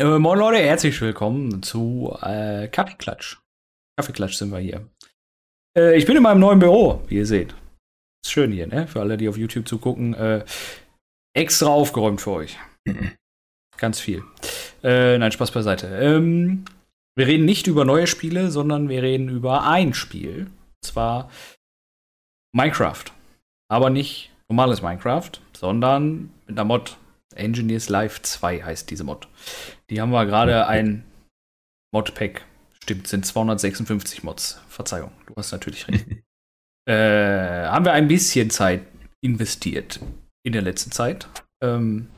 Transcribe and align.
Äh, 0.00 0.18
moin 0.18 0.38
Leute, 0.38 0.56
herzlich 0.62 0.98
willkommen 1.02 1.62
zu 1.62 2.16
äh, 2.22 2.68
Kaffeeklatsch. 2.68 3.36
Kaffeeklatsch 3.98 4.32
sind 4.32 4.50
wir 4.50 4.58
hier. 4.58 4.88
Äh, 5.76 5.98
ich 5.98 6.06
bin 6.06 6.16
in 6.16 6.22
meinem 6.22 6.40
neuen 6.40 6.58
Büro, 6.58 7.02
wie 7.08 7.16
ihr 7.16 7.26
seht. 7.26 7.54
Ist 8.24 8.32
schön 8.32 8.50
hier, 8.50 8.66
ne? 8.66 8.88
Für 8.88 9.00
alle, 9.00 9.18
die 9.18 9.28
auf 9.28 9.36
YouTube 9.36 9.68
zugucken. 9.68 10.14
Äh, 10.14 10.46
extra 11.36 11.66
aufgeräumt 11.66 12.22
für 12.22 12.30
euch. 12.30 12.58
Ganz 13.76 14.00
viel. 14.00 14.24
Äh, 14.82 15.18
nein, 15.18 15.32
Spaß 15.32 15.50
beiseite. 15.50 15.88
Ähm, 15.88 16.64
wir 17.14 17.26
reden 17.26 17.44
nicht 17.44 17.66
über 17.66 17.84
neue 17.84 18.06
Spiele, 18.06 18.50
sondern 18.50 18.88
wir 18.88 19.02
reden 19.02 19.28
über 19.28 19.68
ein 19.68 19.92
Spiel. 19.92 20.46
Und 20.46 20.82
zwar 20.82 21.30
Minecraft. 22.56 23.04
Aber 23.68 23.90
nicht 23.90 24.30
normales 24.48 24.80
Minecraft, 24.80 25.32
sondern 25.52 26.30
mit 26.46 26.58
einer 26.58 26.64
Mod. 26.64 26.96
Engineers 27.34 27.88
Live 27.88 28.22
2 28.22 28.62
heißt 28.62 28.90
diese 28.90 29.04
Mod. 29.04 29.28
Die 29.88 30.00
haben 30.00 30.10
wir 30.10 30.26
gerade 30.26 30.66
ein 30.66 31.04
Modpack. 31.92 32.44
Stimmt, 32.82 33.06
sind 33.06 33.26
256 33.26 34.22
Mods. 34.22 34.60
Verzeihung, 34.68 35.12
du 35.26 35.34
hast 35.36 35.52
natürlich 35.52 35.86
recht. 35.88 36.06
äh, 36.88 37.66
haben 37.66 37.84
wir 37.84 37.92
ein 37.92 38.08
bisschen 38.08 38.50
Zeit 38.50 38.82
investiert 39.22 40.00
in 40.44 40.52
der 40.52 40.62
letzten 40.62 40.90
Zeit. 40.90 41.28
Ähm, 41.62 42.08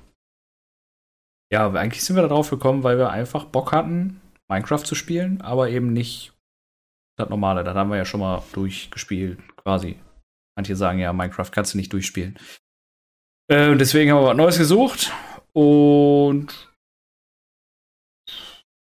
ja, 1.52 1.70
eigentlich 1.72 2.04
sind 2.04 2.16
wir 2.16 2.22
darauf 2.22 2.48
gekommen, 2.48 2.82
weil 2.82 2.96
wir 2.96 3.10
einfach 3.10 3.44
Bock 3.44 3.72
hatten, 3.72 4.20
Minecraft 4.48 4.84
zu 4.84 4.94
spielen, 4.94 5.40
aber 5.42 5.68
eben 5.68 5.92
nicht 5.92 6.32
das 7.18 7.28
normale. 7.28 7.64
Das 7.64 7.74
haben 7.74 7.90
wir 7.90 7.96
ja 7.96 8.04
schon 8.04 8.20
mal 8.20 8.42
durchgespielt, 8.52 9.38
quasi. 9.56 9.98
Manche 10.56 10.76
sagen 10.76 10.98
ja, 10.98 11.12
Minecraft 11.12 11.50
kannst 11.50 11.74
du 11.74 11.78
nicht 11.78 11.92
durchspielen. 11.92 12.38
Äh, 13.52 13.76
deswegen 13.76 14.10
haben 14.10 14.22
wir 14.22 14.28
was 14.28 14.36
Neues 14.36 14.56
gesucht 14.56 15.12
und 15.52 16.74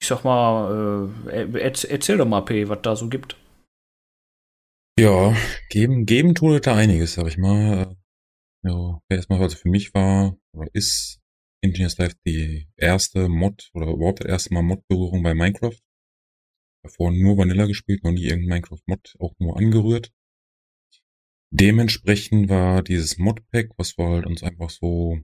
ich 0.01 0.07
sag 0.07 0.23
mal, 0.23 1.11
äh, 1.27 1.59
erzähl 1.59 2.17
doch 2.17 2.25
mal, 2.25 2.41
P, 2.41 2.67
was 2.67 2.79
da 2.81 2.95
so 2.95 3.07
gibt. 3.07 3.37
Ja, 4.99 5.35
geben, 5.69 6.07
geben 6.07 6.33
tut 6.33 6.65
da 6.65 6.75
einiges, 6.75 7.13
sag 7.13 7.27
ich 7.27 7.37
mal. 7.37 7.95
Ja, 8.63 8.99
erstmal, 9.09 9.39
was 9.39 9.53
für 9.53 9.69
mich 9.69 9.93
war, 9.93 10.35
oder 10.55 10.69
ist 10.73 11.19
Engineers 11.63 11.99
Life 11.99 12.15
die 12.25 12.67
erste 12.77 13.29
Mod, 13.29 13.69
oder 13.75 13.91
überhaupt 13.91 14.21
das 14.21 14.27
erste 14.27 14.55
Mal 14.55 14.63
Mod-Berührung 14.63 15.21
bei 15.21 15.35
Minecraft. 15.35 15.77
Davor 16.83 17.11
nur 17.11 17.37
Vanilla 17.37 17.67
gespielt, 17.67 18.03
noch 18.03 18.11
nie 18.11 18.23
irgendein 18.23 18.61
Minecraft-Mod 18.61 19.17
auch 19.19 19.35
nur 19.37 19.55
angerührt. 19.55 20.11
Dementsprechend 21.51 22.49
war 22.49 22.83
dieses 22.83 23.17
Modpack, 23.17 23.71
was 23.77 23.97
wir 23.97 24.07
halt 24.07 24.25
uns 24.25 24.43
einfach 24.43 24.69
so 24.69 25.19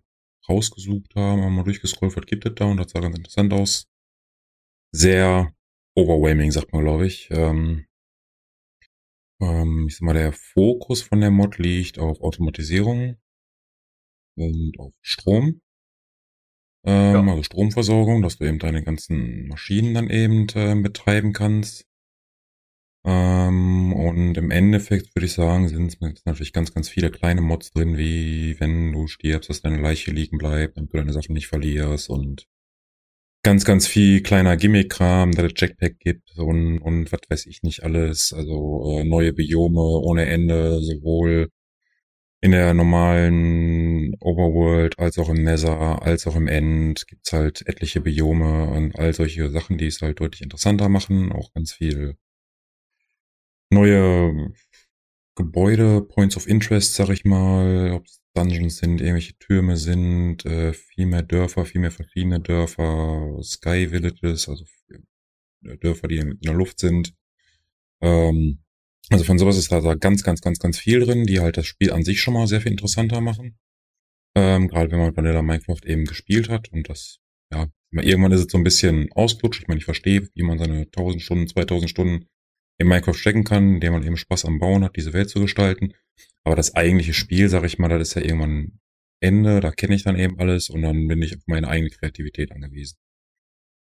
rausgesucht 0.47 1.15
haben, 1.15 1.41
haben 1.41 1.55
wir 1.55 1.63
durchgescrollt, 1.63 2.15
was 2.15 2.25
gibt 2.25 2.45
es 2.45 2.55
da 2.55 2.65
und 2.65 2.77
das 2.77 2.91
sah 2.91 2.99
ganz 2.99 3.17
interessant 3.17 3.53
aus. 3.53 3.87
Sehr 4.91 5.53
overwhelming, 5.95 6.51
sagt 6.51 6.71
man, 6.73 6.83
glaube 6.83 7.07
ich. 7.07 7.29
Ähm, 7.31 7.85
ähm, 9.41 9.87
ich 9.87 9.97
sag 9.97 10.01
mal, 10.03 10.13
der 10.13 10.33
Fokus 10.33 11.01
von 11.01 11.19
der 11.21 11.31
Mod 11.31 11.57
liegt 11.57 11.99
auf 11.99 12.21
Automatisierung 12.21 13.17
und 14.35 14.79
auf 14.79 14.93
Strom. 15.01 15.61
Ähm, 16.85 17.27
ja. 17.27 17.31
Also 17.31 17.43
Stromversorgung, 17.43 18.21
dass 18.21 18.37
du 18.37 18.45
eben 18.45 18.59
deine 18.59 18.83
ganzen 18.83 19.47
Maschinen 19.47 19.93
dann 19.93 20.09
eben 20.09 20.47
äh, 20.55 20.75
betreiben 20.75 21.33
kannst. 21.33 21.87
Ähm, 23.05 23.93
und 23.93 24.37
im 24.37 24.51
Endeffekt 24.51 25.15
würde 25.15 25.25
ich 25.25 25.33
sagen, 25.33 25.67
sind 25.67 25.97
natürlich 26.25 26.53
ganz, 26.53 26.73
ganz 26.73 26.89
viele 26.89 27.11
kleine 27.11 27.41
Mods 27.41 27.71
drin, 27.71 27.97
wie 27.97 28.59
wenn 28.59 28.93
du 28.93 29.07
stirbst, 29.07 29.49
dass 29.49 29.61
deine 29.61 29.81
Leiche 29.81 30.11
liegen 30.11 30.37
bleibt, 30.37 30.77
damit 30.77 30.93
du 30.93 30.97
deine 30.97 31.13
Sachen 31.13 31.33
nicht 31.33 31.47
verlierst 31.47 32.09
und 32.09 32.47
ganz, 33.43 33.65
ganz 33.65 33.87
viel 33.87 34.21
kleiner 34.23 34.57
Gimmick-Kram, 34.57 35.33
da 35.33 35.45
es 35.45 35.53
Jackpack 35.55 35.99
gibt 35.99 36.37
und, 36.37 36.79
und 36.79 37.11
was 37.11 37.21
weiß 37.29 37.45
ich 37.47 37.61
nicht 37.63 37.83
alles. 37.83 38.33
Also 38.33 38.99
äh, 38.99 39.03
neue 39.03 39.33
Biome 39.33 39.81
ohne 39.81 40.25
Ende, 40.25 40.81
sowohl 40.81 41.49
in 42.41 42.51
der 42.51 42.73
normalen 42.73 44.15
Overworld 44.19 44.99
als 44.99 45.17
auch 45.17 45.29
im 45.29 45.43
Nether, 45.43 46.01
als 46.03 46.27
auch 46.27 46.35
im 46.35 46.47
End 46.47 47.07
gibt's 47.07 47.33
halt 47.33 47.65
etliche 47.67 48.01
Biome 48.01 48.69
und 48.69 48.97
all 48.99 49.13
solche 49.13 49.49
Sachen, 49.49 49.77
die 49.77 49.87
es 49.87 50.01
halt 50.01 50.19
deutlich 50.19 50.41
interessanter 50.41 50.89
machen. 50.89 51.31
Auch 51.31 51.53
ganz 51.53 51.73
viel 51.73 52.17
neue 53.73 54.53
Gebäude, 55.35 56.01
Points 56.01 56.37
of 56.37 56.47
Interest, 56.47 56.93
sag 56.93 57.09
ich 57.09 57.25
mal, 57.25 57.91
ob 57.93 58.05
es 58.05 58.21
Dungeons 58.35 58.77
sind, 58.77 59.01
irgendwelche 59.01 59.37
Türme 59.37 59.77
sind, 59.77 60.45
äh, 60.45 60.73
viel 60.73 61.05
mehr 61.05 61.23
Dörfer, 61.23 61.65
viel 61.65 61.81
mehr 61.81 61.91
verschiedene 61.91 62.39
Dörfer, 62.39 63.39
Sky 63.41 63.91
Villages, 63.91 64.49
also 64.49 64.65
äh, 64.89 65.77
Dörfer, 65.77 66.07
die 66.07 66.17
in 66.17 66.39
der 66.41 66.53
Luft 66.53 66.79
sind. 66.79 67.13
Ähm, 68.01 68.63
also 69.09 69.23
von 69.23 69.37
sowas 69.37 69.57
ist 69.57 69.71
da 69.71 69.79
ganz, 69.95 70.23
ganz, 70.23 70.41
ganz, 70.41 70.59
ganz 70.59 70.77
viel 70.77 70.99
drin, 71.01 71.25
die 71.25 71.39
halt 71.39 71.57
das 71.57 71.67
Spiel 71.67 71.91
an 71.91 72.03
sich 72.03 72.21
schon 72.21 72.33
mal 72.33 72.47
sehr 72.47 72.61
viel 72.61 72.71
interessanter 72.71 73.21
machen. 73.21 73.57
Ähm, 74.35 74.67
gerade 74.67 74.91
wenn 74.91 74.99
man 74.99 75.15
Vanilla 75.15 75.41
Minecraft 75.41 75.85
eben 75.85 76.05
gespielt 76.05 76.49
hat 76.49 76.71
und 76.71 76.89
das, 76.89 77.19
ja, 77.51 77.67
irgendwann 77.91 78.31
ist 78.31 78.41
es 78.45 78.51
so 78.51 78.57
ein 78.57 78.63
bisschen 78.63 79.11
ausgelutscht. 79.13 79.61
Ich 79.61 79.67
meine, 79.67 79.79
ich 79.79 79.85
verstehe, 79.85 80.27
wie 80.33 80.43
man 80.43 80.57
seine 80.57 80.81
1000 80.81 81.21
Stunden, 81.21 81.47
2000 81.47 81.89
Stunden 81.89 82.27
in 82.79 82.87
Minecraft 82.87 83.13
stecken 83.13 83.43
kann, 83.43 83.75
indem 83.75 83.93
man 83.93 84.03
eben 84.03 84.17
Spaß 84.17 84.45
am 84.45 84.59
Bauen 84.59 84.83
hat, 84.83 84.95
diese 84.95 85.13
Welt 85.13 85.29
zu 85.29 85.39
gestalten. 85.39 85.93
Aber 86.43 86.55
das 86.55 86.75
eigentliche 86.75 87.13
Spiel, 87.13 87.49
sag 87.49 87.63
ich 87.63 87.79
mal, 87.79 87.87
das 87.87 88.09
ist 88.09 88.15
ja 88.15 88.21
irgendwann 88.21 88.79
Ende, 89.21 89.61
da 89.61 89.71
kenne 89.71 89.95
ich 89.95 90.03
dann 90.03 90.19
eben 90.19 90.37
alles 90.39 90.69
und 90.69 90.81
dann 90.81 91.07
bin 91.07 91.21
ich 91.21 91.35
auf 91.35 91.43
meine 91.45 91.69
eigene 91.69 91.89
Kreativität 91.89 92.51
angewiesen. 92.51 92.97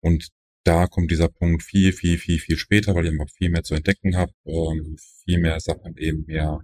Und 0.02 0.30
da 0.66 0.88
kommt 0.88 1.12
dieser 1.12 1.28
Punkt 1.28 1.62
viel, 1.62 1.94
viel, 1.94 2.18
viel, 2.18 2.40
viel 2.40 2.58
später, 2.58 2.96
weil 2.96 3.06
ich 3.06 3.12
einfach 3.12 3.30
viel 3.30 3.50
mehr 3.50 3.64
zu 3.64 3.76
entdecken 3.76 4.16
habe, 4.16 4.32
ähm, 4.46 4.98
viel 5.24 5.40
mehr 5.40 5.60
Sachen 5.60 5.98
eben 5.98 6.26
mehr 6.26 6.62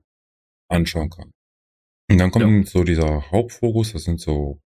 anschauen 0.70 1.10
kann. 1.10 1.32
Und 2.10 2.18
dann 2.18 2.32
kommt 2.32 2.66
ja. 2.66 2.72
so 2.72 2.84
dieser 2.84 3.30
Hauptfokus, 3.32 3.94
das 3.94 4.04
sind 4.04 4.20
so, 4.20 4.62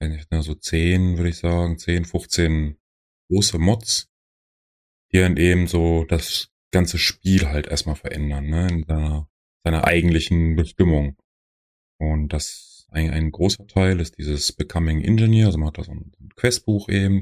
wenn 0.00 0.12
ich, 0.12 0.30
ne, 0.30 0.42
so 0.42 0.54
10, 0.54 1.16
würde 1.16 1.30
ich 1.30 1.38
sagen, 1.38 1.78
10, 1.78 2.04
15 2.04 2.78
große 3.30 3.58
Mods, 3.58 4.08
die 5.12 5.18
dann 5.18 5.36
eben 5.36 5.66
so 5.66 6.04
das 6.04 6.48
ganze 6.70 6.98
Spiel 6.98 7.48
halt 7.48 7.66
erstmal 7.66 7.96
verändern, 7.96 8.46
ne, 8.46 8.68
in 8.68 8.84
seiner, 8.84 9.28
seiner 9.64 9.84
eigentlichen 9.84 10.56
Bestimmung. 10.56 11.16
Und 11.98 12.32
das 12.32 12.86
ein, 12.90 13.10
ein 13.10 13.30
großer 13.30 13.66
Teil 13.66 14.00
ist 14.00 14.18
dieses 14.18 14.52
Becoming 14.52 15.02
Engineer, 15.02 15.46
also 15.46 15.58
man 15.58 15.68
hat 15.68 15.78
da 15.78 15.84
so 15.84 15.92
ein, 15.92 16.12
Questbuch 16.36 16.88
eben. 16.88 17.20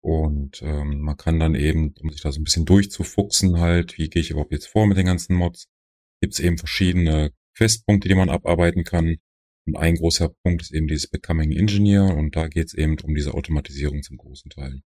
Und 0.00 0.62
ähm, 0.62 1.00
man 1.00 1.16
kann 1.16 1.38
dann 1.38 1.54
eben, 1.54 1.94
um 2.00 2.10
sich 2.10 2.22
da 2.22 2.32
so 2.32 2.40
ein 2.40 2.44
bisschen 2.44 2.64
durchzufuchsen 2.64 3.60
halt, 3.60 3.98
wie 3.98 4.08
gehe 4.08 4.22
ich 4.22 4.30
überhaupt 4.30 4.50
jetzt 4.50 4.66
vor 4.66 4.86
mit 4.86 4.96
den 4.96 5.06
ganzen 5.06 5.36
Mods, 5.36 5.68
gibt 6.20 6.32
es 6.34 6.40
eben 6.40 6.58
verschiedene 6.58 7.32
Questpunkte, 7.56 8.08
die 8.08 8.14
man 8.16 8.30
abarbeiten 8.30 8.82
kann. 8.82 9.18
Und 9.66 9.76
ein 9.76 9.94
großer 9.94 10.30
Punkt 10.42 10.62
ist 10.62 10.72
eben 10.72 10.88
dieses 10.88 11.06
Becoming 11.08 11.52
Engineer 11.52 12.16
und 12.16 12.34
da 12.34 12.48
geht 12.48 12.66
es 12.68 12.74
eben 12.74 12.98
um 13.00 13.14
diese 13.14 13.34
Automatisierung 13.34 14.02
zum 14.02 14.16
großen 14.16 14.50
Teil. 14.50 14.82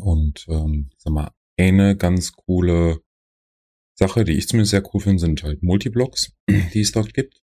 Und 0.00 0.46
ähm, 0.48 0.90
sag 0.98 1.12
mal, 1.12 1.30
eine 1.58 1.96
ganz 1.96 2.32
coole 2.32 3.00
Sache, 3.98 4.24
die 4.24 4.32
ich 4.32 4.48
zumindest 4.48 4.70
sehr 4.70 4.94
cool 4.94 5.00
finde, 5.00 5.18
sind 5.18 5.42
halt 5.42 5.62
Multiblocks, 5.62 6.32
die 6.48 6.80
es 6.80 6.92
dort 6.92 7.14
gibt. 7.14 7.40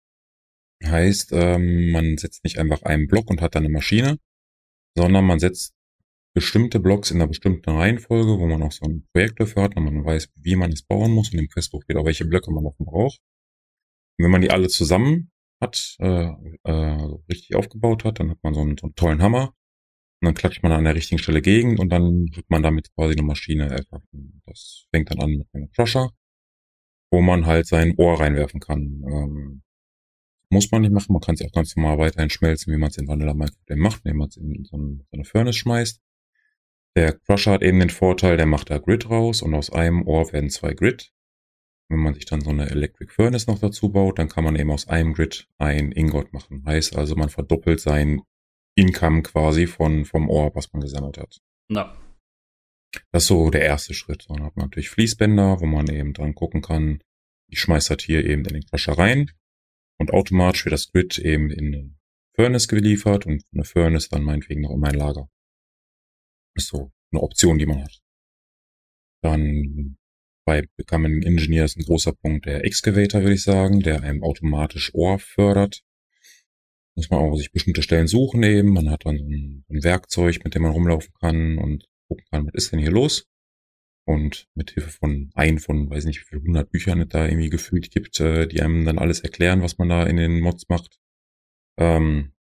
Heißt, 0.84 1.32
ähm, 1.34 1.92
man 1.92 2.18
setzt 2.18 2.44
nicht 2.44 2.58
einfach 2.58 2.82
einen 2.84 3.08
Block 3.08 3.30
und 3.30 3.42
hat 3.42 3.56
dann 3.56 3.64
eine 3.64 3.74
Maschine, 3.74 4.18
sondern 4.98 5.26
man 5.26 5.40
setzt 5.40 5.74
bestimmte 6.34 6.80
Blocks 6.80 7.12
in 7.12 7.18
einer 7.18 7.28
bestimmten 7.28 7.70
Reihenfolge, 7.70 8.40
wo 8.40 8.48
man 8.48 8.64
auch 8.64 8.72
so 8.72 8.86
ein 8.86 9.08
Projekt 9.14 9.40
dafür 9.40 9.64
hat 9.64 9.76
und 9.76 9.84
man 9.84 10.04
weiß, 10.04 10.30
wie 10.36 10.56
man 10.56 10.72
es 10.72 10.84
bauen 10.84 11.12
muss 11.12 11.32
und 11.32 11.40
im 11.40 11.50
Questbuch 11.50 11.84
steht 11.84 11.98
auch, 11.98 12.06
welche 12.06 12.26
Blöcke 12.26 12.52
man 12.52 12.64
davon 12.64 12.86
braucht. 12.86 13.20
Und 14.18 14.26
wenn 14.26 14.32
man 14.32 14.42
die 14.42 14.52
alle 14.52 14.70
zusammen 14.70 15.32
hat, 15.62 15.96
äh, 16.00 16.32
äh, 16.64 17.18
richtig 17.30 17.56
aufgebaut 17.56 18.04
hat, 18.06 18.20
dann 18.20 18.32
hat 18.32 18.40
man 18.44 18.54
so 18.54 18.62
einen, 18.62 18.78
so 18.78 18.88
einen 18.88 18.96
tollen 18.96 19.22
Hammer 19.22 19.54
und 20.22 20.28
dann 20.28 20.36
klatscht 20.36 20.62
man 20.62 20.72
an 20.72 20.84
der 20.84 20.94
richtigen 20.94 21.18
Stelle 21.18 21.42
gegen 21.42 21.80
und 21.80 21.90
dann 21.90 22.30
hat 22.36 22.46
man 22.48 22.62
damit 22.62 22.94
quasi 22.94 23.14
eine 23.14 23.24
Maschine 23.24 23.70
erschaffen. 23.70 24.42
Das 24.46 24.86
fängt 24.94 25.10
dann 25.10 25.20
an 25.20 25.32
mit 25.32 25.48
einem 25.54 25.72
Crusher, 25.72 26.12
wo 27.10 27.22
man 27.22 27.48
halt 27.48 27.66
sein 27.66 27.96
Ohr 27.98 28.20
reinwerfen 28.20 28.60
kann. 28.60 29.04
Ähm, 29.08 29.64
muss 30.52 30.70
man 30.70 30.82
nicht 30.82 30.92
machen, 30.92 31.14
man 31.14 31.22
kann 31.22 31.36
es 31.36 31.42
auch 31.42 31.52
ganz 31.52 31.76
normal 31.76 31.98
weiterhin 31.98 32.30
schmelzen, 32.30 32.72
wie 32.72 32.78
man 32.78 32.90
es 32.90 32.98
in 32.98 33.08
Vanilla 33.08 33.34
Minecraft 33.34 33.78
macht, 33.78 34.02
indem 34.06 34.18
man 34.18 34.28
es 34.28 34.38
in 34.38 34.64
so, 34.64 34.78
so 34.78 35.08
eine 35.12 35.24
Furnace 35.24 35.56
schmeißt. 35.56 36.02
Der 36.96 37.14
Crusher 37.14 37.54
hat 37.54 37.64
eben 37.64 37.80
den 37.80 37.90
Vorteil, 37.90 38.38
der 38.38 38.46
macht 38.46 38.70
da 38.70 38.78
Grid 38.78 39.10
raus 39.10 39.42
und 39.42 39.56
aus 39.56 39.72
einem 39.72 40.06
Ohr 40.06 40.32
werden 40.34 40.52
zwei 40.52 40.74
Grid. 40.74 41.12
Wenn 41.90 42.00
man 42.00 42.14
sich 42.14 42.26
dann 42.26 42.42
so 42.42 42.52
eine 42.52 42.70
Electric 42.70 43.12
Furnace 43.12 43.48
noch 43.48 43.60
dazu 43.60 43.90
baut, 43.90 44.20
dann 44.20 44.30
kann 44.30 44.44
man 44.44 44.56
eben 44.56 44.70
aus 44.70 44.88
einem 44.88 45.14
Grid 45.14 45.48
ein 45.58 45.92
Ingot 45.92 46.32
machen. 46.32 46.64
Heißt 46.66 46.96
also, 46.96 47.16
man 47.16 47.30
verdoppelt 47.30 47.80
sein 47.80 48.22
Income 48.76 49.24
quasi 49.24 49.68
von, 49.68 50.06
vom 50.06 50.30
Ohr, 50.30 50.56
was 50.56 50.72
man 50.74 50.82
gesammelt 50.82 51.18
hat. 51.18 51.42
Ja. 51.70 51.98
Das 53.12 53.24
ist 53.24 53.28
so 53.28 53.50
der 53.50 53.62
erste 53.62 53.94
Schritt. 53.94 54.26
Dann 54.30 54.44
hat 54.44 54.56
man 54.56 54.68
natürlich 54.68 54.90
Fließbänder, 54.90 55.62
wo 55.62 55.66
man 55.66 55.88
eben 55.88 56.14
dran 56.14 56.36
gucken 56.36 56.62
kann, 56.62 57.02
ich 57.48 57.60
schmeiß 57.60 57.88
das 57.88 58.04
hier 58.04 58.26
eben 58.26 58.46
in 58.46 58.54
den 58.54 58.66
Crusher 58.66 58.98
rein 58.98 59.32
und 60.00 60.12
automatisch 60.12 60.66
wird 60.66 60.74
das 60.74 60.92
Grid 60.92 61.20
eben 61.20 61.50
in 61.52 61.74
eine 61.74 61.96
Furnace 62.36 62.68
geliefert 62.68 63.26
und 63.26 63.44
eine 63.54 63.66
Furnace 63.66 64.10
dann 64.10 64.24
meinetwegen 64.24 64.62
noch 64.62 64.72
in 64.72 64.80
mein 64.80 64.96
Lager. 64.96 65.30
Ist 66.56 66.68
so 66.68 66.92
eine 67.12 67.22
Option, 67.22 67.58
die 67.58 67.66
man 67.66 67.84
hat. 67.84 68.02
Dann 69.22 69.98
bei 70.46 70.68
Becoming 70.76 71.22
Engineer 71.22 71.66
ist 71.66 71.78
ein 71.78 71.84
großer 71.84 72.14
Punkt 72.14 72.46
der 72.46 72.66
Excavator, 72.66 73.22
würde 73.22 73.36
ich 73.36 73.44
sagen, 73.44 73.82
der 73.82 74.02
einem 74.02 74.24
automatisch 74.24 74.94
Ohr 74.94 75.20
fördert. 75.20 75.84
Muss 77.02 77.10
man 77.10 77.20
auch 77.20 77.36
sich 77.36 77.52
bestimmte 77.52 77.82
Stellen 77.82 78.06
suchen 78.06 78.44
eben. 78.44 78.74
Man 78.74 78.92
hat 78.92 79.08
dann 79.08 79.16
ein, 79.16 79.66
Werkzeug, 79.68 80.44
mit 80.44 80.54
dem 80.54 80.62
man 80.62 80.72
rumlaufen 80.72 81.12
kann 81.20 81.58
und 81.58 81.90
gucken 82.08 82.26
kann, 82.30 82.46
was 82.46 82.54
ist 82.54 82.72
denn 82.72 82.78
hier 82.78 82.92
los? 82.92 83.28
Und 84.06 84.48
mit 84.54 84.70
Hilfe 84.70 84.92
von 84.92 85.32
ein 85.34 85.58
von, 85.58 85.90
weiß 85.90 86.06
nicht, 86.06 86.22
wie 86.22 86.26
viel 86.26 86.38
100 86.38 86.70
Büchern 86.70 87.02
es 87.02 87.08
da 87.08 87.26
irgendwie 87.26 87.50
gefühlt 87.50 87.90
gibt, 87.90 88.20
äh, 88.20 88.46
die 88.46 88.62
einem 88.62 88.86
dann 88.86 89.00
alles 89.00 89.22
erklären, 89.22 89.64
was 89.64 89.80
man 89.80 89.90
da 89.90 90.06
in 90.06 90.18
den 90.18 90.42
Mods 90.42 90.70
macht. 90.70 91.00
Ähm, 91.80 92.34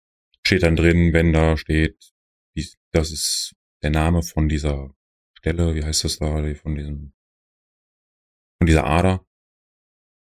steht 0.47 0.63
dann 0.63 0.77
drin, 0.77 1.15
wenn 1.15 1.33
da 1.33 1.57
steht, 1.57 2.13
das 2.93 3.13
ist 3.13 3.55
der 3.83 3.91
Name 3.91 4.23
von 4.23 4.51
dieser 4.51 4.95
Stelle, 5.39 5.75
wie 5.75 5.85
heißt 5.85 6.05
das 6.05 6.19
da, 6.19 6.55
von 6.55 6.75
diesem, 6.75 7.15
von 8.59 8.67
dieser 8.67 8.85
Ader. 8.85 9.25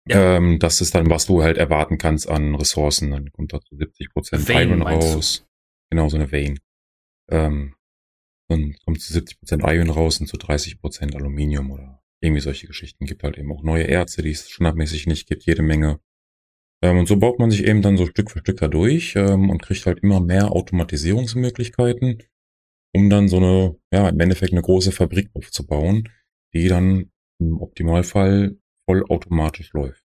Ja. 0.08 0.38
Ähm, 0.38 0.60
das 0.60 0.82
ist 0.82 0.94
dann, 0.94 1.10
was 1.10 1.26
du 1.26 1.42
halt 1.42 1.58
erwarten 1.58 1.98
kannst 1.98 2.30
an 2.30 2.56
Ressourcen. 2.56 3.12
Dann 3.12 3.32
kommt 3.32 3.54
da 3.54 3.62
zu 3.62 3.76
70 3.76 4.12
Prozent 4.12 4.50
Iron 4.50 4.82
raus. 4.82 5.40
Du? 5.40 5.46
Genau, 5.92 6.10
so 6.10 6.18
eine 6.18 6.32
Vein. 6.32 6.60
Ähm, 7.30 7.76
dann 8.48 8.76
kommt 8.86 9.02
zu 9.02 9.14
70 9.14 9.40
Prozent 9.40 9.64
Iron 9.66 9.90
raus 9.90 10.20
und 10.20 10.28
zu 10.28 10.38
30 10.38 10.80
Prozent 10.80 11.16
Aluminium 11.16 11.72
oder 11.72 12.04
irgendwie 12.22 12.42
solche 12.42 12.68
Geschichten. 12.68 13.06
Gibt 13.06 13.24
halt 13.24 13.38
eben 13.38 13.52
auch 13.52 13.64
neue 13.64 13.88
Erze, 13.88 14.22
die 14.22 14.32
es 14.32 14.50
standardmäßig 14.50 15.08
nicht 15.08 15.28
gibt, 15.28 15.44
jede 15.46 15.64
Menge. 15.64 16.00
Ähm, 16.84 17.00
und 17.00 17.08
so 17.08 17.18
baut 17.18 17.40
man 17.40 17.50
sich 17.50 17.64
eben 17.66 17.82
dann 17.82 17.98
so 17.98 18.06
Stück 18.06 18.30
für 18.30 18.40
Stück 18.40 18.58
da 18.58 18.68
durch 18.68 19.16
ähm, 19.16 19.50
und 19.50 19.64
kriegt 19.64 19.86
halt 19.88 20.00
immer 20.04 20.20
mehr 20.20 20.52
Automatisierungsmöglichkeiten 20.52 22.22
um 22.96 23.10
dann 23.10 23.28
so 23.28 23.38
eine, 23.38 23.76
ja, 23.92 24.08
im 24.08 24.20
Endeffekt 24.22 24.54
eine 24.54 24.62
große 24.62 24.94
Fabrik 24.94 25.30
aufzubauen, 25.34 26.08
die 26.54 26.70
dann 26.70 27.12
im 27.40 27.62
Optimalfall 27.62 28.58
vollautomatisch 28.86 29.74
läuft. 29.74 30.04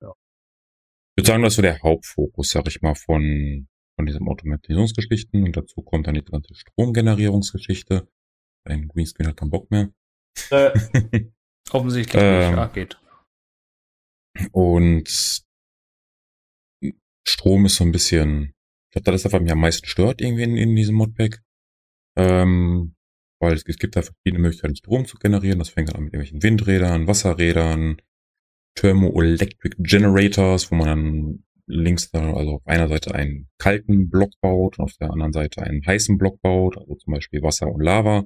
Ja. 0.00 0.10
Ich 0.10 1.16
würde 1.16 1.26
sagen, 1.26 1.42
das 1.42 1.52
ist 1.52 1.56
so 1.56 1.62
der 1.62 1.80
Hauptfokus, 1.82 2.50
sag 2.50 2.66
ich 2.68 2.80
mal, 2.80 2.94
von, 2.94 3.68
von 3.96 4.06
diesen 4.06 4.28
Automatisierungsgeschichten 4.28 5.44
und 5.44 5.56
dazu 5.56 5.82
kommt 5.82 6.06
dann 6.06 6.14
die 6.14 6.24
ganze 6.24 6.54
Stromgenerierungsgeschichte. 6.54 8.08
Ein 8.64 8.88
Greenscreen 8.88 9.28
hat 9.28 9.36
keinen 9.36 9.50
Bock 9.50 9.70
mehr. 9.70 9.90
Äh, 10.50 10.78
offensichtlich 11.70 12.22
ähm, 12.22 12.50
nicht, 12.50 12.56
ja, 12.56 12.66
geht. 12.66 13.00
Und 14.52 15.08
Strom 17.26 17.66
ist 17.66 17.76
so 17.76 17.84
ein 17.84 17.92
bisschen, 17.92 18.54
ich 18.86 18.92
glaube, 18.92 19.12
das 19.12 19.24
ist 19.24 19.32
was 19.32 19.40
mich 19.40 19.52
am 19.52 19.60
meisten 19.60 19.86
stört 19.86 20.20
irgendwie 20.20 20.44
in, 20.44 20.56
in 20.56 20.76
diesem 20.76 20.96
Modpack. 20.96 21.42
Ähm, 22.16 22.94
weil 23.40 23.54
es, 23.54 23.64
gibt 23.64 23.96
da 23.96 24.02
verschiedene 24.02 24.40
Möglichkeiten, 24.40 24.76
Strom 24.76 25.06
zu 25.06 25.18
generieren. 25.18 25.58
Das 25.58 25.68
fängt 25.70 25.90
dann 25.90 25.96
an 25.96 26.04
mit 26.04 26.14
irgendwelchen 26.14 26.42
Windrädern, 26.42 27.06
Wasserrädern, 27.06 28.00
Thermoelectric 28.74 29.76
Generators, 29.78 30.70
wo 30.70 30.76
man 30.76 30.86
dann 30.86 31.44
links 31.66 32.10
da, 32.10 32.32
also 32.32 32.56
auf 32.56 32.66
einer 32.66 32.88
Seite 32.88 33.14
einen 33.14 33.48
kalten 33.58 34.08
Block 34.08 34.32
baut 34.40 34.78
und 34.78 34.84
auf 34.84 34.94
der 35.00 35.10
anderen 35.10 35.32
Seite 35.32 35.62
einen 35.62 35.84
heißen 35.84 36.16
Block 36.16 36.40
baut, 36.40 36.78
also 36.78 36.94
zum 36.94 37.12
Beispiel 37.12 37.42
Wasser 37.42 37.68
und 37.68 37.82
Lava 37.82 38.24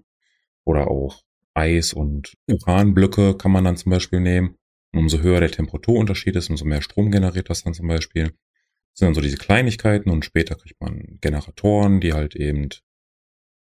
oder 0.65 0.89
auch 0.89 1.23
Eis 1.55 1.93
und 1.93 2.35
Uranblöcke 2.47 3.37
kann 3.37 3.53
man 3.53 3.65
dann 3.65 3.77
zum 3.77 3.91
Beispiel 3.91 4.21
nehmen. 4.21 4.57
Und 4.93 5.01
umso 5.01 5.21
höher 5.21 5.41
der 5.41 5.51
Temperaturunterschied 5.51 6.37
ist, 6.37 6.51
umso 6.51 6.65
mehr 6.65 6.83
Strom 6.83 7.11
generiert 7.11 7.51
das 7.51 7.65
dann 7.65 7.75
zum 7.75 7.89
Beispiel. 7.89 8.25
Das 8.25 8.99
sind 8.99 9.09
dann 9.09 9.15
so 9.15 9.21
diese 9.21 9.39
Kleinigkeiten 9.39 10.11
und 10.11 10.25
später 10.25 10.55
kriegt 10.55 10.81
man 10.81 11.19
Generatoren, 11.21 12.01
die 12.01 12.13
halt 12.13 12.37
eben 12.37 12.69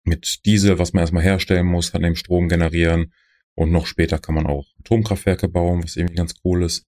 mit 0.06 0.44
Diesel, 0.46 0.78
was 0.78 0.92
man 0.92 1.02
erstmal 1.02 1.22
herstellen 1.22 1.66
muss, 1.66 1.92
dann 1.92 2.04
eben 2.04 2.16
Strom 2.16 2.48
generieren. 2.48 3.12
Und 3.54 3.72
noch 3.72 3.86
später 3.86 4.18
kann 4.18 4.34
man 4.34 4.46
auch 4.46 4.66
Atomkraftwerke 4.80 5.48
bauen, 5.48 5.82
was 5.82 5.96
irgendwie 5.96 6.16
ganz 6.16 6.34
cool 6.44 6.62
ist. 6.62 6.86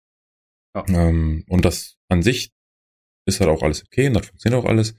Ja. 0.75 0.85
Ähm, 0.87 1.43
und 1.49 1.65
das 1.65 1.97
an 2.07 2.23
sich 2.23 2.51
ist 3.25 3.39
halt 3.39 3.49
auch 3.49 3.63
alles 3.63 3.83
okay 3.83 4.07
und 4.07 4.13
das 4.13 4.27
funktioniert 4.27 4.63
auch 4.63 4.69
alles. 4.69 4.95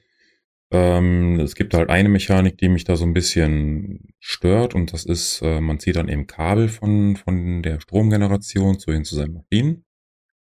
Ähm, 0.72 1.38
es 1.40 1.54
gibt 1.54 1.74
halt 1.74 1.90
eine 1.90 2.08
Mechanik, 2.08 2.58
die 2.58 2.68
mich 2.68 2.84
da 2.84 2.96
so 2.96 3.04
ein 3.04 3.14
bisschen 3.14 4.14
stört 4.18 4.74
und 4.74 4.92
das 4.92 5.04
ist, 5.04 5.42
äh, 5.42 5.60
man 5.60 5.78
zieht 5.78 5.96
dann 5.96 6.08
eben 6.08 6.26
Kabel 6.26 6.68
von, 6.68 7.16
von 7.16 7.62
der 7.62 7.80
Stromgeneration 7.80 8.78
zu 8.78 8.92
hin 8.92 9.04
zu 9.04 9.14
seinen 9.14 9.34
Maschinen. 9.34 9.84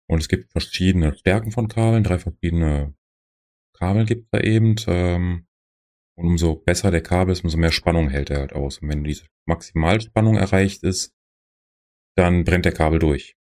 Und 0.07 0.19
es 0.19 0.27
gibt 0.27 0.51
verschiedene 0.51 1.15
Stärken 1.15 1.51
von 1.51 1.67
Kabeln, 1.67 2.03
drei 2.03 2.19
verschiedene 2.19 2.95
Kabel 3.73 4.05
gibt 4.05 4.33
da 4.33 4.39
eben. 4.39 4.75
Ähm, 4.88 5.45
und 6.19 6.27
umso 6.27 6.56
besser 6.56 6.92
der 6.92 7.01
Kabel 7.01 7.31
ist, 7.31 7.45
umso 7.45 7.57
mehr 7.57 7.71
Spannung 7.71 8.10
hält 8.10 8.30
er 8.30 8.39
halt 8.39 8.51
aus. 8.54 8.80
Und 8.80 8.89
wenn 8.89 9.06
diese 9.06 9.25
Maximalspannung 9.48 10.36
erreicht 10.36 10.83
ist, 10.83 11.13
dann 12.18 12.44
brennt 12.44 12.66
der 12.66 12.74
Kabel 12.74 13.00
durch. 13.00 13.38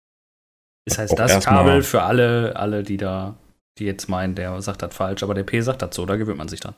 Das 0.87 0.97
heißt, 0.97 1.19
das 1.19 1.45
Kabel 1.45 1.83
für 1.83 2.03
alle, 2.03 2.57
alle, 2.57 2.83
die 2.83 2.97
da, 2.97 3.39
die 3.79 3.85
jetzt 3.85 4.09
meinen, 4.09 4.35
der 4.35 4.61
sagt 4.63 4.81
das 4.81 4.97
falsch, 4.97 5.23
aber 5.23 5.35
der 5.35 5.45
P 5.45 5.61
sagt 5.61 5.83
das 5.83 5.95
so, 5.95 6.07
da 6.07 6.17
gewöhnt 6.17 6.39
man 6.39 6.49
sich 6.49 6.61
dann. 6.61 6.75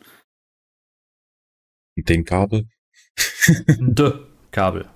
Den 1.97 2.25
Kabel? 2.25 2.69
De 3.79 4.27
Kabel. 4.51 4.91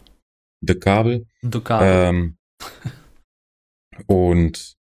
De 0.60 0.78
Kabel. 0.78 1.26
De 1.42 1.60
Kabel. 1.60 1.88
Ähm, 1.88 2.38
und 4.08 4.76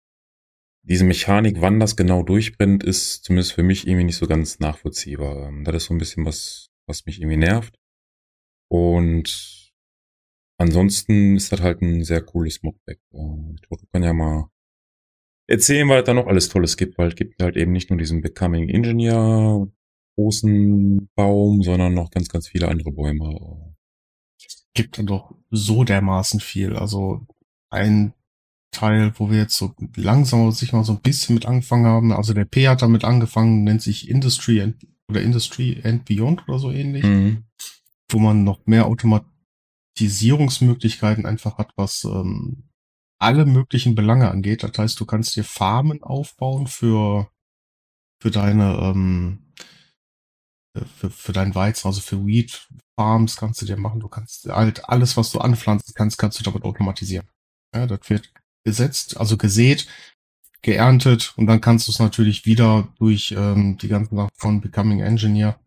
diese 0.82 1.04
Mechanik, 1.04 1.60
wann 1.60 1.80
das 1.80 1.96
genau 1.96 2.22
durchbrennt, 2.22 2.82
ist 2.82 3.24
zumindest 3.24 3.52
für 3.52 3.62
mich 3.62 3.86
irgendwie 3.86 4.04
nicht 4.04 4.16
so 4.16 4.26
ganz 4.26 4.58
nachvollziehbar. 4.58 5.48
Ähm, 5.48 5.64
das 5.64 5.76
ist 5.76 5.84
so 5.84 5.94
ein 5.94 5.98
bisschen 5.98 6.24
was, 6.24 6.70
was 6.86 7.06
mich 7.06 7.20
irgendwie 7.20 7.36
nervt. 7.36 7.78
Und 8.68 9.72
ansonsten 10.58 11.36
ist 11.36 11.52
das 11.52 11.60
halt 11.60 11.82
ein 11.82 12.04
sehr 12.04 12.22
cooles 12.22 12.62
Modpack. 12.62 12.98
Ähm, 13.12 13.56
ich 13.70 13.90
kann 13.92 14.02
ja 14.02 14.12
mal 14.12 14.48
erzählen, 15.48 15.88
weil 15.88 16.00
es 16.00 16.06
da 16.06 16.14
noch 16.14 16.26
alles 16.26 16.48
Tolles 16.48 16.76
gibt, 16.76 16.98
weil 16.98 17.08
es 17.08 17.14
gibt 17.14 17.40
halt 17.42 17.56
eben 17.56 17.72
nicht 17.72 17.90
nur 17.90 17.98
diesen 17.98 18.20
Becoming 18.20 18.68
Engineer 18.68 19.68
großen 20.16 21.08
Baum, 21.14 21.62
sondern 21.62 21.94
noch 21.94 22.10
ganz, 22.10 22.28
ganz 22.28 22.48
viele 22.48 22.68
andere 22.68 22.92
Bäume. 22.92 23.74
Es 24.38 24.66
gibt 24.74 24.98
dann 24.98 25.06
doch 25.06 25.34
so 25.50 25.84
dermaßen 25.84 26.40
viel. 26.40 26.76
Also 26.76 27.26
ein 27.70 28.14
Teil, 28.72 29.12
wo 29.16 29.30
wir 29.30 29.38
jetzt 29.38 29.56
so 29.56 29.74
langsam 29.96 30.50
sich 30.50 30.72
mal 30.72 30.82
so 30.84 30.94
ein 30.94 31.00
bisschen 31.00 31.34
mit 31.34 31.46
angefangen 31.46 31.86
haben. 31.86 32.12
Also 32.12 32.34
der 32.34 32.46
P 32.46 32.66
hat 32.68 32.82
damit 32.82 33.04
angefangen, 33.04 33.62
nennt 33.64 33.82
sich 33.82 34.08
Industry 34.08 34.60
and, 34.60 34.76
oder 35.08 35.22
Industry 35.22 35.80
and 35.84 36.04
Beyond 36.04 36.48
oder 36.48 36.58
so 36.58 36.72
ähnlich, 36.72 37.04
mhm. 37.04 37.44
wo 38.10 38.18
man 38.18 38.42
noch 38.44 38.66
mehr 38.66 38.86
Automatisierungsmöglichkeiten 38.86 41.26
einfach 41.26 41.58
hat, 41.58 41.70
was 41.76 42.04
ähm, 42.04 42.68
alle 43.20 43.44
möglichen 43.46 43.94
Belange 43.94 44.30
angeht. 44.30 44.64
Das 44.64 44.72
heißt, 44.76 44.98
du 44.98 45.04
kannst 45.04 45.36
dir 45.36 45.44
Farmen 45.44 46.02
aufbauen 46.02 46.66
für, 46.66 47.30
für 48.20 48.30
deine, 48.30 48.78
ähm, 48.82 49.52
für, 50.96 51.10
für 51.10 51.32
deinen 51.32 51.54
Weizen, 51.54 51.86
also 51.86 52.00
für 52.00 52.26
Weed 52.26 52.66
Farms 52.98 53.36
kannst 53.36 53.62
du 53.62 53.66
dir 53.66 53.76
machen. 53.76 54.00
Du 54.00 54.08
kannst 54.08 54.46
halt 54.46 54.88
alles, 54.88 55.16
was 55.16 55.30
du 55.30 55.38
anpflanzen 55.40 55.94
kannst, 55.94 56.18
kannst 56.18 56.40
du 56.40 56.44
damit 56.44 56.64
automatisieren. 56.64 57.28
Ja, 57.74 57.86
das 57.86 58.10
wird 58.10 58.32
gesetzt, 58.64 59.16
also 59.16 59.36
gesät, 59.36 59.86
geerntet 60.62 61.34
und 61.36 61.46
dann 61.46 61.60
kannst 61.60 61.88
du 61.88 61.92
es 61.92 61.98
natürlich 61.98 62.46
wieder 62.46 62.88
durch 62.98 63.34
ähm, 63.36 63.78
die 63.78 63.88
ganzen 63.88 64.16
Sachen 64.16 64.30
von 64.34 64.60
Becoming 64.60 65.00
Engineer 65.00 65.58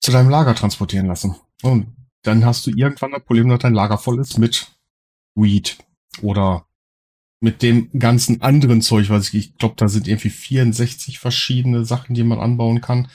zu 0.00 0.12
deinem 0.12 0.30
Lager 0.30 0.54
transportieren 0.54 1.06
lassen. 1.06 1.34
Und 1.62 1.88
dann 2.22 2.44
hast 2.44 2.66
du 2.66 2.70
irgendwann 2.70 3.12
das 3.12 3.24
Problem, 3.24 3.48
dass 3.48 3.58
dein 3.58 3.74
Lager 3.74 3.98
voll 3.98 4.20
ist 4.20 4.38
mit 4.38 4.70
Weed 5.34 5.78
oder 6.22 6.66
mit 7.40 7.62
dem 7.62 7.90
ganzen 7.98 8.40
anderen 8.40 8.82
Zeug, 8.82 9.10
was 9.10 9.28
ich, 9.28 9.34
ich 9.34 9.58
glaube, 9.58 9.74
da 9.76 9.88
sind 9.88 10.08
irgendwie 10.08 10.30
64 10.30 11.18
verschiedene 11.18 11.84
Sachen, 11.84 12.14
die 12.14 12.24
man 12.24 12.40
anbauen 12.40 12.80
kann. 12.80 13.08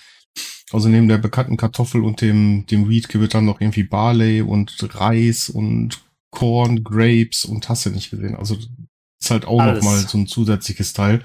Also 0.72 0.88
neben 0.88 1.08
der 1.08 1.17
bekannten 1.17 1.58
Kartoffel 1.58 2.03
und 2.03 2.22
dem, 2.22 2.65
dem 2.67 2.88
Weed 2.88 3.13
wird 3.13 3.34
dann 3.34 3.46
noch 3.46 3.60
irgendwie 3.60 3.84
Barley 3.84 4.41
und 4.41 4.77
Reis 4.96 5.50
und 5.50 6.01
Corn, 6.32 6.84
Grapes 6.84 7.46
und 7.46 7.70
hast 7.70 7.86
du 7.86 7.90
nicht 7.92 8.10
gesehen. 8.10 8.36
Also 8.36 8.58
ist 9.20 9.32
halt 9.32 9.46
auch 9.46 9.60
Alles. 9.60 9.84
noch 9.84 9.92
mal 9.92 10.00
so 10.00 10.18
ein 10.18 10.28
zusätzliches 10.28 10.94
Teil. 10.94 11.24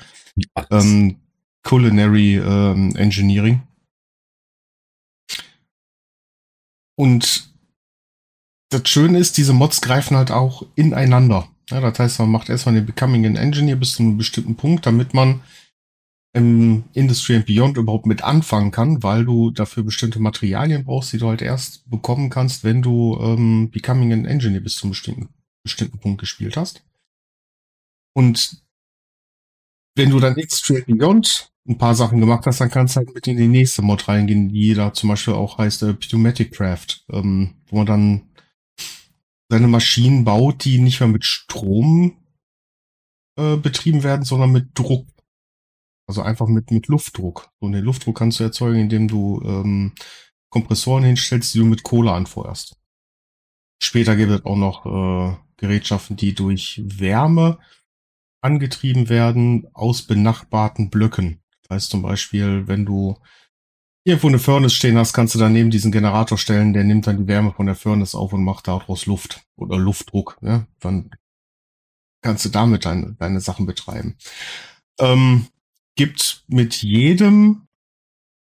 Ähm, 0.71 1.21
Culinary 1.63 2.37
ähm, 2.37 2.95
Engineering. 2.97 3.63
Und 6.99 7.51
das 8.71 8.89
Schöne 8.89 9.19
ist, 9.19 9.37
diese 9.37 9.53
Mods 9.53 9.81
greifen 9.81 10.17
halt 10.17 10.31
auch 10.31 10.65
ineinander. 10.75 11.49
Ja, 11.71 11.81
das 11.81 11.99
heißt, 11.99 12.19
man 12.21 12.31
macht 12.31 12.49
erstmal 12.49 12.75
den 12.75 12.87
Becoming 12.87 13.27
an 13.27 13.37
Engineer 13.37 13.77
bis 13.77 13.93
zu 13.93 14.03
einem 14.03 14.19
bestimmten 14.19 14.57
Punkt, 14.57 14.87
damit 14.87 15.15
man 15.15 15.41
im 16.37 16.85
Industry 16.93 17.37
and 17.37 17.47
Beyond 17.47 17.79
überhaupt 17.79 18.05
mit 18.05 18.23
anfangen 18.23 18.71
kann, 18.71 19.03
weil 19.03 19.25
du 19.25 19.51
dafür 19.51 19.83
bestimmte 19.83 20.21
Materialien 20.21 20.85
brauchst, 20.85 21.13
die 21.15 21.19
du 21.19 21.29
halt 21.29 21.41
erst 21.41 21.89
bekommen 21.89 22.29
kannst, 22.29 22.63
wenn 22.63 22.83
du 22.83 23.19
ähm, 23.21 23.71
Becoming 23.71 24.13
an 24.13 24.27
Engineer 24.27 24.61
bis 24.61 24.77
zum 24.77 24.91
bestimmten, 24.91 25.31
bestimmten 25.65 25.99
Punkt 25.99 26.21
gespielt 26.21 26.59
hast. 26.59 26.85
Und 28.15 28.63
wenn 29.95 30.11
du 30.11 30.21
dann 30.21 30.37
Industry 30.37 30.77
and 30.77 30.87
Beyond 30.87 31.51
ein 31.67 31.79
paar 31.79 31.95
Sachen 31.95 32.21
gemacht 32.21 32.45
hast, 32.45 32.61
dann 32.61 32.71
kannst 32.71 32.97
du 32.97 32.99
halt 32.99 33.15
mit 33.15 33.27
in 33.27 33.39
die 33.39 33.49
nächste 33.49 33.81
Mod 33.81 34.07
reingehen, 34.07 34.51
die 34.51 34.75
da 34.75 34.93
zum 34.93 35.09
Beispiel 35.09 35.35
auch 35.35 35.57
heißt 35.57 35.85
äh, 35.85 35.95
Pneumatic 35.95 36.53
Craft, 36.53 37.03
ähm, 37.13 37.55
wo 37.69 37.79
man 37.79 37.87
dann 37.87 38.23
seine 39.49 39.69
Maschinen 39.69 40.25
baut, 40.25 40.67
die 40.67 40.81
nicht 40.81 41.01
mehr 41.01 41.09
mit 41.09 41.25
Strom 41.25 42.19
äh, 43.39 43.57
betrieben 43.57 44.03
werden, 44.03 44.25
sondern 44.27 44.53
mit 44.53 44.79
Druck. 44.79 45.07
Also 46.09 46.23
einfach 46.23 46.47
mit, 46.47 46.71
mit 46.71 46.87
Luftdruck. 46.87 47.51
So 47.61 47.69
den 47.69 47.85
Luftdruck 47.85 48.17
kannst 48.17 48.39
du 48.41 48.45
erzeugen, 48.45 48.79
indem 48.79 49.09
du 49.09 49.43
ähm, 49.45 49.93
Kompressoren 50.51 51.05
hinstellst, 51.05 51.55
die 51.55 51.59
du 51.59 51.65
mit 51.65 51.83
Kohle 51.83 52.13
anfeuerst. 52.13 52.77
Später 53.83 54.17
gibt 54.17 54.31
es 54.31 54.45
auch 54.45 54.57
noch 54.57 54.87
äh, 54.87 55.37
Gerätschaften, 55.57 56.17
die 56.17 56.35
durch 56.35 56.81
Wärme 56.85 57.59
angetrieben 58.41 59.09
werden 59.09 59.67
aus 59.75 60.03
benachbarten 60.03 60.91
Blöcken. 60.91 61.43
Das 61.63 61.77
heißt 61.77 61.91
zum 61.91 62.03
Beispiel, 62.03 62.69
wenn 62.69 62.87
du 62.87 63.19
irgendwo 64.05 64.29
eine 64.29 64.39
Furnace 64.39 64.75
stehen 64.75 64.97
hast, 64.97 65.13
kannst 65.13 65.35
du 65.35 65.39
daneben 65.39 65.71
diesen 65.71 65.91
Generator 65.91 66.39
stellen, 66.39 66.73
der 66.73 66.85
nimmt 66.85 67.09
dann 67.09 67.19
die 67.19 67.27
Wärme 67.27 67.53
von 67.53 67.67
der 67.67 67.75
Furnace 67.75 68.15
auf 68.15 68.33
und 68.33 68.45
macht 68.45 68.69
daraus 68.69 69.07
Luft 69.07 69.45
oder 69.57 69.77
Luftdruck. 69.77 70.39
Ja? 70.43 70.67
Dann 70.79 71.11
kannst 72.23 72.45
du 72.45 72.49
damit 72.51 72.85
deine, 72.85 73.15
deine 73.15 73.41
Sachen 73.41 73.67
betreiben. 73.67 74.17
Ähm, 75.01 75.49
gibt 75.97 76.45
mit 76.47 76.83
jedem 76.83 77.67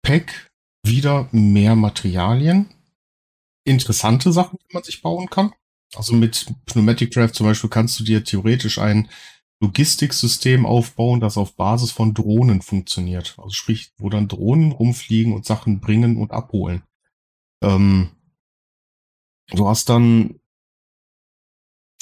Pack 0.03 0.51
wieder 0.85 1.29
mehr 1.33 1.77
Materialien. 1.77 2.69
Interessante 3.65 4.33
Sachen, 4.33 4.59
die 4.59 4.75
man 4.75 4.83
sich 4.83 5.01
bauen 5.01 5.31
kann. 5.31 5.53
Also 5.95 6.15
mit 6.15 6.47
Pneumatic 6.67 7.13
Craft 7.13 7.33
zum 7.33 7.47
Beispiel 7.47 7.71
kannst 7.71 7.99
du 7.99 8.05
dir 8.05 8.25
theoretisch 8.25 8.79
ein 8.79 9.09
Logistiksystem 9.61 10.67
aufbauen, 10.67 11.21
das 11.21 11.39
auf 11.39 11.57
Basis 11.57 11.93
von 11.93 12.13
Drohnen 12.13 12.61
funktioniert. 12.61 13.37
Also 13.39 13.51
sprich, 13.51 13.93
wo 13.97 14.11
dann 14.11 14.29
Drohnen 14.29 14.73
rumfliegen 14.73 15.33
und 15.33 15.47
Sachen 15.47 15.81
bringen 15.81 16.17
und 16.17 16.33
abholen. 16.33 16.83
Ähm, 17.63 18.11
du 19.51 19.69
hast 19.69 19.89
dann 19.89 20.41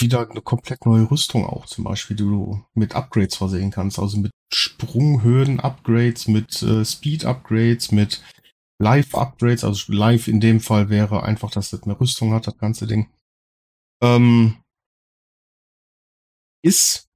wieder 0.02 0.28
eine 0.28 0.42
komplett 0.42 0.85
neue 0.85 1.11
Rüstung 1.11 1.47
auch, 1.47 1.66
zum 1.66 1.85
Beispiel, 1.85 2.16
die 2.16 2.25
du 2.25 2.62
mit 2.75 2.94
Upgrades 2.94 3.37
versehen 3.37 3.71
kannst. 3.71 3.99
Also 3.99 4.18
mit 4.18 4.30
Sprunghöhen-Upgrades, 4.52 6.28
mit 6.28 6.62
äh, 6.62 6.85
Speed-Upgrades, 6.85 7.92
mit 7.92 8.23
Live-Upgrades. 8.78 9.64
Also 9.64 9.92
Live 9.92 10.28
in 10.28 10.40
dem 10.40 10.61
Fall 10.61 10.90
wäre 10.90 11.23
einfach, 11.23 11.50
dass 11.50 11.73
es 11.73 11.82
eine 11.85 11.99
Rüstung 11.99 12.35
hat, 12.35 12.47
das 12.47 12.59
ganze 12.59 12.87
Ding. 12.87 13.11
Ähm, 14.02 14.62
ist 16.64 17.09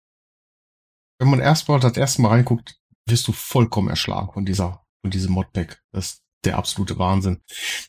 wenn 1.19 1.29
man 1.29 1.41
erstmal 1.41 1.81
das 1.81 1.97
erste 1.97 2.23
Mal 2.23 2.29
reinguckt, 2.29 2.79
wirst 3.09 3.27
du 3.29 3.33
vollkommen 3.33 3.89
erschlagen 3.89 4.33
von 4.33 4.45
dieser, 4.45 4.85
von 5.03 5.11
diesem 5.11 5.33
Modpack. 5.33 5.83
Das 5.93 6.07
ist 6.07 6.23
der 6.45 6.59
absolute 6.59 6.99
Wahnsinn. 6.99 7.41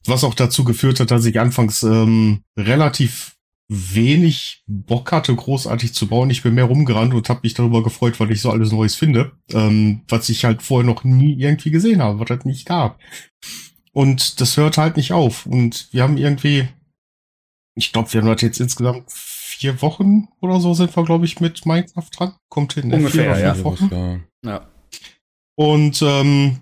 Was 0.05 0.23
auch 0.23 0.33
dazu 0.33 0.63
geführt 0.63 0.99
hat, 0.99 1.11
dass 1.11 1.25
ich 1.25 1.39
anfangs 1.39 1.83
ähm, 1.83 2.43
relativ 2.57 3.36
wenig 3.69 4.63
Bock 4.65 5.11
hatte, 5.11 5.35
großartig 5.35 5.93
zu 5.93 6.07
bauen. 6.07 6.29
Ich 6.29 6.43
bin 6.43 6.53
mehr 6.53 6.65
rumgerannt 6.65 7.13
und 7.13 7.27
habe 7.27 7.41
mich 7.43 7.53
darüber 7.53 7.83
gefreut, 7.83 8.19
weil 8.19 8.31
ich 8.31 8.41
so 8.41 8.49
alles 8.49 8.71
Neues 8.71 8.95
finde, 8.95 9.33
ähm, 9.51 10.01
was 10.07 10.29
ich 10.29 10.45
halt 10.45 10.61
vorher 10.61 10.85
noch 10.85 11.03
nie 11.03 11.33
irgendwie 11.37 11.71
gesehen 11.71 12.01
habe, 12.01 12.19
was 12.19 12.27
das 12.27 12.45
nicht 12.45 12.65
gab. 12.65 12.99
Und 13.91 14.39
das 14.39 14.55
hört 14.55 14.77
halt 14.77 14.95
nicht 14.95 15.11
auf. 15.11 15.45
Und 15.45 15.89
wir 15.91 16.03
haben 16.03 16.17
irgendwie, 16.17 16.67
ich 17.75 17.91
glaube, 17.91 18.13
wir 18.13 18.21
haben 18.21 18.27
das 18.27 18.41
jetzt 18.41 18.59
insgesamt 18.59 19.11
vier 19.57 19.81
Wochen 19.81 20.27
oder 20.39 20.59
so 20.59 20.73
sind 20.73 20.95
wir, 20.95 21.03
glaube 21.03 21.25
ich, 21.25 21.39
mit 21.41 21.65
Minecraft 21.65 22.09
dran. 22.15 22.35
Kommt 22.47 22.73
hin. 22.73 22.87
Ne? 22.87 22.97
Ungefähr, 22.97 23.35
vier, 23.35 23.43
ja. 23.43 23.63
Wochen. 23.63 24.23
ja. 24.45 24.67
Und 25.55 26.01
ähm, 26.03 26.61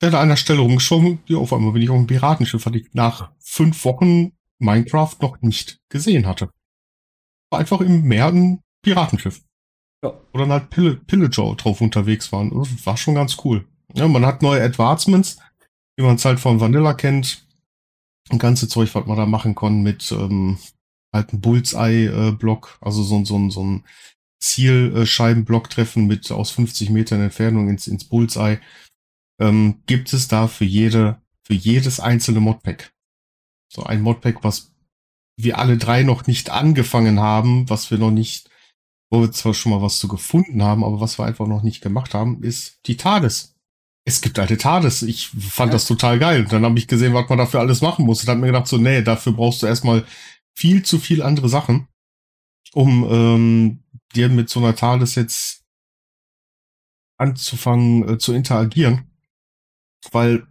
werde 0.00 0.18
an 0.18 0.28
der 0.28 0.36
Stelle 0.36 0.60
rumgeschoben, 0.60 1.18
ja, 1.26 1.38
auf 1.38 1.52
einmal 1.52 1.72
bin 1.72 1.82
ich 1.82 1.90
auf 1.90 1.96
einem 1.96 2.06
Piratenschiff, 2.06 2.64
was 2.64 2.74
ich 2.74 2.86
nach 2.92 3.32
fünf 3.40 3.84
Wochen 3.84 4.32
Minecraft 4.64 5.14
noch 5.20 5.40
nicht 5.42 5.78
gesehen 5.88 6.26
hatte. 6.26 6.50
War 7.50 7.60
einfach 7.60 7.80
im 7.80 8.02
Meer 8.02 8.28
ein 8.28 8.60
Piratenschiff. 8.82 9.42
Ja. 10.02 10.18
Wo 10.32 10.38
dann 10.38 10.52
halt 10.52 10.70
Pill 10.70 10.96
Pillager 10.96 11.54
drauf 11.54 11.80
unterwegs 11.80 12.32
waren. 12.32 12.50
War 12.52 12.96
schon 12.96 13.14
ganz 13.14 13.36
cool. 13.44 13.66
Ja, 13.94 14.08
man 14.08 14.26
hat 14.26 14.42
neue 14.42 14.62
Advancements, 14.62 15.38
wie 15.96 16.04
man 16.04 16.16
es 16.16 16.24
halt 16.24 16.40
von 16.40 16.60
Vanilla 16.60 16.94
kennt. 16.94 17.46
Ein 18.30 18.38
ganze 18.38 18.68
Zeug, 18.68 18.94
was 18.94 19.06
man 19.06 19.16
da 19.16 19.26
machen 19.26 19.54
kann 19.54 19.82
mit 19.82 20.10
ähm, 20.10 20.58
halt 21.12 21.32
ein 21.32 21.40
Bullseye-Block, 21.40 22.78
also 22.80 23.02
so, 23.02 23.24
so, 23.24 23.50
so 23.50 23.62
ein 23.62 23.84
Zielscheibenblock 24.40 25.70
treffen 25.70 26.06
mit 26.06 26.30
aus 26.30 26.50
50 26.50 26.90
Metern 26.90 27.22
Entfernung 27.22 27.68
ins, 27.68 27.86
ins 27.86 28.04
Bullseye, 28.04 28.58
ähm, 29.40 29.82
gibt 29.86 30.12
es 30.12 30.28
da 30.28 30.48
für 30.48 30.64
jede, 30.64 31.20
für 31.42 31.54
jedes 31.54 32.00
einzelne 32.00 32.40
Modpack. 32.40 32.93
So 33.68 33.82
ein 33.84 34.02
Modpack, 34.02 34.44
was 34.44 34.74
wir 35.36 35.58
alle 35.58 35.76
drei 35.76 36.02
noch 36.02 36.26
nicht 36.26 36.50
angefangen 36.50 37.20
haben, 37.20 37.68
was 37.68 37.90
wir 37.90 37.98
noch 37.98 38.10
nicht, 38.10 38.50
wo 39.10 39.20
wir 39.20 39.32
zwar 39.32 39.54
schon 39.54 39.70
mal 39.70 39.82
was 39.82 39.98
zu 39.98 40.08
gefunden 40.08 40.62
haben, 40.62 40.84
aber 40.84 41.00
was 41.00 41.18
wir 41.18 41.24
einfach 41.24 41.46
noch 41.46 41.62
nicht 41.62 41.80
gemacht 41.80 42.14
haben, 42.14 42.42
ist 42.42 42.78
die 42.86 42.96
TARDIS. 42.96 43.54
Es 44.06 44.20
gibt 44.20 44.38
alte 44.38 44.58
TARDIS. 44.58 45.02
Ich 45.02 45.28
fand 45.28 45.70
ja. 45.70 45.74
das 45.74 45.86
total 45.86 46.18
geil. 46.18 46.42
Und 46.42 46.52
dann 46.52 46.64
habe 46.64 46.78
ich 46.78 46.86
gesehen, 46.86 47.14
was 47.14 47.28
man 47.28 47.38
dafür 47.38 47.60
alles 47.60 47.80
machen 47.80 48.04
muss. 48.04 48.20
Und 48.20 48.28
dann 48.28 48.36
habe 48.36 48.46
mir 48.46 48.52
gedacht, 48.52 48.68
so, 48.68 48.76
nee, 48.76 49.02
dafür 49.02 49.32
brauchst 49.32 49.62
du 49.62 49.66
erstmal 49.66 50.04
viel 50.54 50.84
zu 50.84 50.98
viel 50.98 51.22
andere 51.22 51.48
Sachen, 51.48 51.88
um 52.72 53.04
ähm, 53.10 53.84
dir 54.14 54.28
mit 54.28 54.50
so 54.50 54.60
einer 54.60 54.76
Thales 54.76 55.14
jetzt 55.14 55.64
anzufangen 57.16 58.08
äh, 58.08 58.18
zu 58.18 58.34
interagieren. 58.34 59.10
Weil 60.12 60.46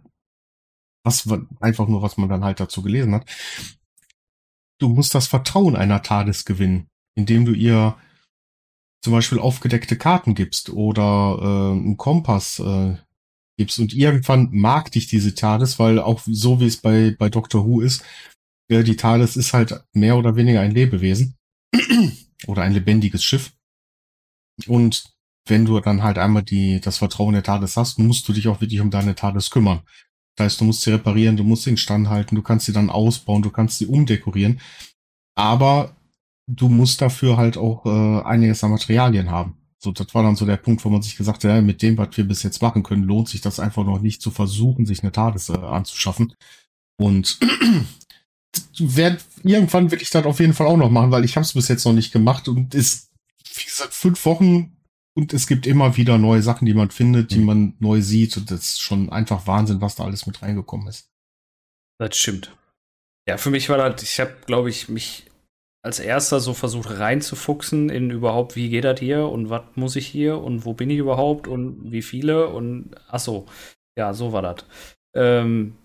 was 1.04 1.28
einfach 1.60 1.86
nur, 1.86 2.02
was 2.02 2.16
man 2.16 2.28
dann 2.28 2.44
halt 2.44 2.60
dazu 2.60 2.82
gelesen 2.82 3.14
hat. 3.14 3.30
Du 4.80 4.88
musst 4.88 5.14
das 5.14 5.28
Vertrauen 5.28 5.76
einer 5.76 6.02
TARDIS 6.02 6.44
gewinnen, 6.44 6.88
indem 7.14 7.44
du 7.44 7.52
ihr 7.52 7.96
zum 9.04 9.12
Beispiel 9.12 9.38
aufgedeckte 9.38 9.96
Karten 9.96 10.34
gibst 10.34 10.70
oder 10.70 11.38
äh, 11.40 11.72
einen 11.72 11.96
Kompass 11.96 12.58
äh, 12.58 12.96
gibst 13.56 13.78
und 13.78 13.92
irgendwann 13.92 14.48
mag 14.50 14.90
dich 14.92 15.06
diese 15.06 15.34
TARDIS, 15.34 15.78
weil 15.78 15.98
auch 15.98 16.22
so 16.24 16.60
wie 16.60 16.66
es 16.66 16.78
bei, 16.78 17.14
bei 17.16 17.28
Doctor 17.28 17.66
Who 17.66 17.80
ist, 17.80 18.02
ja, 18.70 18.82
die 18.82 18.96
TARDIS 18.96 19.36
ist 19.36 19.52
halt 19.52 19.84
mehr 19.92 20.16
oder 20.16 20.36
weniger 20.36 20.60
ein 20.60 20.72
Lebewesen 20.72 21.36
oder 22.46 22.62
ein 22.62 22.72
lebendiges 22.72 23.22
Schiff. 23.22 23.52
Und 24.66 25.04
wenn 25.46 25.66
du 25.66 25.78
dann 25.80 26.02
halt 26.02 26.16
einmal 26.16 26.42
die, 26.42 26.80
das 26.80 26.98
Vertrauen 26.98 27.34
der 27.34 27.42
TARDIS 27.42 27.76
hast, 27.76 27.98
musst 27.98 28.26
du 28.26 28.32
dich 28.32 28.48
auch 28.48 28.60
wirklich 28.60 28.80
um 28.80 28.90
deine 28.90 29.14
TARDIS 29.14 29.50
kümmern. 29.50 29.82
Das 30.36 30.46
heißt, 30.46 30.60
du 30.60 30.64
musst 30.64 30.82
sie 30.82 30.92
reparieren, 30.92 31.36
du 31.36 31.44
musst 31.44 31.62
sie 31.62 31.70
instand 31.70 32.08
halten, 32.08 32.34
du 32.34 32.42
kannst 32.42 32.66
sie 32.66 32.72
dann 32.72 32.90
ausbauen, 32.90 33.42
du 33.42 33.50
kannst 33.50 33.78
sie 33.78 33.86
umdekorieren. 33.86 34.60
Aber 35.36 35.96
du 36.46 36.68
musst 36.68 37.00
dafür 37.00 37.36
halt 37.36 37.56
auch 37.56 37.86
äh, 37.86 38.22
einiges 38.24 38.62
an 38.64 38.70
Materialien 38.70 39.30
haben. 39.30 39.56
So, 39.78 39.92
das 39.92 40.14
war 40.14 40.22
dann 40.22 40.36
so 40.36 40.46
der 40.46 40.56
Punkt, 40.56 40.84
wo 40.84 40.88
man 40.88 41.02
sich 41.02 41.16
gesagt 41.16 41.44
hat, 41.44 41.50
ja, 41.50 41.60
mit 41.60 41.82
dem, 41.82 41.98
was 41.98 42.16
wir 42.16 42.24
bis 42.24 42.42
jetzt 42.42 42.62
machen 42.62 42.82
können, 42.82 43.04
lohnt 43.04 43.28
sich 43.28 43.42
das 43.42 43.60
einfach 43.60 43.84
noch 43.84 44.00
nicht 44.00 44.22
zu 44.22 44.30
versuchen, 44.30 44.86
sich 44.86 45.02
eine 45.02 45.12
TARDIS 45.12 45.50
äh, 45.50 45.58
anzuschaffen. 45.58 46.32
Und 46.96 47.38
werd, 48.78 49.24
irgendwann 49.42 49.90
will 49.90 50.00
ich 50.00 50.10
das 50.10 50.24
auf 50.24 50.40
jeden 50.40 50.54
Fall 50.54 50.66
auch 50.66 50.76
noch 50.76 50.90
machen, 50.90 51.10
weil 51.10 51.24
ich 51.24 51.36
habe 51.36 51.44
es 51.44 51.52
bis 51.52 51.68
jetzt 51.68 51.84
noch 51.84 51.92
nicht 51.92 52.12
gemacht 52.12 52.48
und 52.48 52.74
ist, 52.74 53.10
wie 53.54 53.64
gesagt, 53.64 53.94
fünf 53.94 54.24
Wochen 54.24 54.74
und 55.16 55.32
es 55.32 55.46
gibt 55.46 55.66
immer 55.66 55.96
wieder 55.96 56.18
neue 56.18 56.42
Sachen, 56.42 56.66
die 56.66 56.74
man 56.74 56.90
findet, 56.90 57.30
die 57.30 57.38
mhm. 57.38 57.46
man 57.46 57.74
neu 57.78 58.00
sieht 58.00 58.36
und 58.36 58.50
das 58.50 58.60
ist 58.60 58.80
schon 58.80 59.10
einfach 59.10 59.46
Wahnsinn, 59.46 59.80
was 59.80 59.96
da 59.96 60.04
alles 60.04 60.26
mit 60.26 60.42
reingekommen 60.42 60.88
ist. 60.88 61.08
Das 61.98 62.16
stimmt. 62.16 62.56
Ja, 63.28 63.38
für 63.38 63.50
mich 63.50 63.68
war 63.68 63.78
das, 63.78 64.02
ich 64.02 64.20
habe, 64.20 64.34
glaube 64.46 64.68
ich, 64.68 64.88
mich 64.88 65.30
als 65.82 66.00
erster 66.00 66.40
so 66.40 66.54
versucht 66.54 66.98
reinzufuchsen 66.98 67.90
in 67.90 68.10
überhaupt, 68.10 68.56
wie 68.56 68.70
geht 68.70 68.84
das 68.84 68.98
hier 68.98 69.28
und 69.28 69.50
was 69.50 69.62
muss 69.74 69.96
ich 69.96 70.06
hier 70.06 70.38
und 70.38 70.64
wo 70.64 70.72
bin 70.72 70.90
ich 70.90 70.98
überhaupt 70.98 71.46
und 71.46 71.92
wie 71.92 72.02
viele 72.02 72.48
und 72.48 72.94
ach 73.08 73.20
so, 73.20 73.46
ja, 73.96 74.14
so 74.14 74.32
war 74.32 74.42
das. 74.42 74.64
Ähm, 75.14 75.76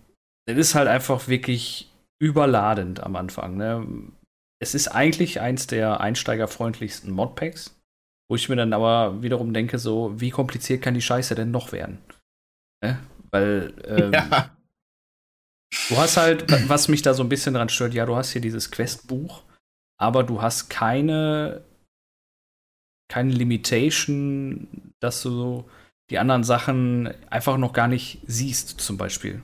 das 0.47 0.57
ist 0.57 0.75
halt 0.75 0.87
einfach 0.87 1.27
wirklich 1.27 1.91
überladend 2.19 3.01
am 3.01 3.15
Anfang. 3.15 3.57
Ne? 3.57 3.85
Es 4.59 4.73
ist 4.73 4.87
eigentlich 4.87 5.41
eins 5.41 5.67
der 5.67 5.99
einsteigerfreundlichsten 5.99 7.11
Modpacks, 7.11 7.78
wo 8.29 8.35
ich 8.35 8.47
mir 8.47 8.55
dann 8.55 8.73
aber 8.73 9.21
wiederum 9.23 9.53
denke, 9.53 9.79
so, 9.79 10.13
wie 10.19 10.29
kompliziert 10.29 10.81
kann 10.81 10.93
die 10.93 11.01
Scheiße 11.01 11.35
denn 11.35 11.51
noch 11.51 11.71
werden? 11.71 11.97
Ne? 12.83 12.99
Weil 13.31 13.73
ähm, 13.85 14.13
ja. 14.13 14.55
du 15.89 15.97
hast 15.97 16.17
halt, 16.17 16.69
was 16.69 16.87
mich 16.87 17.01
da 17.01 17.13
so 17.13 17.23
ein 17.23 17.29
bisschen 17.29 17.55
dran 17.55 17.69
stört, 17.69 17.93
ja, 17.93 18.05
du 18.05 18.15
hast 18.15 18.31
hier 18.31 18.41
dieses 18.41 18.71
Questbuch, 18.71 19.43
aber 19.99 20.23
du 20.23 20.41
hast 20.41 20.69
keine, 20.69 21.65
keine 23.11 23.33
Limitation, 23.33 24.93
dass 24.99 25.23
du 25.23 25.67
die 26.11 26.19
anderen 26.19 26.43
Sachen 26.43 27.07
einfach 27.31 27.57
noch 27.57 27.73
gar 27.73 27.87
nicht 27.87 28.21
siehst, 28.27 28.79
zum 28.79 28.97
Beispiel. 28.97 29.43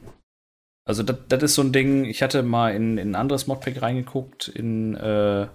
Also 0.88 1.01
das 1.01 1.42
ist 1.42 1.56
so 1.56 1.63
ein 1.63 1.74
Ding, 1.74 2.06
ich 2.06 2.22
hatte 2.22 2.44
mal 2.44 2.75
in, 2.75 3.00
in 3.00 3.12
ein 3.12 3.15
anderes 3.15 3.48
Modpack 3.48 3.82
reingeguckt, 3.82 4.48
in 4.48 4.96
äh, 4.96 5.48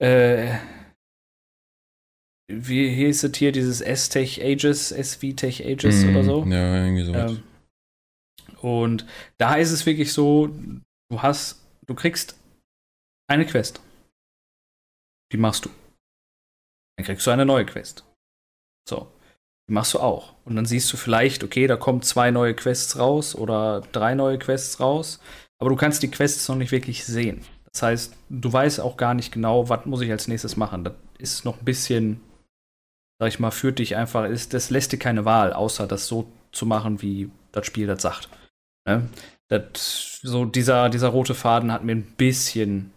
äh, 0.00 0.56
wie 2.48 2.88
hieß 2.88 3.24
es 3.24 3.36
hier, 3.36 3.52
dieses 3.52 3.80
S-Tech 3.80 4.42
Ages, 4.42 4.90
SV-Tech 4.90 5.64
Ages 5.64 6.04
Mhm, 6.04 6.10
oder 6.10 6.24
so? 6.24 6.44
Ja, 6.44 6.84
irgendwie 6.84 7.04
so. 7.04 7.14
Ähm, 7.14 7.42
und 8.60 9.06
da 9.36 9.54
ist 9.54 9.70
es 9.70 9.86
wirklich 9.86 10.12
so, 10.12 10.48
du 11.10 11.22
hast, 11.22 11.60
du 11.86 11.94
kriegst 11.94 12.36
eine 13.28 13.46
Quest. 13.46 13.80
Die 15.32 15.36
machst 15.36 15.66
du. 15.66 15.70
Dann 16.96 17.04
kriegst 17.04 17.26
du 17.26 17.30
eine 17.30 17.44
neue 17.44 17.66
Quest. 17.66 18.04
So. 18.88 19.12
Die 19.68 19.74
machst 19.74 19.92
du 19.92 20.00
auch. 20.00 20.34
Und 20.46 20.56
dann 20.56 20.64
siehst 20.64 20.90
du 20.92 20.96
vielleicht, 20.96 21.44
okay, 21.44 21.66
da 21.66 21.76
kommen 21.76 22.00
zwei 22.00 22.30
neue 22.30 22.54
Quests 22.54 22.98
raus 22.98 23.34
oder 23.34 23.82
drei 23.92 24.14
neue 24.14 24.38
Quests 24.38 24.80
raus. 24.80 25.20
Aber 25.58 25.68
du 25.70 25.76
kannst 25.76 26.02
die 26.02 26.10
Quests 26.10 26.48
noch 26.48 26.56
nicht 26.56 26.72
wirklich 26.72 27.04
sehen. 27.04 27.44
Das 27.72 27.82
heißt, 27.82 28.16
du 28.30 28.52
weißt 28.52 28.80
auch 28.80 28.96
gar 28.96 29.12
nicht 29.12 29.32
genau, 29.32 29.68
was 29.68 29.84
muss 29.84 30.00
ich 30.00 30.10
als 30.10 30.26
nächstes 30.26 30.56
machen. 30.56 30.84
Das 30.84 30.94
ist 31.18 31.44
noch 31.44 31.58
ein 31.58 31.64
bisschen, 31.64 32.20
sag 33.18 33.28
ich 33.28 33.38
mal, 33.38 33.50
führt 33.50 33.78
dich 33.78 33.96
einfach, 33.96 34.28
ist, 34.28 34.54
das 34.54 34.70
lässt 34.70 34.92
dir 34.92 34.98
keine 34.98 35.24
Wahl, 35.24 35.52
außer 35.52 35.86
das 35.86 36.06
so 36.06 36.26
zu 36.52 36.66
machen, 36.66 37.02
wie 37.02 37.30
das 37.52 37.66
Spiel 37.66 37.86
das 37.86 38.02
sagt. 38.02 38.28
Ne? 38.86 39.08
Das, 39.48 40.20
so 40.22 40.44
dieser, 40.44 40.88
dieser 40.88 41.08
rote 41.08 41.34
Faden 41.34 41.72
hat 41.72 41.84
mir 41.84 41.92
ein 41.92 42.02
bisschen 42.16 42.92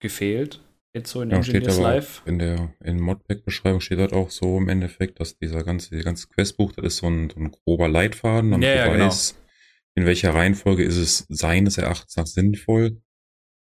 gefehlt. 0.00 0.60
Jetzt 0.94 1.10
so 1.10 1.20
in 1.22 1.30
Ja, 1.30 1.42
steht 1.42 1.66
Engineers 1.66 1.78
aber 1.78 1.94
Life. 1.94 2.22
in 2.24 2.38
der 2.38 2.74
in 2.82 3.00
Modpack-Beschreibung 3.00 3.80
steht 3.80 3.98
halt 3.98 4.12
auch 4.12 4.30
so 4.30 4.56
im 4.58 4.68
Endeffekt, 4.68 5.20
dass 5.20 5.36
dieser 5.38 5.62
ganze, 5.64 5.94
die 5.94 6.02
ganze 6.02 6.28
Questbuch, 6.28 6.72
das 6.72 6.84
ist 6.84 6.96
so 6.98 7.08
ein, 7.08 7.30
so 7.30 7.38
ein 7.38 7.50
grober 7.50 7.88
Leitfaden, 7.88 8.50
damit 8.52 8.68
Ja, 8.68 8.74
ja, 8.74 8.86
du 8.86 8.92
genau. 8.92 9.06
weißt, 9.06 9.36
in 9.96 10.06
welcher 10.06 10.34
Reihenfolge 10.34 10.84
ist 10.84 10.96
es 10.96 11.26
seines 11.28 11.76
Erachtens 11.78 12.16
nach 12.16 12.26
sinnvoll. 12.26 13.02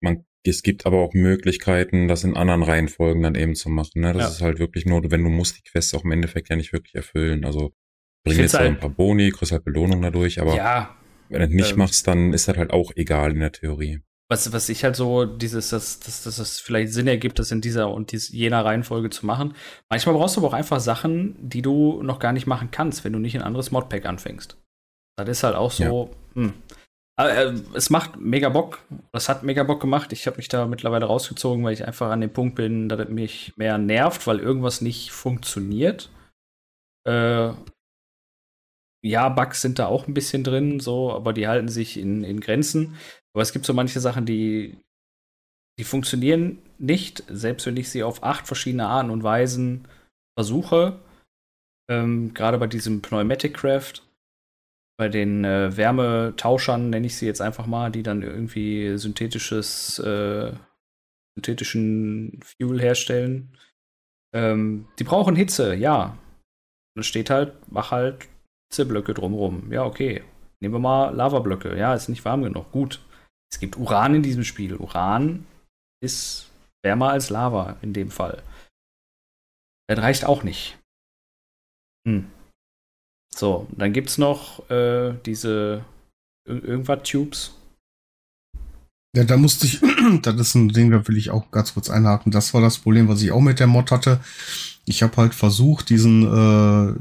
Man, 0.01 0.25
es 0.45 0.63
gibt 0.63 0.87
aber 0.87 0.99
auch 0.99 1.13
Möglichkeiten, 1.13 2.09
das 2.09 2.25
in 2.25 2.37
anderen 2.37 2.63
Reihenfolgen 2.63 3.23
dann 3.23 3.35
eben 3.35 3.55
zu 3.55 3.69
machen. 3.69 4.01
Ne? 4.01 4.13
Das 4.13 4.23
Ja. 4.23 4.29
ist 4.29 4.41
halt 4.41 4.59
wirklich 4.59 4.87
nur, 4.87 5.03
wenn 5.11 5.23
du 5.23 5.31
musst 5.31 5.59
die 5.59 5.63
Quests 5.63 5.95
auch 5.95 6.05
im 6.05 6.13
Endeffekt 6.13 6.49
ja 6.49 6.57
nicht 6.57 6.73
wirklich 6.73 6.95
erfüllen. 6.95 7.45
Also 7.45 7.73
bring 8.25 8.39
jetzt 8.39 8.59
halt 8.59 8.69
ein 8.69 8.79
paar 8.79 8.91
Boni, 8.91 9.31
kriegst 9.31 9.53
halt 9.53 9.65
Belohnung 9.65 10.03
dadurch, 10.03 10.41
aber 10.41 10.57
ja, 10.57 10.97
wenn 11.29 11.41
du 11.41 11.47
das 11.47 11.55
nicht 11.55 11.73
ähm, 11.73 11.79
machst, 11.79 12.07
dann 12.07 12.33
ist 12.33 12.49
das 12.49 12.57
halt 12.57 12.71
auch 12.73 12.93
egal 12.97 13.33
in 13.33 13.41
der 13.41 13.53
Theorie. 13.53 14.01
was, 14.29 14.53
was 14.53 14.69
ich 14.69 14.85
halt 14.85 14.95
so, 14.97 15.25
dieses, 15.25 15.71
dass, 15.71 15.99
dass, 16.01 16.23
dass 16.23 16.39
es 16.39 16.61
vielleicht 16.61 16.93
Sinn 16.93 17.09
ergibt, 17.09 17.39
das 17.39 17.51
in 17.51 17.61
dieser 17.61 17.91
und 17.93 18.13
dies, 18.13 18.29
jener 18.29 18.65
Reihenfolge 18.65 19.11
zu 19.11 19.27
machen. 19.27 19.55
Manchmal 19.91 20.15
brauchst 20.15 20.37
du 20.37 20.41
aber 20.41 20.49
auch 20.49 20.53
einfach 20.55 20.81
Sachen, 20.81 21.35
die 21.41 21.63
du 21.63 22.03
noch 22.03 22.19
gar 22.21 22.33
nicht 22.33 22.47
machen 22.47 22.71
kannst, 22.71 23.05
wenn 23.05 23.13
du 23.13 23.19
nicht 23.19 23.35
ein 23.35 23.43
anderes 23.43 23.73
Modpack 23.73 24.07
anfängst. 24.07 24.57
Das 25.17 25.29
ist 25.29 25.43
halt 25.43 25.57
auch 25.57 25.73
so, 25.73 26.11
hm. 26.35 26.53
Aber, 26.71 26.80
äh, 27.29 27.55
es 27.75 27.91
macht 27.91 28.17
mega 28.17 28.49
Bock. 28.49 28.83
Das 29.13 29.29
hat 29.29 29.43
mega 29.43 29.63
Bock 29.63 29.81
gemacht. 29.81 30.13
Ich 30.13 30.27
habe 30.27 30.37
mich 30.37 30.49
da 30.49 30.67
mittlerweile 30.67 31.07
rausgezogen, 31.07 31.65
weil 31.65 31.73
ich 31.73 31.87
einfach 31.87 32.11
an 32.11 32.21
dem 32.21 32.33
Punkt 32.33 32.55
bin, 32.55 32.89
dass 32.89 33.01
es 33.01 33.09
mich 33.09 33.53
mehr 33.57 33.79
nervt, 33.79 34.27
weil 34.27 34.39
irgendwas 34.39 34.81
nicht 34.81 35.11
funktioniert. 35.11 36.11
Äh, 37.07 37.53
ja, 39.03 39.29
Bugs 39.31 39.63
sind 39.63 39.79
da 39.79 39.87
auch 39.87 40.07
ein 40.07 40.15
bisschen 40.15 40.45
drin, 40.45 40.79
so, 40.79 41.13
aber 41.13 41.33
die 41.33 41.49
halten 41.49 41.69
sich 41.69 41.97
in, 41.97 42.23
in 42.23 42.41
Grenzen. 42.41 42.97
Aber 43.35 43.43
es 43.43 43.53
gibt 43.53 43.65
so 43.65 43.73
manche 43.73 44.01
Sachen, 44.01 44.27
die, 44.27 44.79
die 45.79 45.85
funktionieren 45.85 46.59
nicht, 46.79 47.25
selbst 47.29 47.67
wenn 47.67 47.77
ich 47.77 47.89
sie 47.89 48.03
auf 48.03 48.23
acht 48.23 48.47
verschiedene 48.47 48.87
Arten 48.87 49.11
und 49.11 49.23
Weisen 49.23 49.89
versuche. 50.39 51.01
Ähm, 51.91 52.35
Gerade 52.35 52.59
bei 52.59 52.67
diesem 52.67 53.01
Pneumatic 53.01 53.55
Craft, 53.55 54.03
bei 55.01 55.09
den 55.09 55.47
äh, 55.47 55.75
Wärmetauschern 55.79 56.91
nenne 56.91 57.07
ich 57.07 57.17
sie 57.17 57.25
jetzt 57.25 57.41
einfach 57.41 57.65
mal, 57.65 57.91
die 57.91 58.03
dann 58.03 58.21
irgendwie 58.21 58.99
synthetisches, 58.99 59.99
äh, 59.99 60.53
synthetischen 61.35 62.39
Fuel 62.45 62.79
herstellen. 62.83 63.57
Ähm, 64.35 64.89
die 64.99 65.05
brauchen 65.05 65.37
Hitze, 65.37 65.75
ja. 65.75 66.19
Dann 66.95 67.03
steht 67.03 67.31
halt, 67.31 67.55
mach 67.71 67.93
halt 67.93 68.29
Hitzeblöcke 68.69 69.15
drumrum. 69.15 69.73
Ja, 69.73 69.87
okay. 69.87 70.23
Nehmen 70.61 70.75
wir 70.75 70.81
mal 70.81 71.15
Lavablöcke. 71.15 71.79
Ja, 71.79 71.95
ist 71.95 72.11
nicht 72.11 72.27
warm 72.27 72.43
genug. 72.43 72.71
Gut. 72.71 73.01
Es 73.51 73.59
gibt 73.59 73.79
Uran 73.79 74.17
in 74.17 74.23
diesem 74.23 74.45
Spiel. 74.45 74.77
Uran 74.77 75.47
ist 76.03 76.51
wärmer 76.83 77.09
als 77.09 77.31
Lava 77.31 77.79
in 77.81 77.95
dem 77.95 78.11
Fall. 78.11 78.43
Das 79.89 79.99
reicht 79.99 80.27
auch 80.27 80.43
nicht. 80.43 80.79
Hm. 82.07 82.31
So, 83.35 83.67
dann 83.71 83.93
gibt's 83.93 84.19
noch 84.19 84.69
äh, 84.71 85.15
diese 85.25 85.85
ir 86.49 86.65
irgendwas 86.65 87.03
Tubes. 87.05 87.53
Ja, 89.17 89.25
da 89.25 89.37
musste 89.37 89.67
ich, 89.67 89.81
das 90.23 90.35
ist 90.37 90.55
ein 90.55 90.69
Ding, 90.69 90.91
da 90.91 91.07
will 91.07 91.17
ich 91.17 91.31
auch 91.31 91.51
ganz 91.51 91.75
kurz 91.75 91.91
einhaken. 91.91 92.33
Das 92.33 92.55
war 92.55 92.61
das 92.61 92.79
Problem, 92.79 93.09
was 93.09 93.23
ich 93.23 93.33
auch 93.33 93.41
mit 93.41 93.61
der 93.61 93.67
Mod 93.67 93.91
hatte. 93.91 94.21
Ich 94.85 95.03
habe 95.03 95.17
halt 95.17 95.35
versucht, 95.35 95.91
diesen 95.91 96.23
äh, 96.25 96.95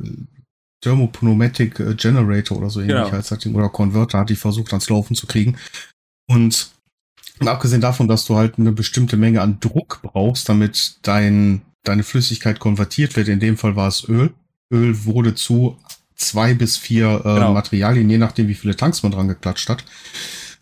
Thermopneumatic 0.81 1.79
äh, 1.79 1.95
Generator 1.95 2.57
oder 2.57 2.69
so 2.69 2.79
ähnlich 2.79 2.95
Genau. 2.95 3.11
heißt 3.11 3.31
das 3.31 3.39
Ding, 3.39 3.55
oder 3.55 3.69
Converter 3.69 4.19
hatte 4.19 4.33
ich 4.33 4.39
versucht 4.39 4.71
ans 4.71 4.89
Laufen 4.89 5.15
zu 5.15 5.27
kriegen. 5.27 5.57
Und 6.27 6.71
abgesehen 7.39 7.81
davon, 7.81 8.07
dass 8.07 8.25
du 8.25 8.35
halt 8.35 8.57
eine 8.57 8.71
bestimmte 8.71 9.17
Menge 9.17 9.41
an 9.41 9.59
Druck 9.59 9.99
brauchst, 10.01 10.49
damit 10.49 10.97
dein, 11.03 11.61
deine 11.83 12.03
Flüssigkeit 12.03 12.59
konvertiert 12.59 13.15
wird, 13.15 13.27
in 13.27 13.39
dem 13.39 13.57
Fall 13.57 13.75
war 13.75 13.87
es 13.87 14.07
Öl. 14.07 14.33
Öl 14.71 15.05
wurde 15.05 15.35
zu 15.35 15.77
zwei 16.19 16.53
bis 16.53 16.77
vier 16.77 17.21
äh, 17.25 17.33
Genau. 17.35 17.53
Materialien, 17.53 18.09
je 18.09 18.17
nachdem, 18.17 18.47
wie 18.47 18.55
viele 18.55 18.75
Tanks 18.75 19.01
man 19.03 19.11
dran 19.11 19.27
geklatscht 19.27 19.69
hat, 19.69 19.83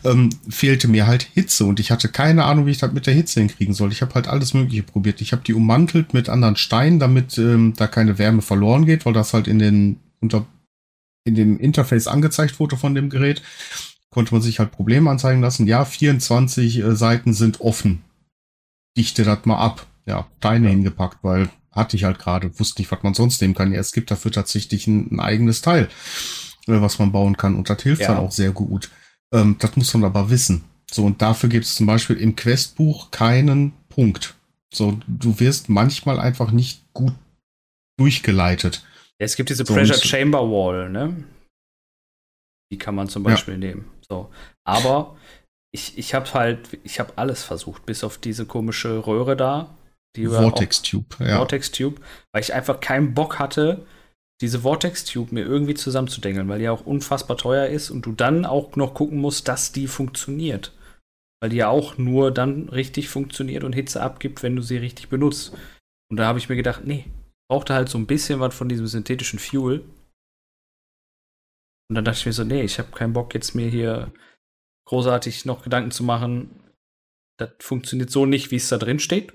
ähm, 0.04 0.30
fehlte 0.48 0.88
mir 0.88 1.08
halt 1.08 1.24
Hitze 1.34 1.66
und 1.66 1.80
ich 1.80 1.92
hatte 1.92 2.08
keine 2.08 2.46
Ahnung, 2.46 2.66
wie 2.68 2.72
ich 2.72 2.78
das 2.78 2.94
mit 2.94 3.08
der 3.08 3.14
Hitze 3.16 3.40
hinkriegen 3.40 3.74
soll. 3.74 3.92
Ich 3.92 4.02
habe 4.02 4.14
halt 4.14 4.28
alles 4.28 4.54
Mögliche 4.54 4.84
probiert. 4.84 5.22
Ich 5.22 5.32
habe 5.32 5.42
die 5.44 5.54
ummantelt 5.56 6.14
mit 6.14 6.30
anderen 6.30 6.56
Steinen, 6.56 7.00
damit 7.00 7.38
ähm, 7.40 7.74
da 7.76 7.88
keine 7.88 8.18
Wärme 8.20 8.42
verloren 8.44 8.86
geht, 8.86 9.06
weil 9.06 9.14
das 9.14 9.34
halt 9.34 9.48
in 9.48 9.60
den 9.60 10.00
unter 10.22 10.46
in 11.26 11.36
dem 11.36 11.60
Interface 11.60 12.08
angezeigt 12.08 12.60
wurde 12.60 12.78
von 12.78 12.96
dem 12.96 13.10
Gerät. 13.10 13.42
Konnte 14.12 14.34
man 14.34 14.42
sich 14.42 14.60
halt 14.60 14.72
Probleme 14.72 15.10
anzeigen 15.10 15.42
lassen. 15.42 15.68
Ja, 15.68 15.84
24 15.84 16.78
äh, 16.80 16.96
Seiten 16.96 17.34
sind 17.34 17.60
offen. 17.60 18.02
Dichte 18.98 19.24
das 19.24 19.46
mal 19.46 19.58
ab. 19.58 19.86
Ja, 20.06 20.28
Steine 20.38 20.68
Ja. 20.68 20.72
hingepackt, 20.72 21.18
weil 21.24 21.50
hatte 21.78 21.96
ich 21.96 22.04
halt 22.04 22.20
gerade, 22.20 22.60
wusste 22.60 22.82
nicht, 22.82 22.92
was 22.92 23.04
man 23.04 23.14
sonst 23.14 23.42
nehmen 23.42 23.56
kann. 23.56 23.72
Ja, 23.72 23.80
es 23.80 23.94
gibt 23.94 24.12
dafür 24.12 24.32
tatsächlich 24.32 24.88
ein, 24.88 25.10
ein 25.12 25.20
eigenes 25.22 25.62
Teil, 25.62 25.84
äh, 26.68 26.82
was 26.82 27.00
man 27.00 27.12
bauen 27.14 27.38
kann. 27.38 27.56
Und 27.56 27.70
das 27.70 27.82
hilft 27.82 28.02
Ja. 28.02 28.10
dann 28.10 28.18
auch 28.18 28.32
sehr 28.32 28.52
gut. 28.52 28.90
Ähm, 29.34 29.56
das 29.60 29.76
muss 29.78 29.94
man 29.94 30.04
aber 30.04 30.30
wissen. 30.30 30.64
So, 30.92 31.06
und 31.06 31.22
dafür 31.22 31.50
gibt 31.50 31.66
es 31.66 31.76
zum 31.76 31.86
Beispiel 31.88 32.18
im 32.18 32.36
Questbuch 32.36 33.12
keinen 33.12 33.74
Punkt. 33.90 34.36
So, 34.74 35.00
du 35.08 35.40
wirst 35.40 35.70
manchmal 35.70 36.20
einfach 36.20 36.52
nicht 36.52 36.82
gut 36.94 37.14
durchgeleitet. 38.00 38.84
Ja, 39.20 39.26
es 39.26 39.36
gibt 39.36 39.50
diese 39.50 39.66
So, 39.66 39.74
Pressure 39.74 39.98
Chamber 39.98 40.42
Wall, 40.42 40.90
ne? 40.90 41.24
Die 42.72 42.78
kann 42.78 42.96
man 42.96 43.10
zum 43.10 43.24
Ja. 43.24 43.32
Beispiel 43.32 43.58
nehmen. 43.58 43.90
So. 44.08 44.30
Aber 44.66 45.18
ich, 45.74 45.98
ich 45.98 46.14
habe 46.14 46.32
halt, 46.34 46.80
ich 46.84 47.00
habe 47.00 47.14
alles 47.18 47.44
versucht, 47.44 47.86
bis 47.86 48.04
auf 48.04 48.18
diese 48.18 48.46
komische 48.46 49.06
Röhre 49.06 49.36
da. 49.36 49.76
Die 50.18 50.28
Vortex 50.28 50.82
Tube, 50.82 51.16
ja. 51.20 51.38
Vortex 51.38 51.72
Tube, 51.72 52.02
weil 52.34 52.42
ich 52.42 52.54
einfach 52.54 52.80
keinen 52.80 53.14
Bock 53.14 53.40
hatte, 53.40 53.86
diese 54.42 54.60
Vortex 54.60 55.06
Tube 55.06 55.32
mir 55.32 55.46
irgendwie 55.46 55.74
zusammenzudengeln, 55.74 56.48
weil 56.48 56.60
die 56.60 56.66
ja 56.66 56.72
auch 56.72 56.86
unfassbar 56.86 57.38
teuer 57.38 57.68
ist 57.68 57.90
und 57.90 58.06
du 58.06 58.12
dann 58.12 58.46
auch 58.46 58.76
noch 58.76 58.94
gucken 58.94 59.20
musst, 59.20 59.48
dass 59.48 59.72
die 59.72 59.88
funktioniert. 59.88 60.74
Weil 61.42 61.50
die 61.52 61.58
ja 61.58 61.70
auch 61.70 61.98
nur 61.98 62.32
dann 62.32 62.70
richtig 62.70 63.10
funktioniert 63.10 63.64
und 63.64 63.74
Hitze 63.74 64.02
abgibt, 64.02 64.44
wenn 64.44 64.56
du 64.56 64.62
sie 64.62 64.78
richtig 64.78 65.10
benutzt. 65.10 65.54
Und 66.10 66.18
da 66.18 66.26
habe 66.26 66.40
ich 66.40 66.50
mir 66.50 66.56
gedacht, 66.56 66.82
nee, 66.86 67.06
brauchte 67.50 67.74
halt 67.74 67.90
so 67.90 67.98
ein 67.98 68.08
bisschen 68.08 68.40
was 68.40 68.56
von 68.56 68.70
diesem 68.70 68.88
synthetischen 68.88 69.40
Fuel. 69.40 69.82
Und 71.90 71.96
dann 71.96 72.06
dachte 72.06 72.20
ich 72.20 72.26
mir 72.26 72.34
so, 72.34 72.44
nee, 72.44 72.64
ich 72.64 72.80
habe 72.80 72.92
keinen 72.92 73.14
Bock 73.14 73.34
jetzt 73.34 73.56
mir 73.56 73.70
hier 73.70 74.12
großartig 74.88 75.46
noch 75.46 75.64
Gedanken 75.64 75.92
zu 75.92 76.04
machen. 76.04 76.50
Das 77.40 77.52
funktioniert 77.60 78.10
so 78.10 78.26
nicht, 78.26 78.52
wie 78.52 78.56
es 78.56 78.70
da 78.70 78.78
drin 78.78 79.00
steht. 79.00 79.34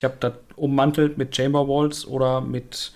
Ich 0.00 0.04
habe 0.04 0.16
das 0.20 0.32
ummantelt 0.56 1.18
mit 1.18 1.36
Chamber 1.36 1.68
Walls 1.68 2.06
oder 2.06 2.40
mit 2.40 2.92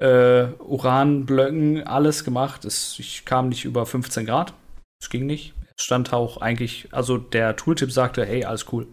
äh, 0.00 0.46
Uranblöcken, 0.58 1.84
alles 1.86 2.24
gemacht. 2.24 2.64
Es, 2.64 2.98
ich 2.98 3.24
kam 3.24 3.48
nicht 3.48 3.64
über 3.64 3.86
15 3.86 4.26
Grad. 4.26 4.52
Es 5.00 5.08
ging 5.08 5.26
nicht. 5.26 5.54
Es 5.76 5.84
stand 5.84 6.12
auch 6.12 6.38
eigentlich, 6.38 6.88
also 6.92 7.16
der 7.18 7.56
Tooltip 7.56 7.92
sagte, 7.92 8.24
hey, 8.26 8.44
alles 8.44 8.72
cool. 8.72 8.88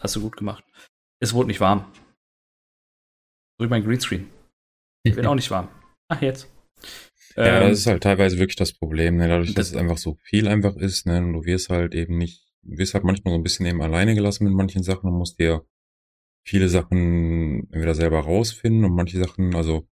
Hast 0.00 0.16
du 0.16 0.20
gut 0.22 0.36
gemacht. 0.36 0.64
Es 1.20 1.32
wurde 1.32 1.48
nicht 1.48 1.60
warm. 1.60 1.84
Durch 3.58 3.70
mein 3.70 3.84
Greenscreen. 3.84 4.28
Wird 5.06 5.26
auch 5.26 5.34
nicht 5.36 5.50
warm. 5.50 5.68
Ach, 6.08 6.20
jetzt. 6.20 6.48
Ja, 7.36 7.60
Ähm, 7.62 7.70
das 7.70 7.78
ist 7.78 7.86
halt 7.86 8.02
teilweise 8.02 8.38
wirklich 8.38 8.56
das 8.56 8.72
Problem, 8.72 9.16
ne? 9.16 9.28
dadurch, 9.28 9.54
dass 9.54 9.68
das- 9.68 9.70
es 9.70 9.76
einfach 9.76 9.98
so 9.98 10.16
viel 10.24 10.48
einfach 10.48 10.76
ist, 10.76 11.06
ne? 11.06 11.18
Und 11.18 11.32
du 11.32 11.44
wirst 11.44 11.70
halt 11.70 11.94
eben 11.94 12.18
nicht, 12.18 12.44
du 12.62 12.76
wirst 12.76 12.94
halt 12.94 13.04
manchmal 13.04 13.32
so 13.32 13.38
ein 13.38 13.42
bisschen 13.44 13.66
eben 13.66 13.80
alleine 13.82 14.14
gelassen 14.14 14.44
mit 14.44 14.52
manchen 14.52 14.82
Sachen 14.82 15.08
und 15.08 15.16
musst 15.16 15.38
dir 15.38 15.64
viele 16.44 16.68
Sachen 16.68 17.68
entweder 17.72 17.94
selber 17.94 18.20
rausfinden 18.20 18.84
und 18.84 18.94
manche 18.94 19.18
Sachen, 19.18 19.54
also 19.54 19.86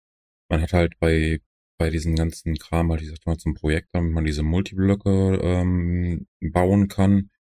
man 0.49 0.61
hat 0.63 0.73
halt 0.73 0.99
bei, 0.99 1.41
bei 1.79 1.91
diesen 1.91 2.17
ganzen 2.17 2.57
Kram 2.57 2.91
halt, 2.91 3.03
ich 3.03 3.09
sag 3.11 3.25
mal, 3.27 3.37
zum 3.39 3.55
Projekt, 3.55 3.89
damit 3.93 4.13
man 4.13 4.25
diese 4.25 4.43
Multiblöcke 4.43 5.39
ähm, 5.43 6.27
bauen 6.41 6.89
kann, 6.89 7.31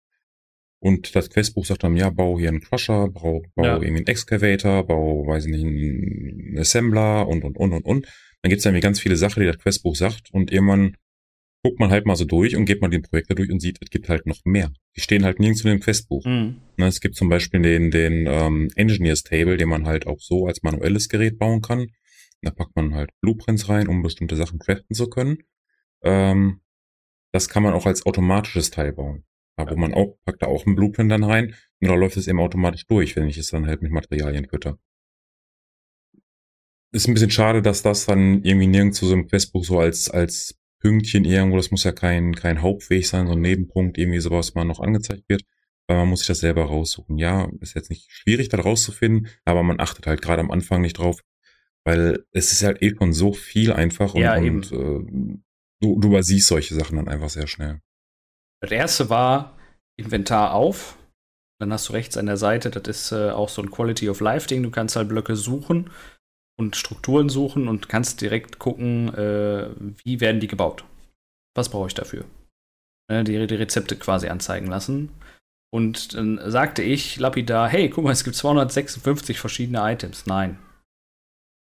Und 0.82 1.14
das 1.14 1.28
Questbuch 1.28 1.66
sagt 1.66 1.82
dann, 1.84 1.96
ja, 1.96 2.08
bau 2.10 2.38
hier 2.38 2.48
einen 2.48 2.60
Crusher, 2.62 3.08
bau, 3.08 3.42
bau 3.54 3.64
Ja. 3.64 3.74
irgendwie 3.74 3.98
einen 3.98 4.06
Excavator, 4.06 4.86
bau, 4.86 5.26
weiß 5.26 5.44
ich 5.46 5.52
nicht, 5.52 5.64
einen 5.64 6.58
Assembler 6.58 7.28
und, 7.28 7.44
und, 7.44 7.56
und, 7.58 7.72
und, 7.74 7.84
und. 7.84 8.06
Dann 8.40 8.48
gibt's 8.48 8.64
dann 8.64 8.72
irgendwie 8.72 8.84
ganz 8.84 9.00
viele 9.00 9.16
Sachen, 9.16 9.40
die 9.40 9.46
das 9.46 9.58
Questbuch 9.58 9.94
sagt 9.94 10.30
und 10.32 10.50
irgendwann 10.50 10.96
guckt 11.62 11.78
man 11.78 11.90
halt 11.90 12.06
mal 12.06 12.16
so 12.16 12.24
durch 12.24 12.56
und 12.56 12.64
geht 12.64 12.80
mal 12.80 12.88
die 12.88 13.00
Projekte 13.00 13.34
durch 13.34 13.50
und 13.50 13.60
sieht, 13.60 13.78
es 13.82 13.90
gibt 13.90 14.08
halt 14.08 14.26
noch 14.26 14.38
mehr. 14.44 14.70
Die 14.96 15.00
stehen 15.00 15.24
halt 15.24 15.40
nirgends 15.40 15.62
in 15.62 15.70
dem 15.70 15.80
Questbuch. 15.80 16.24
Mhm. 16.24 16.60
Ne, 16.76 16.86
es 16.86 17.00
gibt 17.00 17.16
zum 17.16 17.28
Beispiel 17.28 17.60
den, 17.60 17.90
den 17.90 18.26
ähm, 18.26 18.70
Engineers 18.76 19.22
Table, 19.22 19.56
den 19.56 19.68
man 19.68 19.86
halt 19.86 20.06
auch 20.06 20.20
so 20.20 20.46
als 20.46 20.62
manuelles 20.62 21.08
Gerät 21.08 21.38
bauen 21.38 21.60
kann. 21.60 21.88
Da 22.42 22.50
packt 22.50 22.74
man 22.74 22.94
halt 22.94 23.10
Blueprints 23.20 23.68
rein, 23.68 23.88
um 23.88 24.02
bestimmte 24.02 24.36
Sachen 24.36 24.58
craften 24.58 24.94
zu 24.94 25.08
können. 25.08 25.38
Ähm, 26.02 26.60
das 27.32 27.48
kann 27.48 27.62
man 27.62 27.74
auch 27.74 27.86
als 27.86 28.06
automatisches 28.06 28.70
Teil 28.70 28.92
bauen. 28.92 29.24
Da 29.56 29.70
wo 29.70 29.76
man 29.76 29.92
auch, 29.92 30.16
packt 30.24 30.42
da 30.42 30.46
auch 30.46 30.64
einen 30.64 30.76
Blueprint 30.76 31.10
dann 31.10 31.24
rein 31.24 31.54
und 31.80 31.88
da 31.88 31.94
läuft 31.94 32.16
es 32.16 32.28
eben 32.28 32.40
automatisch 32.40 32.86
durch, 32.86 33.16
wenn 33.16 33.28
ich 33.28 33.36
es 33.36 33.50
dann 33.50 33.66
halt 33.66 33.82
mit 33.82 33.92
Materialien 33.92 34.48
fütter. 34.48 34.78
Ist 36.92 37.06
ein 37.06 37.14
bisschen 37.14 37.30
schade, 37.30 37.62
dass 37.62 37.82
das 37.82 38.06
dann 38.06 38.42
irgendwie 38.42 38.66
nirgends 38.66 38.98
zu 38.98 39.06
so 39.06 39.12
einem 39.12 39.28
Questbuch 39.28 39.64
so 39.64 39.78
als, 39.78 40.10
als 40.10 40.59
Pünktchen 40.80 41.24
irgendwo, 41.24 41.56
das 41.56 41.70
muss 41.70 41.84
ja 41.84 41.92
kein, 41.92 42.34
kein 42.34 42.62
Hauptweg 42.62 43.06
sein, 43.06 43.26
so 43.26 43.34
ein 43.34 43.40
Nebenpunkt, 43.40 43.98
irgendwie 43.98 44.20
sowas 44.20 44.54
mal 44.54 44.64
noch 44.64 44.80
angezeigt 44.80 45.28
wird, 45.28 45.44
weil 45.86 45.98
man 45.98 46.08
muss 46.08 46.20
sich 46.20 46.28
das 46.28 46.40
selber 46.40 46.64
raussuchen. 46.64 47.18
Ja, 47.18 47.48
ist 47.60 47.74
jetzt 47.74 47.90
nicht 47.90 48.10
schwierig, 48.10 48.48
da 48.48 48.58
rauszufinden, 48.60 49.28
aber 49.44 49.62
man 49.62 49.78
achtet 49.78 50.06
halt 50.06 50.22
gerade 50.22 50.40
am 50.40 50.50
Anfang 50.50 50.80
nicht 50.80 50.98
drauf, 50.98 51.22
weil 51.84 52.24
es 52.32 52.52
ist 52.52 52.62
halt 52.62 52.82
eh 52.82 52.94
schon 52.96 53.12
so 53.12 53.32
viel 53.32 53.72
einfach 53.72 54.14
und, 54.14 54.22
Ja, 54.22 54.36
und 54.36 54.72
äh, 54.72 55.32
du, 55.80 56.00
du 56.00 56.08
übersiehst 56.08 56.48
solche 56.48 56.74
Sachen 56.74 56.96
dann 56.96 57.08
einfach 57.08 57.30
sehr 57.30 57.46
schnell. 57.46 57.80
Das 58.62 58.70
erste 58.70 59.10
war 59.10 59.58
Inventar 59.98 60.54
auf. 60.54 60.96
Dann 61.60 61.74
hast 61.74 61.90
du 61.90 61.92
rechts 61.92 62.16
an 62.16 62.24
der 62.24 62.38
Seite, 62.38 62.70
das 62.70 62.88
ist 62.88 63.12
äh, 63.12 63.30
auch 63.30 63.50
so 63.50 63.60
ein 63.60 63.70
Quality 63.70 64.08
of 64.08 64.20
Life 64.20 64.48
Ding. 64.48 64.62
Du 64.62 64.70
kannst 64.70 64.96
halt 64.96 65.10
Blöcke 65.10 65.36
suchen 65.36 65.90
und 66.60 66.76
Strukturen 66.76 67.28
suchen 67.28 67.66
und 67.68 67.88
kannst 67.88 68.20
direkt 68.20 68.58
gucken, 68.58 69.12
äh, 69.14 69.70
wie 70.04 70.20
werden 70.20 70.40
die 70.40 70.46
gebaut. 70.46 70.84
Was 71.56 71.68
brauche 71.70 71.88
ich 71.88 71.94
dafür? 71.94 72.24
Ne, 73.10 73.24
die, 73.24 73.46
die 73.46 73.54
Rezepte 73.56 73.96
quasi 73.96 74.28
anzeigen 74.28 74.68
lassen. 74.68 75.10
Und 75.72 76.14
dann 76.14 76.40
sagte 76.50 76.82
ich 76.82 77.16
lapidar, 77.18 77.68
hey, 77.68 77.88
guck 77.90 78.04
mal, 78.04 78.12
es 78.12 78.24
gibt 78.24 78.36
256 78.36 79.38
verschiedene 79.40 79.80
Items. 79.92 80.26
Nein, 80.26 80.58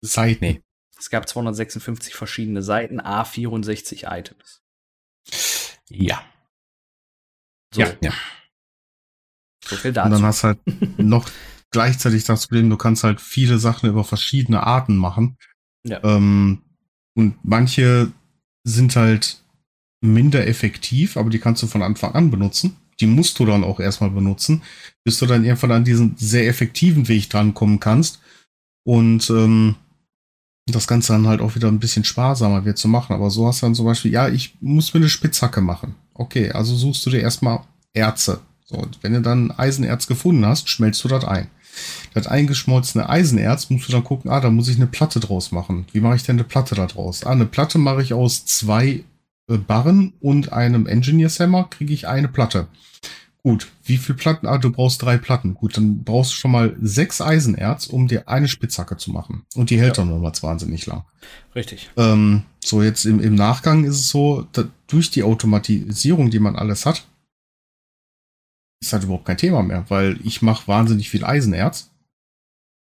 Seiten. 0.05 0.45
Nee. 0.45 0.63
es 0.97 1.11
gab 1.11 1.29
256 1.29 2.15
verschiedene 2.15 2.63
Seiten, 2.63 3.01
A 3.01 3.25
64 3.25 4.05
Items. 4.05 4.63
Ja. 5.91 6.25
So, 7.75 7.81
Ja, 7.83 7.93
ja. 8.01 8.13
so 9.65 9.77
viel 9.77 9.91
Und 9.91 9.95
dazu. 9.97 10.11
dann 10.11 10.23
hast 10.25 10.45
halt 10.45 10.59
noch 10.99 11.29
gleichzeitig 11.79 12.25
das 12.25 12.49
Problem, 12.49 12.71
du 12.71 12.77
kannst 12.77 13.05
halt 13.05 13.21
viele 13.21 13.61
Sachen 13.61 13.89
über 13.89 14.03
verschiedene 14.03 14.67
Arten 14.67 14.97
machen. 14.97 15.37
Ja. 15.85 16.03
Ähm, 16.03 16.63
und 17.15 17.37
manche 17.45 18.11
sind 18.65 18.97
halt 18.97 19.45
minder 20.01 20.45
effektiv, 20.49 21.17
aber 21.17 21.31
die 21.31 21.39
kannst 21.39 21.63
du 21.63 21.69
von 21.69 21.83
Anfang 21.83 22.17
an 22.17 22.33
benutzen. 22.33 22.77
Die 22.99 23.07
musst 23.07 23.39
du 23.39 23.47
dann 23.47 23.63
auch 23.63 23.79
erstmal 23.79 24.11
benutzen, 24.11 24.63
bis 25.05 25.21
du 25.21 25.27
dann 25.27 25.45
irgendwann 25.45 25.71
an 25.71 25.85
diesen 25.85 26.17
sehr 26.17 26.49
effektiven 26.49 27.07
Weg 27.07 27.31
drankommen 27.31 27.79
kannst. 27.79 28.19
Und 28.83 29.31
ähm, 29.31 29.77
das 30.67 30.89
Ganze 30.89 31.13
dann 31.13 31.29
halt 31.29 31.41
auch 31.41 31.55
wieder 31.55 31.69
ein 31.69 31.79
bisschen 31.79 32.03
sparsamer 32.03 32.65
wird 32.65 32.79
zu 32.79 32.89
machen. 32.89 33.13
Aber 33.13 33.31
so 33.31 33.47
hast 33.47 33.63
du 33.63 33.67
dann 33.67 33.77
zum 33.77 33.87
Beispiel, 33.87 34.11
ja, 34.11 34.29
ich 34.29 34.57
muss 34.61 34.93
mir 34.95 34.99
eine 34.99 35.09
Spitzhacke 35.09 35.61
machen. 35.61 35.95
Okay, 36.13 36.51
also 36.51 36.75
suchst 36.75 37.07
du 37.07 37.11
dir 37.11 37.21
erstmal 37.21 37.61
Erze. 37.93 38.41
So, 38.65 38.77
und 38.77 38.99
wenn 39.03 39.15
du 39.15 39.23
dann 39.23 39.53
Eisenerz 39.53 40.09
gefunden 40.09 40.45
hast, 40.45 40.69
schmelzt 40.69 41.03
du 41.05 41.09
das 41.09 41.25
ein. 41.25 41.49
Das 42.15 42.27
eingeschmolzene 42.27 43.09
Eisenerz 43.09 43.71
musst 43.71 43.89
du 43.89 43.93
dann 43.93 44.05
gucken, 44.05 44.31
ah, 44.31 44.41
da 44.41 44.51
muss 44.51 44.69
ich 44.69 44.77
eine 44.77 44.87
Platte 44.87 45.21
draus 45.21 45.53
machen. 45.53 45.87
Wie 45.93 46.01
mache 46.01 46.17
ich 46.17 46.23
denn 46.23 46.37
eine 46.37 46.45
Platte 46.45 46.75
da 46.75 46.87
draus? 46.87 47.25
Ah, 47.25 47.31
eine 47.31 47.47
Platte 47.47 47.79
mache 47.79 48.03
ich 48.03 48.13
aus 48.15 48.45
zwei 48.47 49.05
äh, 49.49 49.57
Barren 49.59 50.13
und 50.21 50.53
einem 50.53 50.87
Engineer's 50.87 51.39
Hammer, 51.41 51.65
kriege 51.71 51.93
ich 51.93 52.09
eine 52.09 52.29
Platte. 52.29 52.69
Gut, 53.45 53.69
wie 53.85 53.99
viel 53.99 54.15
Platten? 54.17 54.47
Ah, 54.47 54.59
du 54.59 54.71
brauchst 54.71 55.01
drei 55.01 55.17
Platten. 55.17 55.55
Gut, 55.55 55.77
dann 55.77 56.03
brauchst 56.03 56.33
du 56.33 56.37
schon 56.37 56.51
mal 56.51 56.77
sechs 56.83 57.21
Eisenerz, 57.21 57.87
um 57.87 58.09
dir 58.09 58.29
eine 58.29 58.49
Spitzhacke 58.49 58.97
zu 58.97 59.13
machen. 59.13 59.43
Und 59.55 59.71
die 59.71 59.79
hält 59.79 59.97
Ja. 59.97 60.03
dann 60.03 60.11
nochmal 60.13 60.33
wahnsinnig 60.43 60.87
lang. 60.87 61.05
Richtig. 61.55 61.89
Ähm, 61.97 62.43
so, 62.63 62.83
jetzt 62.83 63.07
im, 63.07 63.21
im 63.21 63.37
Nachgang 63.37 63.85
ist 63.85 63.95
es 64.01 64.09
so, 64.09 64.47
durch 64.89 65.11
die 65.11 65.23
Automatisierung, 65.23 66.31
die 66.31 66.41
man 66.41 66.57
alles 66.57 66.85
hat, 66.85 67.07
ist 68.81 68.93
halt 68.93 69.05
überhaupt 69.05 69.25
kein 69.27 69.37
Thema 69.39 69.63
mehr, 69.63 69.85
weil 69.89 70.19
ich 70.25 70.43
mache 70.43 70.69
wahnsinnig 70.69 71.11
viel 71.11 71.25
Eisenerz. 71.25 71.91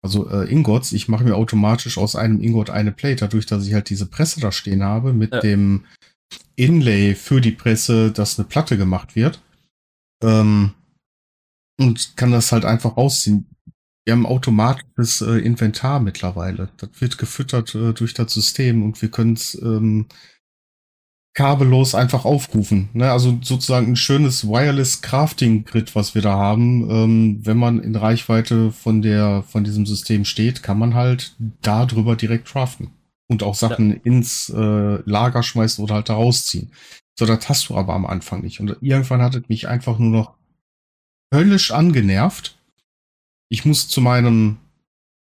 Also 0.04 0.30
äh, 0.30 0.50
Ingots, 0.52 0.92
ich 0.92 1.08
mache 1.08 1.24
mir 1.24 1.36
automatisch 1.36 1.98
aus 1.98 2.16
einem 2.16 2.40
Ingot 2.42 2.70
eine 2.70 2.92
Plate, 2.92 3.18
dadurch, 3.22 3.46
dass 3.46 3.66
ich 3.66 3.74
halt 3.74 3.90
diese 3.90 4.06
Presse 4.06 4.40
da 4.40 4.52
stehen 4.52 4.84
habe, 4.84 5.12
mit 5.12 5.34
Ja. 5.34 5.40
dem 5.42 5.86
Inlay 6.56 7.16
für 7.16 7.42
die 7.42 7.52
Presse, 7.52 8.12
dass 8.12 8.38
eine 8.38 8.48
Platte 8.48 8.78
gemacht 8.78 9.16
wird. 9.16 9.42
Ähm, 10.24 10.74
und 11.80 12.16
kann 12.16 12.32
das 12.32 12.52
halt 12.52 12.66
einfach 12.66 12.98
rausziehen. 12.98 13.46
Wir 14.06 14.14
haben 14.14 14.26
automatisches 14.26 15.22
äh, 15.22 15.40
Inventar 15.40 16.00
mittlerweile. 16.00 16.70
Das 16.78 16.90
wird 17.00 17.18
gefüttert 17.18 17.76
äh, 17.76 17.94
durch 17.94 18.14
das 18.14 18.34
System 18.34 18.84
und 18.84 19.02
wir 19.02 19.10
können 19.10 19.34
es 19.34 19.56
ähm, 19.62 20.08
kabellos 21.38 21.94
einfach 21.94 22.26
aufrufen. 22.26 22.90
Ne? 22.94 23.12
Also 23.12 23.38
sozusagen 23.44 23.92
ein 23.92 23.96
schönes 23.96 24.48
Wireless 24.48 25.04
Crafting 25.04 25.66
Grid, 25.66 25.94
was 25.94 26.16
wir 26.16 26.24
da 26.24 26.36
haben. 26.36 26.90
Ähm, 26.90 27.40
wenn 27.44 27.58
man 27.58 27.80
in 27.80 27.96
Reichweite 27.96 28.72
von 28.72 29.04
der 29.04 29.44
von 29.44 29.64
diesem 29.64 29.86
System 29.86 30.26
steht, 30.26 30.64
kann 30.64 30.80
man 30.80 30.96
halt 30.96 31.36
darüber 31.62 32.16
direkt 32.16 32.48
craften 32.48 32.90
und 33.28 33.44
auch 33.44 33.54
Sachen 33.54 34.02
ins 34.02 34.50
äh, 34.50 34.96
Lager 35.08 35.44
schmeißen 35.44 35.84
oder 35.84 35.94
halt 35.94 36.10
da 36.10 36.16
rausziehen. 36.16 36.72
So, 37.20 37.28
das 37.28 37.48
hast 37.48 37.70
du 37.70 37.78
aber 37.78 37.94
am 37.94 38.08
Anfang 38.08 38.42
nicht. 38.42 38.60
Und 38.60 38.76
irgendwann 38.82 39.22
hat 39.22 39.36
es 39.36 39.48
mich 39.48 39.68
einfach 39.68 40.00
nur 40.00 40.10
noch 40.10 40.34
höllisch 41.32 41.70
angenervt. 41.70 42.58
Ich 43.50 43.64
muss 43.64 43.88
zu 43.88 44.02
meinem, 44.02 44.58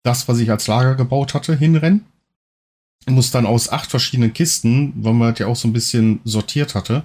das, 0.02 0.28
was 0.28 0.38
ich 0.38 0.50
als 0.50 0.66
Lager 0.66 0.96
gebaut 0.96 1.32
hatte, 1.32 1.56
hinrennen. 1.56 2.04
Muss 3.06 3.30
dann 3.30 3.46
aus 3.46 3.68
acht 3.68 3.90
verschiedenen 3.90 4.32
Kisten, 4.32 4.92
weil 4.96 5.12
man 5.14 5.30
das 5.32 5.38
ja 5.40 5.46
auch 5.46 5.56
so 5.56 5.68
ein 5.68 5.72
bisschen 5.72 6.20
sortiert 6.24 6.74
hatte, 6.74 7.04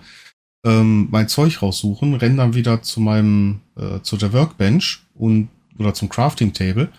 ähm, 0.65 1.07
mein 1.11 1.27
Zeug 1.27 1.61
raussuchen, 1.61 2.13
renn 2.15 2.37
dann 2.37 2.53
wieder 2.53 2.81
zu 2.81 2.99
meinem, 3.01 3.61
äh, 3.77 3.99
zu 4.01 4.17
der 4.17 4.31
Workbench 4.33 4.99
und 5.15 5.49
oder 5.77 5.93
zum 5.93 6.09
Crafting 6.09 6.53
Table. 6.53 6.91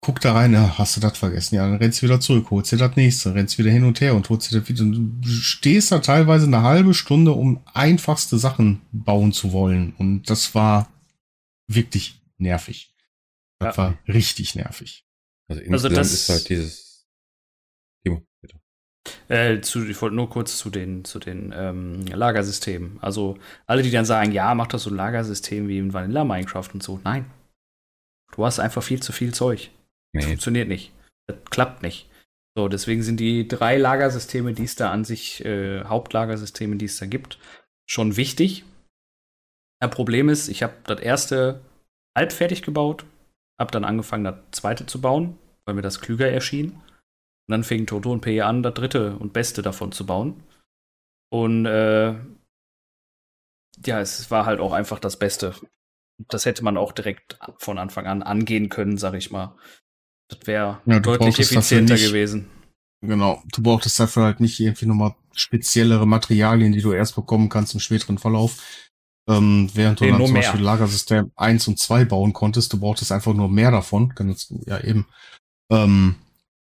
Guck 0.00 0.20
da 0.20 0.32
rein, 0.34 0.52
ja, 0.52 0.76
hast 0.76 0.96
du 0.96 1.00
das 1.00 1.16
vergessen? 1.16 1.54
Ja, 1.54 1.66
dann 1.68 1.78
rennst 1.78 2.02
du 2.02 2.06
wieder 2.06 2.20
zurück, 2.20 2.50
holst 2.50 2.70
dir 2.72 2.76
das 2.76 2.94
nächste, 2.96 3.34
rennst 3.34 3.56
wieder 3.58 3.70
hin 3.70 3.84
und 3.84 4.00
her 4.00 4.14
und 4.14 4.28
holst 4.28 4.50
dir 4.52 4.60
das 4.60 4.68
wieder. 4.68 4.84
Du 4.84 5.28
stehst 5.28 5.92
da 5.92 6.00
teilweise 6.00 6.46
eine 6.46 6.62
halbe 6.62 6.92
Stunde, 6.94 7.32
um 7.32 7.60
einfachste 7.72 8.38
Sachen 8.38 8.80
bauen 8.92 9.32
zu 9.32 9.52
wollen. 9.52 9.94
Und 9.96 10.28
das 10.28 10.54
war 10.54 10.90
wirklich 11.68 12.20
nervig. 12.38 12.92
Das 13.60 13.76
Ja. 13.76 13.82
war 13.82 13.98
richtig 14.06 14.54
nervig. 14.56 15.04
Also 15.48 15.60
Also 15.60 15.70
insgesamt 15.72 15.96
das- 15.96 16.12
ist 16.12 16.28
halt 16.28 16.48
dieses. 16.50 16.93
Timo, 18.04 18.22
bitte. 18.40 18.58
Äh, 19.28 19.60
zu, 19.60 19.86
ich 19.86 20.00
wollte 20.00 20.16
nur 20.16 20.30
kurz 20.30 20.58
zu 20.58 20.70
den, 20.70 21.04
zu 21.04 21.18
den 21.18 21.52
ähm, 21.56 22.06
Lagersystemen. 22.06 22.98
Also 23.00 23.38
alle, 23.66 23.82
die 23.82 23.90
dann 23.90 24.04
sagen, 24.04 24.32
ja, 24.32 24.54
mach 24.54 24.66
das 24.66 24.84
so 24.84 24.90
ein 24.90 24.96
Lagersystem 24.96 25.68
wie 25.68 25.78
in 25.78 25.92
Vanilla 25.92 26.24
Minecraft 26.24 26.68
und 26.72 26.82
so. 26.82 27.00
Nein. 27.04 27.30
Du 28.34 28.44
hast 28.44 28.58
einfach 28.58 28.82
viel 28.82 29.02
zu 29.02 29.12
viel 29.12 29.32
Zeug. 29.32 29.70
Nee, 30.12 30.22
Funktioniert 30.22 30.68
nicht. 30.68 30.92
Das 31.26 31.38
klappt 31.50 31.82
nicht. 31.82 32.08
So, 32.56 32.68
deswegen 32.68 33.02
sind 33.02 33.18
die 33.18 33.48
drei 33.48 33.76
Lagersysteme, 33.76 34.52
die 34.54 34.64
es 34.64 34.76
da 34.76 34.92
an 34.92 35.04
sich, 35.04 35.44
äh, 35.44 35.84
Hauptlagersysteme, 35.84 36.76
die 36.76 36.84
es 36.84 36.98
da 36.98 37.06
gibt, 37.06 37.38
schon 37.86 38.16
wichtig. 38.16 38.64
Ein 39.80 39.90
Problem 39.90 40.28
ist, 40.28 40.48
ich 40.48 40.62
habe 40.62 40.74
das 40.84 41.00
erste 41.00 41.60
halb 42.16 42.32
fertig 42.32 42.62
gebaut, 42.62 43.04
habe 43.60 43.72
dann 43.72 43.84
angefangen, 43.84 44.24
das 44.24 44.36
zweite 44.52 44.86
zu 44.86 45.00
bauen, 45.00 45.36
weil 45.64 45.74
mir 45.74 45.82
das 45.82 46.00
klüger 46.00 46.30
erschien. 46.30 46.80
Und 47.46 47.52
dann 47.52 47.64
fing 47.64 47.86
Toto 47.86 48.10
und 48.10 48.20
P 48.22 48.40
an, 48.40 48.62
das 48.62 48.74
dritte 48.74 49.16
und 49.16 49.32
beste 49.32 49.62
davon 49.62 49.92
zu 49.92 50.06
bauen. 50.06 50.42
Und 51.30 51.66
äh, 51.66 52.14
ja, 53.84 54.00
es 54.00 54.30
war 54.30 54.46
halt 54.46 54.60
auch 54.60 54.72
einfach 54.72 54.98
das 54.98 55.18
Beste. 55.18 55.54
Das 56.28 56.46
hätte 56.46 56.62
man 56.64 56.76
auch 56.76 56.92
direkt 56.92 57.38
von 57.58 57.76
Anfang 57.78 58.06
an 58.06 58.22
angehen 58.22 58.68
können, 58.68 58.96
sag 58.98 59.14
ich 59.14 59.30
mal. 59.30 59.56
Das 60.30 60.46
wäre 60.46 60.80
Ja, 60.86 61.00
deutlich 61.00 61.38
effizienter 61.40 61.94
nicht- 61.94 62.06
gewesen. 62.06 62.50
Genau. 63.02 63.42
Du 63.52 63.62
brauchtest 63.62 64.00
dafür 64.00 64.22
halt 64.22 64.40
nicht 64.40 64.58
irgendwie 64.60 64.86
nochmal 64.86 65.14
speziellere 65.34 66.06
Materialien, 66.06 66.72
die 66.72 66.80
du 66.80 66.92
erst 66.92 67.14
bekommen 67.16 67.50
kannst 67.50 67.74
im 67.74 67.80
späteren 67.80 68.16
Verlauf. 68.16 68.88
Ähm, 69.28 69.68
während 69.74 70.00
du 70.00 70.04
Nee, 70.04 70.12
dann 70.12 70.24
zum 70.24 70.32
mehr. 70.32 70.42
Beispiel 70.42 70.62
Lagersystem 70.62 71.30
1 71.36 71.68
und 71.68 71.78
2 71.78 72.06
bauen 72.06 72.32
konntest, 72.32 72.72
du 72.72 72.80
brauchtest 72.80 73.12
einfach 73.12 73.34
nur 73.34 73.50
mehr 73.50 73.70
davon. 73.70 74.14
Ja, 74.66 74.80
eben. 74.82 75.06
Ähm, 75.70 76.14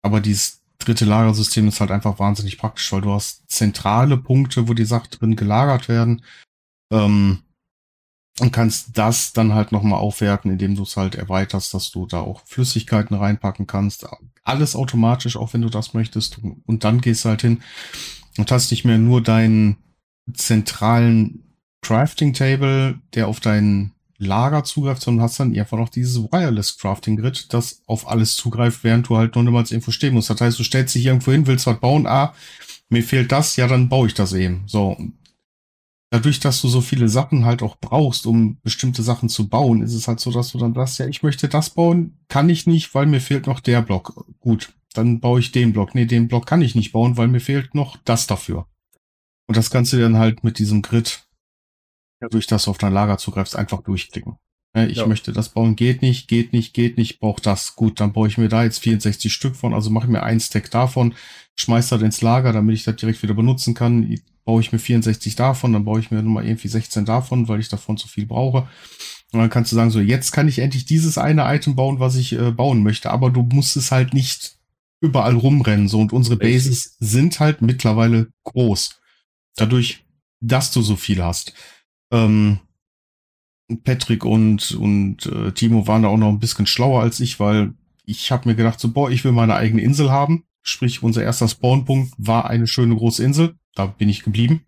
aber 0.03 0.19
dieses 0.19 0.60
dritte 0.83 1.05
Lagersystem 1.05 1.67
ist 1.67 1.79
halt 1.79 1.91
einfach 1.91 2.19
wahnsinnig 2.19 2.57
praktisch, 2.57 2.91
weil 2.91 3.01
du 3.01 3.11
hast 3.11 3.49
zentrale 3.49 4.17
Punkte, 4.17 4.67
wo 4.67 4.73
die 4.73 4.85
Sachen 4.85 5.09
drin 5.11 5.35
gelagert 5.35 5.87
werden. 5.87 6.23
Ähm, 6.91 7.43
und 8.39 8.51
kannst 8.51 8.97
das 8.97 9.33
dann 9.33 9.53
halt 9.53 9.71
nochmal 9.71 9.99
aufwerten, 9.99 10.51
indem 10.51 10.75
du 10.75 10.83
es 10.83 10.97
halt 10.97 11.15
erweiterst, 11.15 11.73
dass 11.73 11.91
du 11.91 12.07
da 12.07 12.21
auch 12.21 12.41
Flüssigkeiten 12.45 13.15
reinpacken 13.15 13.67
kannst. 13.67 14.07
Alles 14.43 14.75
automatisch, 14.75 15.35
auch 15.35 15.53
wenn 15.53 15.61
du 15.61 15.69
das 15.69 15.93
möchtest. 15.93 16.39
Und 16.65 16.83
dann 16.83 17.01
gehst 17.01 17.25
du 17.25 17.29
halt 17.29 17.41
hin 17.41 17.61
und 18.37 18.51
hast 18.51 18.71
nicht 18.71 18.85
mehr 18.85 18.97
nur 18.97 19.21
deinen 19.21 19.77
zentralen 20.33 21.43
Crafting 21.81 22.33
Table, 22.33 22.99
der 23.13 23.27
auf 23.27 23.39
dein 23.39 23.91
Lager 24.21 24.63
zugreift, 24.63 25.01
sondern 25.01 25.23
hast 25.23 25.39
dann 25.39 25.57
einfach 25.57 25.77
noch 25.77 25.89
dieses 25.89 26.21
Wireless 26.21 26.77
Crafting 26.77 27.17
Grid, 27.17 27.53
das 27.53 27.81
auf 27.87 28.07
alles 28.07 28.35
zugreift, 28.35 28.83
während 28.83 29.09
du 29.09 29.17
halt 29.17 29.35
noch 29.35 29.43
niemals 29.43 29.71
irgendwo 29.71 29.91
stehen 29.91 30.13
musst. 30.13 30.29
Das 30.29 30.39
heißt, 30.39 30.59
du 30.59 30.63
stellst 30.63 30.95
dich 30.95 31.05
irgendwo 31.05 31.31
hin, 31.31 31.47
willst 31.47 31.65
was 31.65 31.79
bauen, 31.79 32.05
ah, 32.05 32.33
mir 32.89 33.03
fehlt 33.03 33.31
das, 33.31 33.55
ja, 33.55 33.67
dann 33.67 33.89
baue 33.89 34.07
ich 34.07 34.13
das 34.13 34.33
eben. 34.33 34.63
So. 34.67 34.97
Dadurch, 36.11 36.39
dass 36.39 36.61
du 36.61 36.67
so 36.67 36.81
viele 36.81 37.07
Sachen 37.09 37.45
halt 37.45 37.63
auch 37.63 37.77
brauchst, 37.77 38.25
um 38.25 38.59
bestimmte 38.61 39.01
Sachen 39.01 39.29
zu 39.29 39.47
bauen, 39.47 39.81
ist 39.81 39.93
es 39.93 40.07
halt 40.07 40.19
so, 40.19 40.29
dass 40.31 40.51
du 40.51 40.57
dann 40.57 40.73
sagst, 40.73 40.99
ja, 40.99 41.07
ich 41.07 41.23
möchte 41.23 41.47
das 41.47 41.69
bauen, 41.69 42.19
kann 42.27 42.49
ich 42.49 42.67
nicht, 42.67 42.93
weil 42.93 43.05
mir 43.05 43.21
fehlt 43.21 43.47
noch 43.47 43.61
der 43.61 43.81
Block. 43.81 44.25
Gut, 44.39 44.73
dann 44.93 45.19
baue 45.21 45.39
ich 45.39 45.51
den 45.51 45.73
Block. 45.73 45.95
Nee, 45.95 46.05
den 46.05 46.27
Block 46.27 46.45
kann 46.45 46.61
ich 46.61 46.75
nicht 46.75 46.91
bauen, 46.91 47.17
weil 47.17 47.29
mir 47.29 47.39
fehlt 47.39 47.73
noch 47.73 47.97
das 48.03 48.27
dafür. 48.27 48.67
Und 49.47 49.57
das 49.57 49.71
kannst 49.71 49.93
du 49.93 49.99
dann 49.99 50.17
halt 50.17 50.43
mit 50.43 50.59
diesem 50.59 50.81
Grid 50.81 51.23
durch 52.29 52.47
das 52.47 52.65
du 52.65 52.71
auf 52.71 52.77
dein 52.77 52.93
Lager 52.93 53.17
zugreifst, 53.17 53.55
einfach 53.55 53.81
durchklicken. 53.81 54.37
Ich 54.73 54.99
ja. 54.99 55.05
möchte 55.05 55.33
das 55.33 55.49
bauen, 55.49 55.75
geht 55.75 56.01
nicht, 56.01 56.29
geht 56.29 56.53
nicht, 56.53 56.73
geht 56.73 56.97
nicht, 56.97 57.19
brauche 57.19 57.41
das. 57.41 57.75
Gut, 57.75 57.99
dann 57.99 58.13
baue 58.13 58.29
ich 58.29 58.37
mir 58.37 58.47
da 58.47 58.63
jetzt 58.63 58.79
64 58.79 59.31
Stück 59.31 59.57
von, 59.57 59.73
also 59.73 59.89
mache 59.89 60.05
ich 60.05 60.11
mir 60.11 60.23
ein 60.23 60.39
Stack 60.39 60.71
davon, 60.71 61.13
schmeiß 61.59 61.89
das 61.89 62.01
ins 62.01 62.21
Lager, 62.21 62.53
damit 62.53 62.75
ich 62.75 62.85
das 62.85 62.95
direkt 62.95 63.21
wieder 63.21 63.33
benutzen 63.33 63.73
kann. 63.73 64.17
Baue 64.45 64.61
ich 64.61 64.71
mir 64.71 64.79
64 64.79 65.35
davon, 65.35 65.73
dann 65.73 65.83
baue 65.83 65.99
ich 65.99 66.09
mir 66.09 66.23
nochmal 66.23 66.45
irgendwie 66.45 66.69
16 66.69 67.03
davon, 67.03 67.49
weil 67.49 67.59
ich 67.59 67.67
davon 67.67 67.97
zu 67.97 68.07
viel 68.07 68.25
brauche. 68.25 68.69
Und 69.33 69.39
dann 69.39 69.49
kannst 69.49 69.73
du 69.73 69.75
sagen, 69.75 69.91
so, 69.91 69.99
jetzt 69.99 70.31
kann 70.31 70.47
ich 70.47 70.59
endlich 70.59 70.85
dieses 70.85 71.17
eine 71.17 71.53
Item 71.53 71.75
bauen, 71.75 71.99
was 71.99 72.15
ich 72.15 72.33
äh, 72.33 72.51
bauen 72.51 72.81
möchte, 72.81 73.11
aber 73.11 73.29
du 73.29 73.43
musst 73.43 73.75
es 73.75 73.91
halt 73.91 74.13
nicht 74.13 74.57
überall 75.01 75.35
rumrennen, 75.35 75.89
so. 75.89 75.99
Und 75.99 76.13
unsere 76.13 76.37
Bases 76.37 76.95
sind 76.99 77.41
halt 77.41 77.61
mittlerweile 77.61 78.27
groß. 78.45 79.01
Dadurch, 79.55 80.05
dass 80.39 80.71
du 80.71 80.81
so 80.81 80.95
viel 80.95 81.21
hast. 81.21 81.53
Ähm, 82.11 82.59
Patrick 83.83 84.25
und, 84.25 84.71
und 84.71 85.25
äh, 85.25 85.51
Timo 85.53 85.87
waren 85.87 86.03
da 86.03 86.09
auch 86.09 86.17
noch 86.17 86.29
ein 86.29 86.39
bisschen 86.39 86.67
schlauer 86.67 87.01
als 87.01 87.19
ich, 87.19 87.39
weil 87.39 87.73
ich 88.05 88.31
habe 88.31 88.49
mir 88.49 88.55
gedacht, 88.55 88.79
so, 88.79 88.91
boah, 88.91 89.09
ich 89.09 89.23
will 89.23 89.31
meine 89.31 89.55
eigene 89.55 89.81
Insel 89.81 90.11
haben. 90.11 90.43
Sprich, 90.63 91.01
unser 91.01 91.23
erster 91.23 91.47
Spawnpunkt 91.47 92.13
war 92.17 92.49
eine 92.49 92.67
schöne 92.67 92.95
große 92.95 93.23
Insel. 93.23 93.55
Da 93.73 93.85
bin 93.85 94.09
ich 94.09 94.23
geblieben. 94.23 94.65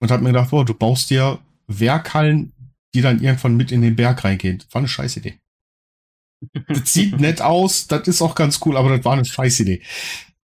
Und 0.00 0.10
habe 0.10 0.22
mir 0.22 0.30
gedacht, 0.30 0.50
boah, 0.50 0.64
du 0.64 0.74
baust 0.74 1.10
dir 1.10 1.38
Werkhallen, 1.66 2.52
die 2.94 3.00
dann 3.00 3.22
irgendwann 3.22 3.56
mit 3.56 3.72
in 3.72 3.82
den 3.82 3.96
Berg 3.96 4.24
reingehen. 4.24 4.62
War 4.70 4.80
eine 4.80 4.88
scheiß 4.88 5.16
Idee. 5.16 5.38
das 6.68 6.92
sieht 6.92 7.18
nett 7.18 7.40
aus, 7.40 7.86
das 7.86 8.06
ist 8.06 8.22
auch 8.22 8.34
ganz 8.34 8.60
cool, 8.64 8.76
aber 8.76 8.94
das 8.94 9.04
war 9.04 9.14
eine 9.14 9.24
scheiß 9.24 9.60
Idee. 9.60 9.82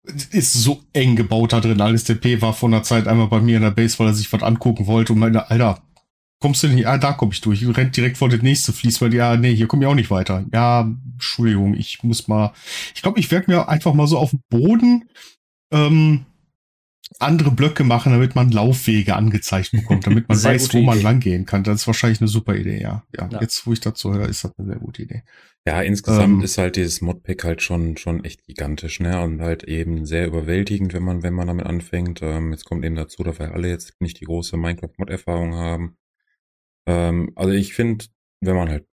Ist 0.03 0.53
so 0.53 0.81
eng 0.93 1.15
gebaut 1.15 1.53
da 1.53 1.59
drin. 1.59 1.81
Alles 1.81 2.03
TP 2.03 2.41
war 2.41 2.53
vor 2.53 2.69
einer 2.69 2.83
Zeit 2.83 3.07
einmal 3.07 3.27
bei 3.27 3.41
mir 3.41 3.57
in 3.57 3.63
der 3.63 3.71
Base, 3.71 3.99
weil 3.99 4.07
er 4.07 4.13
sich 4.13 4.31
was 4.31 4.43
angucken 4.43 4.87
wollte 4.87 5.13
und 5.13 5.19
meinte, 5.19 5.49
Alter, 5.49 5.81
kommst 6.39 6.63
du 6.63 6.67
nicht? 6.67 6.87
Ah, 6.87 6.97
da 6.97 7.13
komme 7.13 7.33
ich 7.33 7.41
durch. 7.41 7.61
Ich 7.61 7.77
rennt 7.77 7.95
direkt 7.95 8.17
vor 8.17 8.29
das 8.29 8.41
nächste 8.41 8.73
Fließ, 8.73 9.01
weil 9.01 9.13
ja, 9.13 9.35
nee, 9.35 9.53
hier 9.53 9.67
komme 9.67 9.83
ich 9.83 9.87
auch 9.87 9.95
nicht 9.95 10.11
weiter. 10.11 10.45
Ja, 10.53 10.89
Entschuldigung, 11.13 11.73
ich 11.75 12.01
muss 12.03 12.27
mal. 12.27 12.53
Ich 12.95 13.01
glaube, 13.01 13.19
ich 13.19 13.29
werde 13.29 13.51
mir 13.51 13.69
einfach 13.69 13.93
mal 13.93 14.07
so 14.07 14.17
auf 14.17 14.31
dem 14.31 14.41
Boden 14.49 15.09
ähm, 15.71 16.25
andere 17.19 17.51
Blöcke 17.51 17.83
machen, 17.83 18.11
damit 18.11 18.35
man 18.35 18.51
Laufwege 18.51 19.15
angezeigt 19.15 19.71
bekommt, 19.71 20.05
damit 20.05 20.29
man 20.29 20.41
weiß, 20.41 20.73
wo 20.73 20.81
man 20.81 20.97
Idee. 20.97 21.03
lang 21.03 21.19
gehen 21.19 21.45
kann. 21.45 21.63
Das 21.63 21.81
ist 21.81 21.87
wahrscheinlich 21.87 22.21
eine 22.21 22.27
super 22.27 22.55
Idee, 22.55 22.81
ja. 22.81 23.03
ja. 23.17 23.29
ja. 23.29 23.41
Jetzt, 23.41 23.65
wo 23.65 23.73
ich 23.73 23.79
dazu 23.79 24.13
höre, 24.13 24.29
ist 24.29 24.43
das 24.43 24.51
eine 24.57 24.67
sehr 24.67 24.79
gute 24.79 25.03
Idee. 25.03 25.23
Ja, 25.67 25.81
insgesamt 25.81 26.39
ähm, 26.39 26.43
ist 26.43 26.57
halt 26.57 26.77
dieses 26.77 27.01
Modpack 27.01 27.43
halt 27.43 27.61
schon, 27.61 27.97
schon 27.97 28.23
echt 28.23 28.45
gigantisch, 28.45 28.99
ne? 28.99 29.21
Und 29.21 29.41
halt 29.41 29.63
eben 29.65 30.05
sehr 30.05 30.25
überwältigend, 30.27 30.93
wenn 30.93 31.03
man, 31.03 31.21
wenn 31.21 31.33
man 31.33 31.47
damit 31.47 31.65
anfängt. 31.65 32.21
Ähm, 32.21 32.51
jetzt 32.51 32.65
kommt 32.65 32.85
eben 32.85 32.95
dazu, 32.95 33.23
dass 33.23 33.39
wir 33.39 33.53
alle 33.53 33.69
jetzt 33.69 33.99
nicht 33.99 34.19
die 34.19 34.25
große 34.25 34.57
Minecraft-Mod-Erfahrung 34.57 35.53
haben. 35.55 35.97
Ähm, 36.87 37.31
also 37.35 37.53
ich 37.53 37.73
finde, 37.73 38.05
wenn 38.41 38.55
man 38.55 38.69
halt 38.69 38.87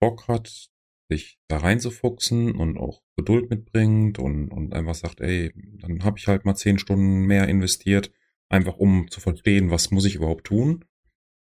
Bock 0.00 0.28
hat, 0.28 0.70
sich 1.08 1.38
da 1.48 1.58
reinzufuchsen 1.58 2.54
und 2.54 2.78
auch 2.78 3.02
Geduld 3.16 3.50
mitbringt 3.50 4.18
und, 4.18 4.48
und 4.48 4.74
einfach 4.74 4.94
sagt, 4.94 5.20
ey, 5.20 5.52
dann 5.80 6.04
habe 6.04 6.18
ich 6.18 6.26
halt 6.26 6.44
mal 6.44 6.54
zehn 6.54 6.78
Stunden 6.78 7.26
mehr 7.26 7.48
investiert, 7.48 8.10
einfach 8.48 8.76
um 8.78 9.10
zu 9.10 9.20
verstehen, 9.20 9.70
was 9.70 9.90
muss 9.90 10.04
ich 10.04 10.16
überhaupt 10.16 10.44
tun. 10.44 10.84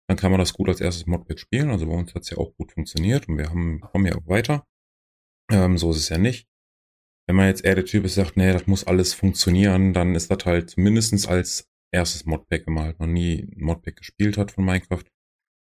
Dann 0.08 0.17
kann 0.17 0.32
man 0.32 0.39
das 0.39 0.54
gut 0.54 0.70
als 0.70 0.82
erstes 0.82 1.06
Modpack 1.06 1.39
spielen. 1.39 1.70
Also 1.70 1.86
bei 1.88 1.93
uns 1.93 2.13
hat 2.15 2.24
es 2.24 2.30
ja 2.30 2.38
auch 2.38 2.56
gut 2.56 2.72
funktioniert 2.72 3.28
und 3.28 3.38
wir 3.38 3.50
haben, 3.50 3.82
kommen 3.82 4.06
ja 4.06 4.15
auch 4.15 4.28
weiter. 4.28 4.65
Ähm, 5.52 5.78
so 5.78 5.91
ist 5.91 5.98
es 5.98 6.10
ja 6.10 6.17
nicht. 6.17 6.48
Wenn 7.28 7.36
man 7.36 7.48
jetzt 7.48 7.65
eher 7.65 7.76
der 7.76 7.86
Typ 7.86 8.06
ist, 8.06 8.15
sagt, 8.15 8.38
nee, 8.38 8.54
das 8.54 8.67
muss 8.67 8.86
alles 8.86 9.13
funktionieren, 9.13 9.93
dann 9.93 10.15
ist 10.15 10.32
das 10.32 10.46
halt 10.46 10.70
zumindestens 10.70 11.28
als 11.28 11.70
erstes 11.91 12.26
Modpack, 12.26 12.67
wenn 12.67 12.74
man 12.74 12.86
halt 12.86 13.00
noch 13.00 13.08
nie 13.08 13.41
ein 13.41 13.63
Modpack 13.63 13.98
gespielt 13.98 14.38
hat 14.38 14.52
von 14.52 14.63
Minecraft, 14.65 15.04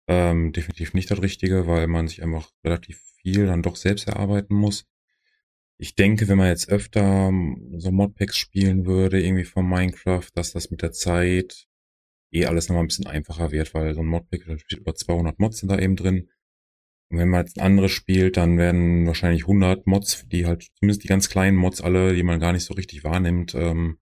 ähm, 0.09 0.53
definitiv 0.53 0.95
nicht 0.95 1.11
das 1.11 1.23
Richtige, 1.23 1.67
weil 1.67 1.87
man 1.87 2.09
sich 2.09 2.23
einfach 2.23 2.51
relativ 2.65 3.01
viel 3.23 3.47
dann 3.47 3.63
doch 3.63 3.77
selbst 3.77 4.09
erarbeiten 4.09 4.55
muss. 4.55 4.87
Ich 5.79 5.95
denke, 5.95 6.29
wenn 6.29 6.39
man 6.39 6.49
jetzt 6.49 6.69
öfter 6.69 7.33
so 7.77 7.91
Modpacks 7.91 8.37
spielen 8.37 8.87
würde, 8.87 9.23
irgendwie 9.23 9.45
von 9.45 9.69
Minecraft, 9.69 10.29
dass 10.35 10.53
das 10.53 10.71
mit 10.71 10.83
der 10.83 10.93
Zeit 10.93 11.69
eh 12.33 12.47
alles 12.47 12.69
nochmal 12.69 12.85
ein 12.85 12.89
bisschen 12.89 13.07
einfacher 13.07 13.51
wird, 13.53 13.75
weil 13.75 13.95
so 13.95 14.01
ein 14.01 14.07
Modpack, 14.07 14.45
da 14.47 14.59
steht 14.59 14.81
über 14.81 14.95
200 14.95 15.39
Mods 15.39 15.59
sind 15.59 15.71
da 15.71 15.79
eben 15.79 15.97
drin. 15.97 16.29
Und 17.11 17.19
wenn 17.19 17.29
man 17.29 17.41
jetzt 17.45 17.59
ein 17.59 17.65
anderes 17.65 17.91
spielt, 17.91 18.37
dann 18.37 18.57
werden 18.57 19.07
wahrscheinlich 19.07 19.43
100 19.43 19.87
Mods, 19.87 20.27
die 20.29 20.47
halt, 20.47 20.69
zumindest 20.79 21.03
die 21.03 21.09
ganz 21.09 21.29
kleinen 21.29 21.57
Mods 21.57 21.81
alle, 21.81 22.15
die 22.15 22.23
man 22.23 22.39
gar 22.39 22.53
nicht 22.53 22.65
so 22.65 22.75
richtig 22.75 23.03
wahrnimmt, 23.03 23.55
ähm, 23.55 23.99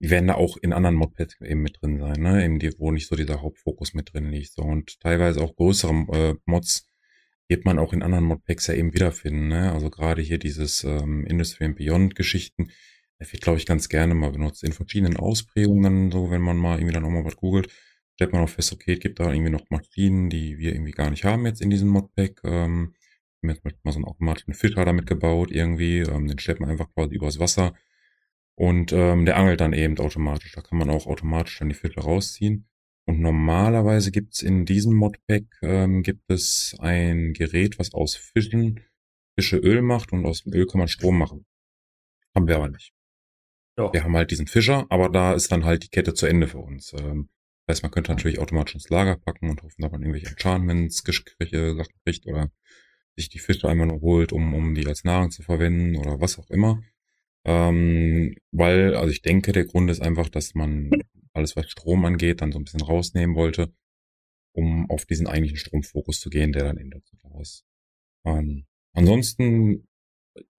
die 0.00 0.10
werden 0.10 0.26
da 0.26 0.34
auch 0.34 0.56
in 0.58 0.72
anderen 0.72 0.96
Modpads 0.96 1.40
eben 1.40 1.62
mit 1.62 1.78
drin 1.80 1.98
sein, 1.98 2.20
ne? 2.20 2.44
Eben 2.44 2.58
die, 2.58 2.70
wo 2.78 2.90
nicht 2.90 3.06
so 3.06 3.16
dieser 3.16 3.40
Hauptfokus 3.40 3.94
mit 3.94 4.12
drin 4.12 4.30
liegt. 4.30 4.52
So. 4.52 4.62
Und 4.62 5.00
teilweise 5.00 5.40
auch 5.40 5.56
größere 5.56 5.92
äh, 6.12 6.34
Mods 6.44 6.86
wird 7.48 7.64
man 7.64 7.78
auch 7.78 7.92
in 7.92 8.02
anderen 8.02 8.24
Modpacks 8.24 8.66
ja 8.66 8.74
eben 8.74 8.92
wiederfinden, 8.92 9.48
ne? 9.48 9.72
Also 9.72 9.88
gerade 9.88 10.20
hier 10.20 10.38
dieses 10.38 10.84
ähm, 10.84 11.24
Industry 11.26 11.64
and 11.64 11.76
Beyond 11.76 12.14
Geschichten, 12.14 12.70
der 13.20 13.32
wird, 13.32 13.42
glaube 13.42 13.58
ich, 13.58 13.66
ganz 13.66 13.88
gerne 13.88 14.14
mal 14.14 14.30
benutzt. 14.30 14.64
In 14.64 14.72
verschiedenen 14.72 15.16
Ausprägungen, 15.16 16.10
so 16.10 16.30
wenn 16.30 16.42
man 16.42 16.56
mal 16.56 16.78
irgendwie 16.78 16.94
dann 16.94 17.04
auch 17.04 17.10
mal 17.10 17.24
was 17.24 17.36
googelt, 17.36 17.72
stellt 18.14 18.32
man 18.32 18.42
auch 18.42 18.48
fest, 18.48 18.72
okay, 18.72 18.94
es 18.94 19.00
gibt 19.00 19.20
da 19.20 19.32
irgendwie 19.32 19.50
noch 19.50 19.68
Maschinen, 19.70 20.30
die 20.30 20.58
wir 20.58 20.72
irgendwie 20.72 20.92
gar 20.92 21.10
nicht 21.10 21.24
haben 21.24 21.46
jetzt 21.46 21.60
in 21.60 21.70
diesem 21.70 21.88
Modpack. 21.88 22.40
Ähm, 22.44 22.94
wir 23.42 23.54
haben 23.54 23.62
jetzt 23.64 23.84
mal 23.84 23.92
so 23.92 23.98
einen 23.98 24.06
automatischen 24.06 24.54
Filter 24.54 24.84
damit 24.84 25.06
gebaut 25.06 25.50
irgendwie, 25.50 25.98
ähm, 26.00 26.26
den 26.26 26.38
stellt 26.38 26.60
man 26.60 26.70
einfach 26.70 26.92
quasi 26.94 27.14
übers 27.14 27.38
Wasser 27.38 27.74
und 28.56 28.92
ähm, 28.92 29.26
der 29.26 29.36
angelt 29.36 29.60
dann 29.60 29.72
eben 29.72 29.98
automatisch. 29.98 30.52
Da 30.52 30.62
kann 30.62 30.78
man 30.78 30.90
auch 30.90 31.06
automatisch 31.06 31.58
dann 31.58 31.68
die 31.68 31.74
Filter 31.74 32.02
rausziehen. 32.02 32.66
Und 33.08 33.20
normalerweise 33.20 34.10
gibt 34.10 34.34
es 34.34 34.42
in 34.42 34.64
diesem 34.64 34.94
Modpack 34.94 35.44
ähm, 35.62 36.02
gibt 36.02 36.28
es 36.28 36.74
ein 36.80 37.34
Gerät, 37.34 37.78
was 37.78 37.94
aus 37.94 38.16
Fischen 38.16 38.80
Fische 39.38 39.58
Öl 39.58 39.82
macht 39.82 40.12
und 40.12 40.24
aus 40.24 40.42
dem 40.42 40.54
Öl 40.54 40.66
kann 40.66 40.78
man 40.78 40.88
Strom 40.88 41.18
machen. 41.18 41.44
Haben 42.34 42.48
wir 42.48 42.56
aber 42.56 42.68
nicht. 42.70 42.95
Ja. 43.78 43.92
Wir 43.92 44.04
haben 44.04 44.16
halt 44.16 44.30
diesen 44.30 44.46
Fischer, 44.46 44.86
aber 44.88 45.08
da 45.10 45.34
ist 45.34 45.52
dann 45.52 45.64
halt 45.64 45.84
die 45.84 45.88
Kette 45.88 46.14
zu 46.14 46.26
Ende 46.26 46.48
für 46.48 46.58
uns. 46.58 46.92
Ähm, 46.94 47.28
das 47.66 47.76
heißt, 47.76 47.82
man 47.82 47.90
könnte 47.92 48.12
natürlich 48.12 48.38
automatisch 48.38 48.74
ins 48.74 48.88
Lager 48.88 49.16
packen 49.16 49.50
und 49.50 49.62
hoffen, 49.62 49.82
dass 49.82 49.90
man 49.90 50.00
irgendwelche 50.02 50.28
Enchantments, 50.28 51.02
Sachen 51.04 51.94
kriegt 52.04 52.26
oder 52.26 52.50
sich 53.16 53.28
die 53.28 53.38
Fische 53.38 53.68
einmal 53.68 53.86
nur 53.86 54.00
holt, 54.00 54.32
um, 54.32 54.54
um 54.54 54.74
die 54.74 54.86
als 54.86 55.04
Nahrung 55.04 55.30
zu 55.30 55.42
verwenden 55.42 55.96
oder 55.96 56.20
was 56.20 56.38
auch 56.38 56.48
immer. 56.50 56.82
Ähm, 57.44 58.34
weil, 58.50 58.94
also 58.94 59.10
ich 59.10 59.22
denke, 59.22 59.52
der 59.52 59.64
Grund 59.64 59.90
ist 59.90 60.00
einfach, 60.00 60.28
dass 60.28 60.54
man 60.54 60.90
alles, 61.32 61.56
was 61.56 61.70
Strom 61.70 62.04
angeht, 62.04 62.40
dann 62.40 62.52
so 62.52 62.58
ein 62.58 62.64
bisschen 62.64 62.82
rausnehmen 62.82 63.36
wollte, 63.36 63.72
um 64.52 64.90
auf 64.90 65.04
diesen 65.06 65.26
eigentlichen 65.26 65.58
Stromfokus 65.58 66.20
zu 66.20 66.30
gehen, 66.30 66.52
der 66.52 66.64
dann 66.64 66.78
eben 66.78 66.90
dazu 66.90 67.16
da 67.22 67.40
ist. 67.40 67.64
Ähm, 68.24 68.66
ansonsten 68.92 69.86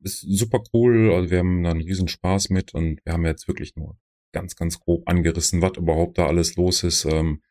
ist 0.01 0.21
super 0.21 0.61
cool, 0.73 1.11
also 1.13 1.31
wir 1.31 1.39
haben 1.39 1.63
da 1.63 1.71
einen 1.71 1.81
riesen 1.81 2.07
Spaß 2.07 2.49
mit 2.49 2.73
und 2.73 2.99
wir 3.05 3.13
haben 3.13 3.25
jetzt 3.25 3.47
wirklich 3.47 3.75
nur 3.75 3.97
ganz, 4.31 4.55
ganz 4.55 4.79
grob 4.79 5.03
angerissen, 5.07 5.61
was 5.61 5.77
überhaupt 5.77 6.17
da 6.17 6.27
alles 6.27 6.55
los 6.55 6.83
ist. 6.83 7.05
Ähm, 7.05 7.41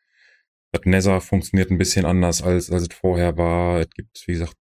das 0.71 0.85
Nether 0.85 1.21
funktioniert 1.21 1.71
ein 1.71 1.77
bisschen 1.77 2.05
anders, 2.05 2.41
als, 2.41 2.71
als 2.71 2.83
es 2.83 2.93
vorher 2.93 3.37
war. 3.37 3.79
Es 3.81 3.89
gibt, 3.89 4.27
wie 4.27 4.33
gesagt, 4.33 4.55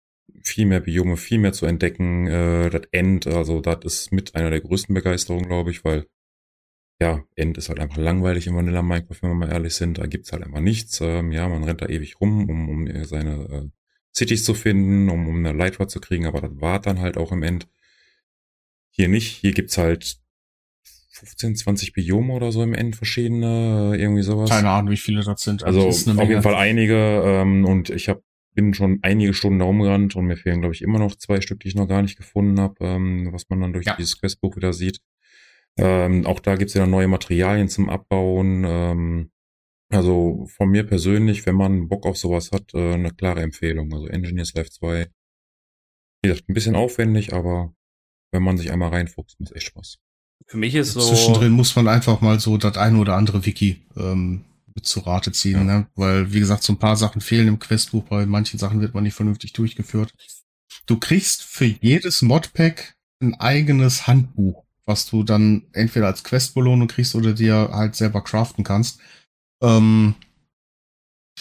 viel 0.43 0.65
mehr 0.65 0.81
Biome, 0.81 1.17
viel 1.17 1.39
mehr 1.39 1.53
zu 1.53 1.65
entdecken. 1.65 2.27
Äh, 2.27 2.69
das 2.69 2.83
End, 2.91 3.27
also 3.27 3.61
das 3.61 3.79
ist 3.83 4.11
mit 4.11 4.35
einer 4.35 4.49
der 4.49 4.61
größten 4.61 4.93
Begeisterungen, 4.93 5.47
glaube 5.47 5.71
ich, 5.71 5.83
weil 5.83 6.05
ja, 7.01 7.23
End 7.35 7.57
ist 7.57 7.69
halt 7.69 7.79
einfach 7.79 7.97
langweilig 7.97 8.47
in 8.47 8.55
Vanilla 8.55 8.81
Minecraft, 8.81 9.17
wenn 9.21 9.29
wir 9.31 9.35
mal 9.35 9.51
ehrlich 9.51 9.75
sind. 9.75 9.97
Da 9.97 10.05
gibt's 10.05 10.31
halt 10.31 10.43
einfach 10.43 10.61
nichts. 10.61 11.01
Ähm, 11.01 11.31
ja, 11.31 11.47
man 11.49 11.63
rennt 11.63 11.81
da 11.81 11.87
ewig 11.87 12.21
rum, 12.21 12.49
um, 12.49 12.69
um 12.69 13.03
seine 13.05 13.43
äh, 13.49 13.69
Cities 14.15 14.43
zu 14.43 14.53
finden, 14.53 15.09
um, 15.09 15.27
um 15.27 15.37
eine 15.37 15.57
Light 15.57 15.77
zu 15.89 15.99
kriegen, 15.99 16.25
aber 16.25 16.41
das 16.41 16.51
war 16.61 16.79
dann 16.79 16.99
halt 16.99 17.17
auch 17.17 17.31
im 17.31 17.43
End. 17.43 17.67
Hier 18.91 19.07
nicht. 19.07 19.37
Hier 19.37 19.53
gibt's 19.53 19.77
halt 19.77 20.17
15, 21.13 21.55
20 21.55 21.93
Biome 21.93 22.33
oder 22.33 22.51
so 22.51 22.61
im 22.63 22.73
End 22.73 22.95
verschiedene, 22.95 23.95
irgendwie 23.97 24.23
sowas. 24.23 24.49
Keine 24.49 24.69
Ahnung, 24.69 24.91
wie 24.91 24.97
viele 24.97 25.23
das 25.23 25.41
sind. 25.41 25.63
Also 25.63 25.85
das 25.85 25.97
ist 25.97 26.07
eine 26.07 26.21
auf 26.21 26.29
jeden 26.29 26.43
Fall 26.43 26.55
einige 26.55 27.23
ähm, 27.25 27.65
und 27.65 27.89
ich 27.89 28.09
hab, 28.09 28.21
bin 28.53 28.73
schon 28.73 28.99
einige 29.01 29.33
Stunden 29.33 29.59
da 29.59 29.65
rumgerannt 29.65 30.15
und 30.15 30.25
mir 30.25 30.37
fehlen, 30.37 30.61
glaube 30.61 30.75
ich, 30.75 30.81
immer 30.83 30.99
noch 30.99 31.15
zwei 31.15 31.41
Stück, 31.41 31.59
die 31.61 31.69
ich 31.69 31.75
noch 31.75 31.87
gar 31.87 32.01
nicht 32.03 32.17
gefunden 32.17 32.59
habe, 32.59 32.75
ähm, 32.85 33.29
was 33.31 33.49
man 33.49 33.61
dann 33.61 33.73
durch 33.73 33.85
Ja. 33.85 33.95
dieses 33.95 34.19
Questbuch 34.19 34.55
wieder 34.55 34.73
sieht. 34.73 35.01
Ähm, 35.77 36.27
auch 36.27 36.39
da 36.39 36.55
gibt's 36.55 36.75
ja 36.75 36.85
neue 36.85 37.07
Materialien 37.07 37.67
zum 37.67 37.89
Abbauen. 37.89 38.63
Ähm, 38.67 39.31
also 39.93 40.45
von 40.55 40.69
mir 40.69 40.83
persönlich, 40.83 41.45
wenn 41.45 41.55
man 41.55 41.87
Bock 41.87 42.05
auf 42.05 42.17
sowas 42.17 42.51
hat, 42.51 42.73
äh, 42.73 42.93
eine 42.93 43.11
klare 43.11 43.41
Empfehlung. 43.41 43.93
Also 43.93 44.07
Engineers 44.07 44.53
Life 44.53 44.69
2. 44.71 45.07
Wie 46.23 46.29
gesagt, 46.29 46.49
ein 46.49 46.53
bisschen 46.53 46.75
aufwendig, 46.75 47.33
aber 47.33 47.73
wenn 48.31 48.43
man 48.43 48.57
sich 48.57 48.71
einmal 48.71 48.89
reinfuchst, 48.89 49.39
macht 49.39 49.53
echt 49.53 49.67
Spaß. 49.67 49.97
Für 50.47 50.57
mich 50.57 50.75
ist 50.75 50.93
so. 50.93 51.01
Zwischendrin 51.01 51.51
muss 51.51 51.75
man 51.75 51.87
einfach 51.87 52.21
mal 52.21 52.39
so 52.39 52.57
das 52.57 52.77
eine 52.77 52.97
oder 52.97 53.15
andere 53.15 53.45
Wiki 53.45 53.81
ähm, 53.97 54.43
mit 54.75 54.85
zu 54.85 55.01
Rate 55.01 55.31
ziehen, 55.31 55.59
Ja. 55.67 55.79
ne? 55.79 55.87
weil 55.95 56.33
wie 56.33 56.39
gesagt, 56.39 56.63
so 56.63 56.73
ein 56.73 56.79
paar 56.79 56.95
Sachen 56.95 57.21
fehlen 57.21 57.47
im 57.47 57.59
Questbuch, 57.59 58.03
bei 58.05 58.25
manchen 58.25 58.57
Sachen 58.59 58.81
wird 58.81 58.93
man 58.93 59.03
nicht 59.03 59.13
vernünftig 59.13 59.53
durchgeführt. 59.53 60.13
Du 60.85 60.97
kriegst 60.97 61.43
für 61.43 61.65
jedes 61.65 62.21
Modpack 62.21 62.95
ein 63.21 63.35
eigenes 63.35 64.07
Handbuch, 64.07 64.63
was 64.85 65.05
du 65.09 65.23
dann 65.23 65.63
entweder 65.71 66.07
als 66.07 66.23
Questbelohnung 66.23 66.87
kriegst 66.87 67.15
oder 67.15 67.33
dir 67.33 67.69
halt 67.71 67.95
selber 67.95 68.21
craften 68.21 68.63
kannst. 68.63 68.99
Ähm, 69.63 70.15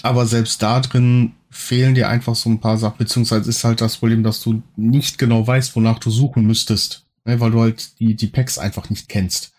aber 0.03 0.27
selbst 0.27 0.63
da 0.63 0.81
drin 0.81 1.33
fehlen 1.51 1.95
dir 1.95 2.09
einfach 2.09 2.35
so 2.35 2.49
ein 2.49 2.61
paar 2.61 2.79
Sachen, 2.79 2.97
beziehungsweise 2.99 3.51
ist 3.51 3.65
halt 3.65 3.83
das 3.83 3.99
Problem, 3.99 4.23
dass 4.23 4.41
du 4.41 4.63
nicht 4.77 5.19
genau 5.19 5.47
weißt, 5.47 5.77
wonach 5.77 5.99
du 5.99 6.11
suchen 6.11 6.47
müsstest, 6.47 7.07
ne, 7.25 7.41
weil 7.41 7.51
du 7.51 7.61
halt 7.61 7.99
die, 8.01 8.15
die 8.15 8.29
Packs 8.29 8.59
einfach 8.59 8.89
nicht 8.89 9.09
kennst. 9.09 9.53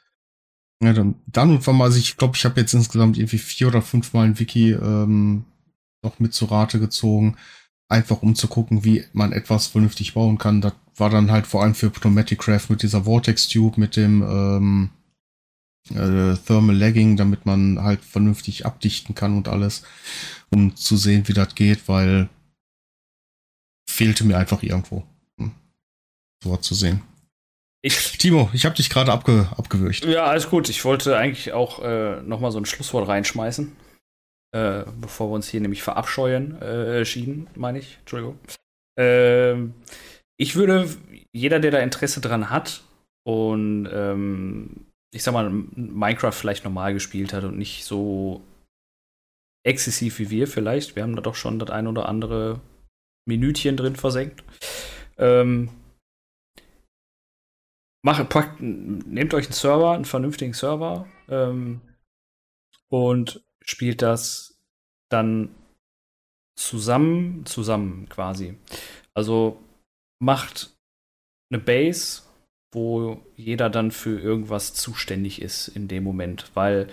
Ja, 0.83 0.91
dann, 0.93 1.15
dann 1.27 1.51
und 1.51 1.67
wann 1.67 1.77
mal, 1.77 1.85
also 1.85 1.99
ich 1.99 2.17
glaube, 2.17 2.35
ich 2.35 2.45
habe 2.45 2.59
jetzt 2.59 2.73
insgesamt 2.73 3.17
irgendwie 3.17 3.37
vier 3.37 3.67
oder 3.67 3.81
fünf 3.81 4.13
Mal 4.13 4.25
ein 4.25 4.39
Wiki 4.39 4.71
ähm, 4.71 5.45
noch 6.03 6.19
mit 6.19 6.33
zu 6.33 6.45
Rate 6.45 6.79
gezogen, 6.79 7.37
einfach 7.87 8.21
um 8.21 8.35
zu 8.35 8.47
gucken, 8.47 8.83
wie 8.83 9.05
man 9.13 9.31
etwas 9.31 9.67
vernünftig 9.67 10.13
bauen 10.13 10.37
kann. 10.37 10.61
Das 10.61 10.73
war 10.95 11.09
dann 11.09 11.31
halt 11.31 11.47
vor 11.47 11.61
allem 11.61 11.75
für 11.75 11.89
Pneumatic 11.89 12.39
Craft 12.39 12.69
mit 12.69 12.81
dieser 12.81 13.03
Vortex 13.03 13.47
Tube, 13.47 13.77
mit 13.77 13.95
dem 13.95 14.23
ähm, 14.23 14.89
äh, 15.89 16.35
Thermal 16.35 16.75
Lagging, 16.75 17.17
damit 17.17 17.45
man 17.45 17.81
halt 17.81 18.03
vernünftig 18.03 18.65
abdichten 18.65 19.15
kann 19.15 19.37
und 19.37 19.47
alles, 19.47 19.83
um 20.49 20.75
zu 20.75 20.97
sehen, 20.97 21.27
wie 21.27 21.33
das 21.33 21.55
geht, 21.55 21.87
weil 21.87 22.29
fehlte 23.89 24.23
mir 24.23 24.37
einfach 24.37 24.63
irgendwo. 24.63 25.03
Hm. 25.39 25.51
So 26.43 26.57
zu 26.57 26.73
sehen. 26.73 27.01
Ich, 27.85 28.17
Timo, 28.17 28.49
ich 28.53 28.65
habe 28.65 28.75
dich 28.75 28.89
gerade 28.89 29.11
abge 29.11 29.49
abgewürgt. 29.57 30.05
ja, 30.05 30.23
alles 30.23 30.49
gut. 30.49 30.69
Ich 30.69 30.85
wollte 30.85 31.17
eigentlich 31.17 31.51
auch 31.51 31.83
äh, 31.83 32.21
noch 32.21 32.39
mal 32.39 32.51
so 32.51 32.57
ein 32.57 32.65
Schlusswort 32.65 33.07
reinschmeißen. 33.07 33.75
Äh, 34.55 34.85
bevor 35.01 35.29
wir 35.29 35.35
uns 35.35 35.49
hier 35.49 35.59
nämlich 35.59 35.83
verabscheuen, 35.83 36.61
äh, 36.61 37.03
schieden, 37.05 37.47
meine 37.55 37.79
ich. 37.79 37.97
Entschuldigung. 37.99 38.39
Ähm, 38.97 39.73
ich 40.37 40.55
würde, 40.55 40.89
jeder, 41.33 41.59
der 41.59 41.71
da 41.71 41.79
Interesse 41.79 42.21
dran 42.21 42.49
hat 42.49 42.83
und 43.25 43.89
ähm, 43.91 44.85
ich 45.13 45.23
sag 45.23 45.33
mal, 45.33 45.49
Minecraft 45.49 46.31
vielleicht 46.31 46.63
normal 46.63 46.93
gespielt 46.93 47.33
hat 47.33 47.43
und 47.43 47.57
nicht 47.57 47.85
so 47.85 48.41
exzessiv 49.65 50.19
wie 50.19 50.29
wir 50.29 50.47
vielleicht, 50.47 50.95
wir 50.95 51.03
haben 51.03 51.15
da 51.15 51.21
doch 51.21 51.35
schon 51.35 51.59
das 51.59 51.69
ein 51.69 51.87
oder 51.87 52.09
andere 52.09 52.59
Minütchen 53.25 53.77
drin 53.77 53.95
versenkt. 53.95 54.43
Ähm, 55.17 55.69
macht, 58.03 58.27
packt, 58.29 58.59
nehmt 58.59 59.33
euch 59.33 59.45
einen 59.45 59.53
Server, 59.53 59.91
einen 59.91 60.05
vernünftigen 60.05 60.53
Server 60.53 61.07
ähm, 61.29 61.81
und 62.89 63.45
spielt 63.63 64.01
das 64.01 64.59
dann 65.09 65.55
zusammen, 66.57 67.45
zusammen 67.45 68.09
quasi. 68.09 68.57
Also 69.13 69.63
macht 70.19 70.75
eine 71.51 71.61
Base, 71.61 72.23
wo 72.73 73.21
jeder 73.35 73.69
dann 73.69 73.91
für 73.91 74.19
irgendwas 74.19 74.73
zuständig 74.73 75.41
ist 75.41 75.67
in 75.67 75.87
dem 75.87 76.03
Moment, 76.03 76.51
weil 76.53 76.87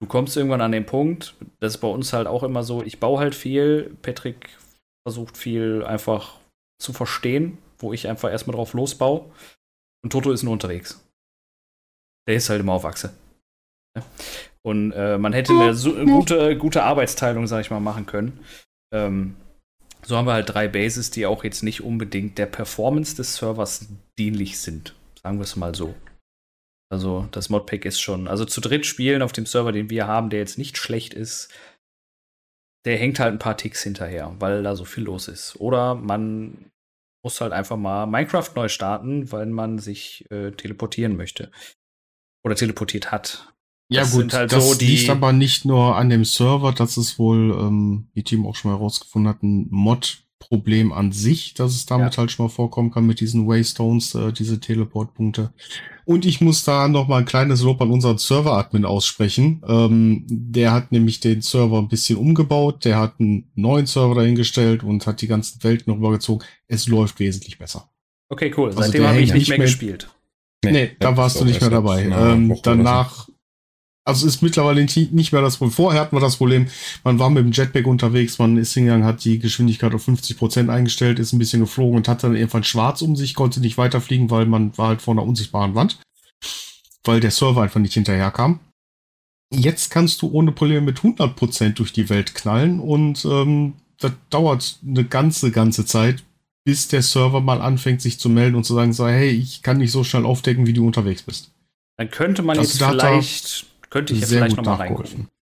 du 0.00 0.06
kommst 0.06 0.36
irgendwann 0.36 0.60
an 0.60 0.72
den 0.72 0.86
Punkt, 0.86 1.34
das 1.60 1.74
ist 1.74 1.80
bei 1.80 1.88
uns 1.88 2.12
halt 2.12 2.26
auch 2.26 2.42
immer 2.42 2.62
so, 2.62 2.82
ich 2.82 3.00
baue 3.00 3.18
halt 3.18 3.34
viel, 3.34 3.96
Patrick 4.02 4.50
versucht 5.06 5.36
viel 5.36 5.84
einfach 5.84 6.38
zu 6.78 6.92
verstehen, 6.92 7.58
wo 7.78 7.92
ich 7.92 8.08
einfach 8.08 8.30
erstmal 8.30 8.56
drauf 8.56 8.72
losbaue 8.72 9.24
und 10.02 10.10
Toto 10.10 10.30
ist 10.30 10.42
nur 10.42 10.52
unterwegs. 10.52 11.02
Der 12.28 12.36
ist 12.36 12.48
halt 12.48 12.60
immer 12.60 12.72
auf 12.72 12.84
Achse. 12.84 13.14
Ja. 13.96 14.04
Und 14.62 14.92
äh, 14.92 15.16
man 15.16 15.32
hätte 15.32 15.52
eine 15.52 15.74
so, 15.74 15.92
gute, 15.92 16.56
gute 16.58 16.82
Arbeitsteilung, 16.82 17.46
sag 17.46 17.60
ich 17.60 17.70
mal, 17.70 17.80
machen 17.80 18.06
können. 18.06 18.40
Ähm, 18.92 19.36
so 20.04 20.16
haben 20.16 20.26
wir 20.26 20.34
halt 20.34 20.52
drei 20.52 20.68
Bases, 20.68 21.10
die 21.10 21.26
auch 21.26 21.44
jetzt 21.44 21.62
nicht 21.62 21.82
unbedingt 21.82 22.38
der 22.38 22.46
Performance 22.46 23.16
des 23.16 23.36
Servers 23.36 23.86
dienlich 24.18 24.58
sind. 24.58 24.94
Sagen 25.26 25.38
wir 25.38 25.42
es 25.42 25.56
mal 25.56 25.74
so. 25.74 25.92
Also 26.88 27.26
das 27.32 27.48
Modpack 27.48 27.84
ist 27.84 27.98
schon, 28.00 28.28
also 28.28 28.44
zu 28.44 28.60
dritt 28.60 28.86
spielen 28.86 29.22
auf 29.22 29.32
dem 29.32 29.44
Server, 29.44 29.72
den 29.72 29.90
wir 29.90 30.06
haben, 30.06 30.30
der 30.30 30.38
jetzt 30.38 30.56
nicht 30.56 30.78
schlecht 30.78 31.14
ist, 31.14 31.52
der 32.84 32.96
hängt 32.96 33.18
halt 33.18 33.32
ein 33.32 33.40
paar 33.40 33.56
Ticks 33.56 33.82
hinterher, 33.82 34.36
weil 34.38 34.62
da 34.62 34.76
so 34.76 34.84
viel 34.84 35.02
los 35.02 35.26
ist. 35.26 35.56
Oder 35.56 35.96
man 35.96 36.70
muss 37.24 37.40
halt 37.40 37.52
einfach 37.52 37.76
mal 37.76 38.06
Minecraft 38.06 38.50
neu 38.54 38.68
starten, 38.68 39.32
weil 39.32 39.46
man 39.46 39.80
sich 39.80 40.30
äh, 40.30 40.52
teleportieren 40.52 41.16
möchte. 41.16 41.50
Oder 42.44 42.54
teleportiert 42.54 43.10
hat. 43.10 43.52
Ja 43.92 44.02
Das 44.02 44.12
gut, 44.12 44.32
halt 44.32 44.52
das 44.52 44.64
so 44.64 44.78
die- 44.78 44.86
liegt 44.98 45.10
aber 45.10 45.32
nicht 45.32 45.64
nur 45.64 45.96
an 45.96 46.08
dem 46.08 46.24
Server, 46.24 46.70
das 46.70 46.96
ist 46.96 47.18
wohl, 47.18 47.50
ähm, 47.50 48.10
wie 48.14 48.22
Team 48.22 48.46
auch 48.46 48.54
schon 48.54 48.70
mal 48.70 48.76
herausgefunden 48.78 49.28
hat, 49.28 49.42
ein 49.42 49.66
Mod-Problem 50.46 50.92
an 50.92 51.12
sich, 51.12 51.54
dass 51.54 51.72
es 51.74 51.86
damit 51.86 52.14
Ja. 52.14 52.18
halt 52.18 52.30
schon 52.30 52.46
mal 52.46 52.50
vorkommen 52.50 52.90
kann 52.90 53.06
mit 53.06 53.20
diesen 53.20 53.46
Waystones, 53.46 54.14
äh, 54.14 54.32
diese 54.32 54.60
Teleportpunkte. 54.60 55.52
Und 56.04 56.24
ich 56.24 56.40
muss 56.40 56.62
da 56.64 56.88
noch 56.88 57.08
mal 57.08 57.18
ein 57.18 57.24
kleines 57.24 57.62
Lob 57.62 57.80
an 57.82 57.90
unseren 57.90 58.18
Server-Admin 58.18 58.84
aussprechen. 58.84 59.62
Ähm, 59.66 60.24
der 60.28 60.72
hat 60.72 60.92
nämlich 60.92 61.20
den 61.20 61.40
Server 61.42 61.78
ein 61.78 61.88
bisschen 61.88 62.16
umgebaut, 62.18 62.84
der 62.84 62.98
hat 62.98 63.14
einen 63.18 63.50
neuen 63.54 63.86
Server 63.86 64.14
dahingestellt 64.14 64.82
und 64.84 65.06
hat 65.06 65.20
die 65.20 65.26
ganzen 65.26 65.62
Welten 65.64 65.90
noch 65.92 65.98
übergezogen. 65.98 66.46
Es 66.68 66.86
läuft 66.86 67.18
wesentlich 67.18 67.58
besser. 67.58 67.88
Okay, 68.28 68.52
cool. 68.56 68.68
Also 68.68 68.82
Seitdem 68.82 69.06
habe 69.06 69.20
ich 69.20 69.32
nicht 69.32 69.48
mehr 69.48 69.58
mehr- 69.58 69.66
gespielt. 69.66 70.08
Nee, 70.64 70.90
da 70.98 71.10
das 71.10 71.16
warst 71.16 71.40
du 71.40 71.44
nicht 71.44 71.60
mehr 71.60 71.70
dabei. 71.70 72.04
Ähm, 72.04 72.56
danach, 72.62 73.28
also 74.06 74.26
ist 74.26 74.40
mittlerweile 74.40 74.82
nicht 74.82 75.32
mehr 75.32 75.42
das 75.42 75.56
Problem. 75.56 75.72
Vorher 75.72 76.00
hatten 76.00 76.14
wir 76.14 76.20
das 76.20 76.36
Problem, 76.36 76.68
man 77.02 77.18
war 77.18 77.28
mit 77.28 77.44
dem 77.44 77.52
Jetpack 77.52 77.86
unterwegs, 77.86 78.38
man 78.38 78.56
ist 78.56 78.72
hingegangen, 78.72 79.04
hat 79.04 79.24
die 79.24 79.40
Geschwindigkeit 79.40 79.92
auf 79.94 80.06
50% 80.08 80.70
eingestellt, 80.70 81.18
ist 81.18 81.32
ein 81.32 81.40
bisschen 81.40 81.60
geflogen 81.60 81.96
und 81.96 82.08
hat 82.08 82.22
dann 82.22 82.36
irgendwann 82.36 82.62
schwarz 82.64 83.02
um 83.02 83.16
sich, 83.16 83.34
konnte 83.34 83.60
nicht 83.60 83.78
weiterfliegen, 83.78 84.30
weil 84.30 84.46
man 84.46 84.76
war 84.78 84.88
halt 84.88 85.02
vor 85.02 85.12
einer 85.12 85.24
unsichtbaren 85.24 85.74
Wand, 85.74 85.98
weil 87.04 87.18
der 87.18 87.32
Server 87.32 87.62
einfach 87.62 87.80
nicht 87.80 87.94
hinterherkam. 87.94 88.60
Jetzt 89.52 89.90
kannst 89.90 90.22
du 90.22 90.30
ohne 90.30 90.52
Probleme 90.52 90.82
mit 90.82 91.00
100% 91.00 91.74
durch 91.74 91.92
die 91.92 92.08
Welt 92.08 92.34
knallen 92.34 92.78
und 92.78 93.24
ähm, 93.24 93.74
das 93.98 94.12
dauert 94.30 94.78
eine 94.86 95.04
ganze, 95.04 95.50
ganze 95.50 95.84
Zeit, 95.84 96.22
bis 96.64 96.86
der 96.86 97.02
Server 97.02 97.40
mal 97.40 97.60
anfängt, 97.60 98.02
sich 98.02 98.20
zu 98.20 98.28
melden 98.28 98.54
und 98.54 98.64
zu 98.64 98.74
sagen, 98.74 98.92
so, 98.92 99.06
hey, 99.08 99.30
ich 99.30 99.62
kann 99.62 99.78
nicht 99.78 99.92
so 99.92 100.04
schnell 100.04 100.24
aufdecken, 100.24 100.66
wie 100.66 100.72
du 100.72 100.86
unterwegs 100.86 101.22
bist. 101.22 101.50
Dann 101.96 102.10
könnte 102.10 102.42
man 102.42 102.58
Also 102.58 102.70
jetzt 102.70 102.80
da 102.80 102.88
hat 102.88 103.02
er 103.02 103.08
vielleicht, 103.08 103.66
könnte 103.96 104.12
ich 104.14 104.20
ja 104.20 104.26
Sehr 104.26 104.38
vielleicht 104.38 104.56
gut 104.56 104.64
noch 104.66 104.78
mal 104.78 104.84
nachgeholfen. 104.84 105.16
reingucken. 105.20 105.36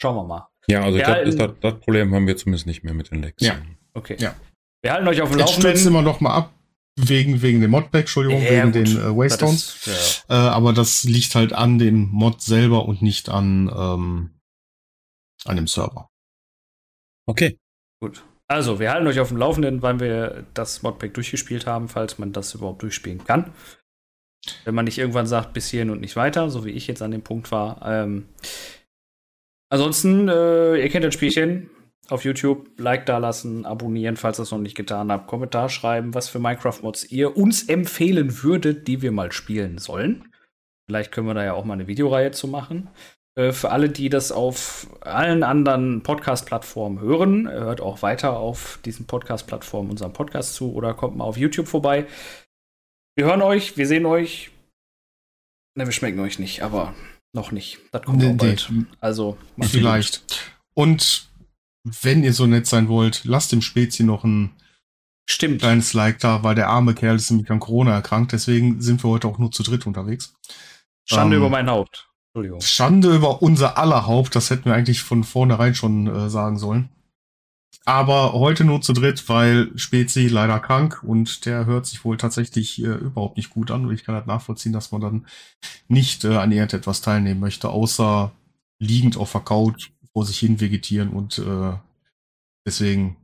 Schauen 0.00 0.16
wir 0.16 0.24
mal. 0.24 0.48
Ja, 0.68 0.82
also 0.82 0.98
glaube, 0.98 1.20
in- 1.20 1.36
das, 1.38 1.50
das 1.60 1.80
Problem 1.80 2.14
haben 2.14 2.26
wir 2.26 2.36
zumindest 2.36 2.66
nicht 2.66 2.84
mehr 2.84 2.94
mit 2.94 3.10
den 3.10 3.22
Lecks. 3.22 3.42
Ja. 3.44 3.60
Okay. 3.94 4.16
Ja. 4.18 4.34
Wir 4.82 4.92
halten 4.92 5.08
euch 5.08 5.20
auf 5.22 5.30
dem 5.30 5.38
Jetzt 5.38 5.56
Laufenden. 5.62 5.86
immer 5.88 6.02
noch 6.02 6.20
mal 6.20 6.34
ab, 6.34 6.52
wegen, 6.96 7.42
wegen 7.42 7.60
dem 7.60 7.70
Modpack, 7.72 8.02
Entschuldigung, 8.02 8.42
Ja, 8.42 8.50
wegen 8.50 8.72
gut. 8.72 8.74
den 8.74 8.96
äh, 8.98 9.16
Waystones. 9.16 9.80
Das 9.84 9.86
ist, 9.86 10.24
ja. 10.28 10.46
Äh, 10.46 10.50
aber 10.50 10.72
das 10.72 11.04
liegt 11.04 11.34
halt 11.34 11.52
an 11.52 11.78
dem 11.78 12.08
Mod 12.10 12.40
selber 12.42 12.86
und 12.86 13.02
nicht 13.02 13.28
an, 13.28 13.68
ähm, 13.74 14.30
an 15.44 15.56
dem 15.56 15.66
Server. 15.66 16.08
Okay. 17.26 17.58
Gut. 18.00 18.22
Also, 18.46 18.78
wir 18.80 18.90
halten 18.92 19.06
euch 19.06 19.20
auf 19.20 19.28
dem 19.28 19.36
Laufenden, 19.36 19.82
wann 19.82 20.00
wir 20.00 20.46
das 20.54 20.82
Modpack 20.82 21.12
durchgespielt 21.14 21.66
haben, 21.66 21.88
falls 21.88 22.18
man 22.18 22.32
das 22.32 22.54
überhaupt 22.54 22.82
durchspielen 22.82 23.24
kann. 23.24 23.52
Wenn 24.64 24.74
man 24.74 24.84
nicht 24.84 24.98
irgendwann 24.98 25.26
sagt, 25.26 25.52
bis 25.52 25.68
hierhin 25.68 25.90
und 25.90 26.00
nicht 26.00 26.16
weiter, 26.16 26.50
so 26.50 26.64
wie 26.64 26.70
ich 26.70 26.86
jetzt 26.86 27.02
an 27.02 27.10
dem 27.10 27.22
Punkt 27.22 27.50
war. 27.50 27.80
Ähm, 27.84 28.28
ansonsten, 29.70 30.28
äh, 30.28 30.76
ihr 30.76 30.88
kennt 30.88 31.04
das 31.04 31.14
Spielchen. 31.14 31.70
Auf 32.10 32.24
YouTube 32.24 32.70
Like 32.78 33.04
da 33.04 33.18
lassen, 33.18 33.66
abonnieren, 33.66 34.16
falls 34.16 34.40
ihr 34.40 34.44
es 34.44 34.50
noch 34.50 34.58
nicht 34.58 34.76
getan 34.76 35.12
habt, 35.12 35.26
Kommentar 35.26 35.68
schreiben, 35.68 36.14
was 36.14 36.30
für 36.30 36.38
Minecraft-Mods 36.38 37.10
ihr 37.10 37.36
uns 37.36 37.68
empfehlen 37.68 38.42
würdet, 38.42 38.88
die 38.88 39.02
wir 39.02 39.12
mal 39.12 39.30
spielen 39.30 39.76
sollen. 39.76 40.32
Vielleicht 40.86 41.12
können 41.12 41.26
wir 41.26 41.34
da 41.34 41.44
ja 41.44 41.52
auch 41.52 41.66
mal 41.66 41.74
eine 41.74 41.86
Videoreihe 41.86 42.30
zu 42.30 42.48
machen. 42.48 42.88
Äh, 43.38 43.52
Für 43.52 43.70
alle, 43.70 43.90
die 43.90 44.08
das 44.08 44.32
auf 44.32 44.88
allen 45.00 45.42
anderen 45.42 46.02
Podcast-Plattformen 46.02 47.00
hören, 47.00 47.48
hört 47.48 47.80
auch 47.80 48.00
weiter 48.00 48.38
auf 48.38 48.80
diesen 48.84 49.06
Podcast-Plattformen 49.06 49.90
unseren 49.90 50.12
Podcast 50.12 50.54
zu 50.54 50.72
oder 50.72 50.94
kommt 50.94 51.16
mal 51.16 51.24
auf 51.24 51.36
YouTube 51.36 51.68
vorbei. 51.68 52.06
Wir 53.18 53.24
hören 53.24 53.42
euch, 53.42 53.76
wir 53.76 53.88
sehen 53.88 54.06
euch. 54.06 54.52
Ne, 55.74 55.84
wir 55.86 55.92
schmecken 55.92 56.20
euch 56.20 56.38
nicht, 56.38 56.62
aber 56.62 56.94
noch 57.32 57.50
nicht. 57.50 57.80
Das 57.90 58.02
kommt 58.02 58.18
Nee, 58.18 58.30
auch 58.30 58.36
bald. 58.36 58.68
nee. 58.70 58.84
Also, 59.00 59.36
Vielleicht. 59.60 60.52
Und 60.74 61.28
wenn 61.82 62.22
ihr 62.22 62.32
so 62.32 62.46
nett 62.46 62.68
sein 62.68 62.86
wollt, 62.86 63.24
lasst 63.24 63.50
dem 63.50 63.60
Spezi 63.60 64.04
noch 64.04 64.22
ein. 64.22 64.52
Stimmt. 65.28 65.58
kleines 65.62 65.94
Like 65.94 66.20
da, 66.20 66.44
weil 66.44 66.54
der 66.54 66.68
arme 66.68 66.94
Kerl 66.94 67.16
ist 67.16 67.28
nämlich 67.32 67.50
an 67.50 67.58
Corona 67.58 67.92
erkrankt. 67.92 68.30
Deswegen 68.30 68.80
sind 68.80 69.02
wir 69.02 69.10
heute 69.10 69.26
auch 69.26 69.38
nur 69.38 69.50
zu 69.50 69.64
dritt 69.64 69.84
unterwegs. 69.88 70.36
Schande 71.04 71.34
Ähm, 71.38 71.42
über 71.42 71.50
mein 71.50 71.68
Haupt. 71.68 72.08
Entschuldigung. 72.28 72.60
Schande 72.60 73.16
über 73.16 73.42
unser 73.42 73.78
aller 73.78 74.06
Haupt. 74.06 74.36
Das 74.36 74.48
hätten 74.50 74.66
wir 74.66 74.74
eigentlich 74.74 75.02
von 75.02 75.24
vornherein 75.24 75.74
schon 75.74 76.06
äh, 76.06 76.30
sagen 76.30 76.56
sollen. 76.56 76.88
Aber 77.84 78.34
heute 78.34 78.64
nur 78.64 78.82
zu 78.82 78.92
dritt, 78.92 79.28
weil 79.30 79.70
Spezi 79.78 80.28
leider 80.28 80.60
krank 80.60 81.02
und 81.02 81.46
der 81.46 81.64
hört 81.64 81.86
sich 81.86 82.04
wohl 82.04 82.18
tatsächlich 82.18 82.82
äh, 82.82 82.86
überhaupt 82.88 83.38
nicht 83.38 83.48
gut 83.50 83.70
an. 83.70 83.86
Und 83.86 83.94
ich 83.94 84.04
kann 84.04 84.14
halt 84.14 84.26
nachvollziehen, 84.26 84.74
dass 84.74 84.92
man 84.92 85.00
dann 85.00 85.26
nicht 85.88 86.24
äh, 86.24 86.36
an 86.36 86.52
irgendetwas 86.52 87.00
teilnehmen 87.00 87.40
möchte, 87.40 87.70
außer 87.70 88.32
liegend 88.78 89.16
auf 89.16 89.32
der 89.32 89.40
Couch 89.40 89.90
vor 90.12 90.26
sich 90.26 90.38
hin 90.38 90.60
vegetieren. 90.60 91.08
Und 91.10 91.38
äh, 91.38 91.72
deswegen 92.66 93.16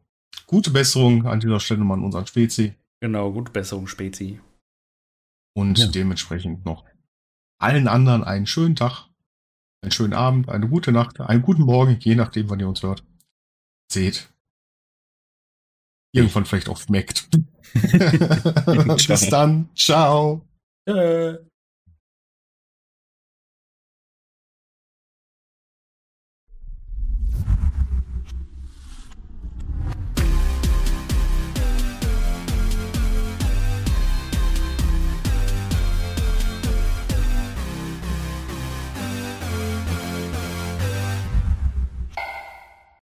gute 0.47 0.71
Besserung 0.71 1.27
an 1.27 1.41
dieser 1.41 1.61
Stelle 1.61 1.85
mal 1.85 1.95
an 1.95 2.05
unseren 2.05 2.27
Spezi. 2.27 2.75
Genau, 3.01 3.33
gute 3.33 3.53
Besserung, 3.53 3.87
Spezi. 3.87 4.41
Und 5.55 5.79
Ja. 5.79 5.87
dementsprechend 5.89 6.65
noch 6.65 6.85
allen 7.59 7.87
anderen 7.87 8.25
einen 8.25 8.47
schönen 8.47 8.77
Tag, 8.77 9.09
einen 9.83 9.93
schönen 9.93 10.15
Abend, 10.15 10.49
eine 10.49 10.69
gute 10.69 10.91
Nacht, 10.91 11.21
einen 11.21 11.43
guten 11.43 11.63
Morgen, 11.65 11.97
je 12.01 12.15
nachdem, 12.15 12.49
wann 12.49 12.61
ihr 12.61 12.69
uns 12.69 12.83
hört. 12.83 13.05
Seht. 13.93 14.31
Irgendwann 16.15 16.45
vielleicht 16.47 16.69
auch 16.69 16.79
schmeckt. 16.79 17.29
Bis 19.09 19.29
dann. 19.29 19.69
Ciao. 19.75 20.47
Äh. 20.87 21.35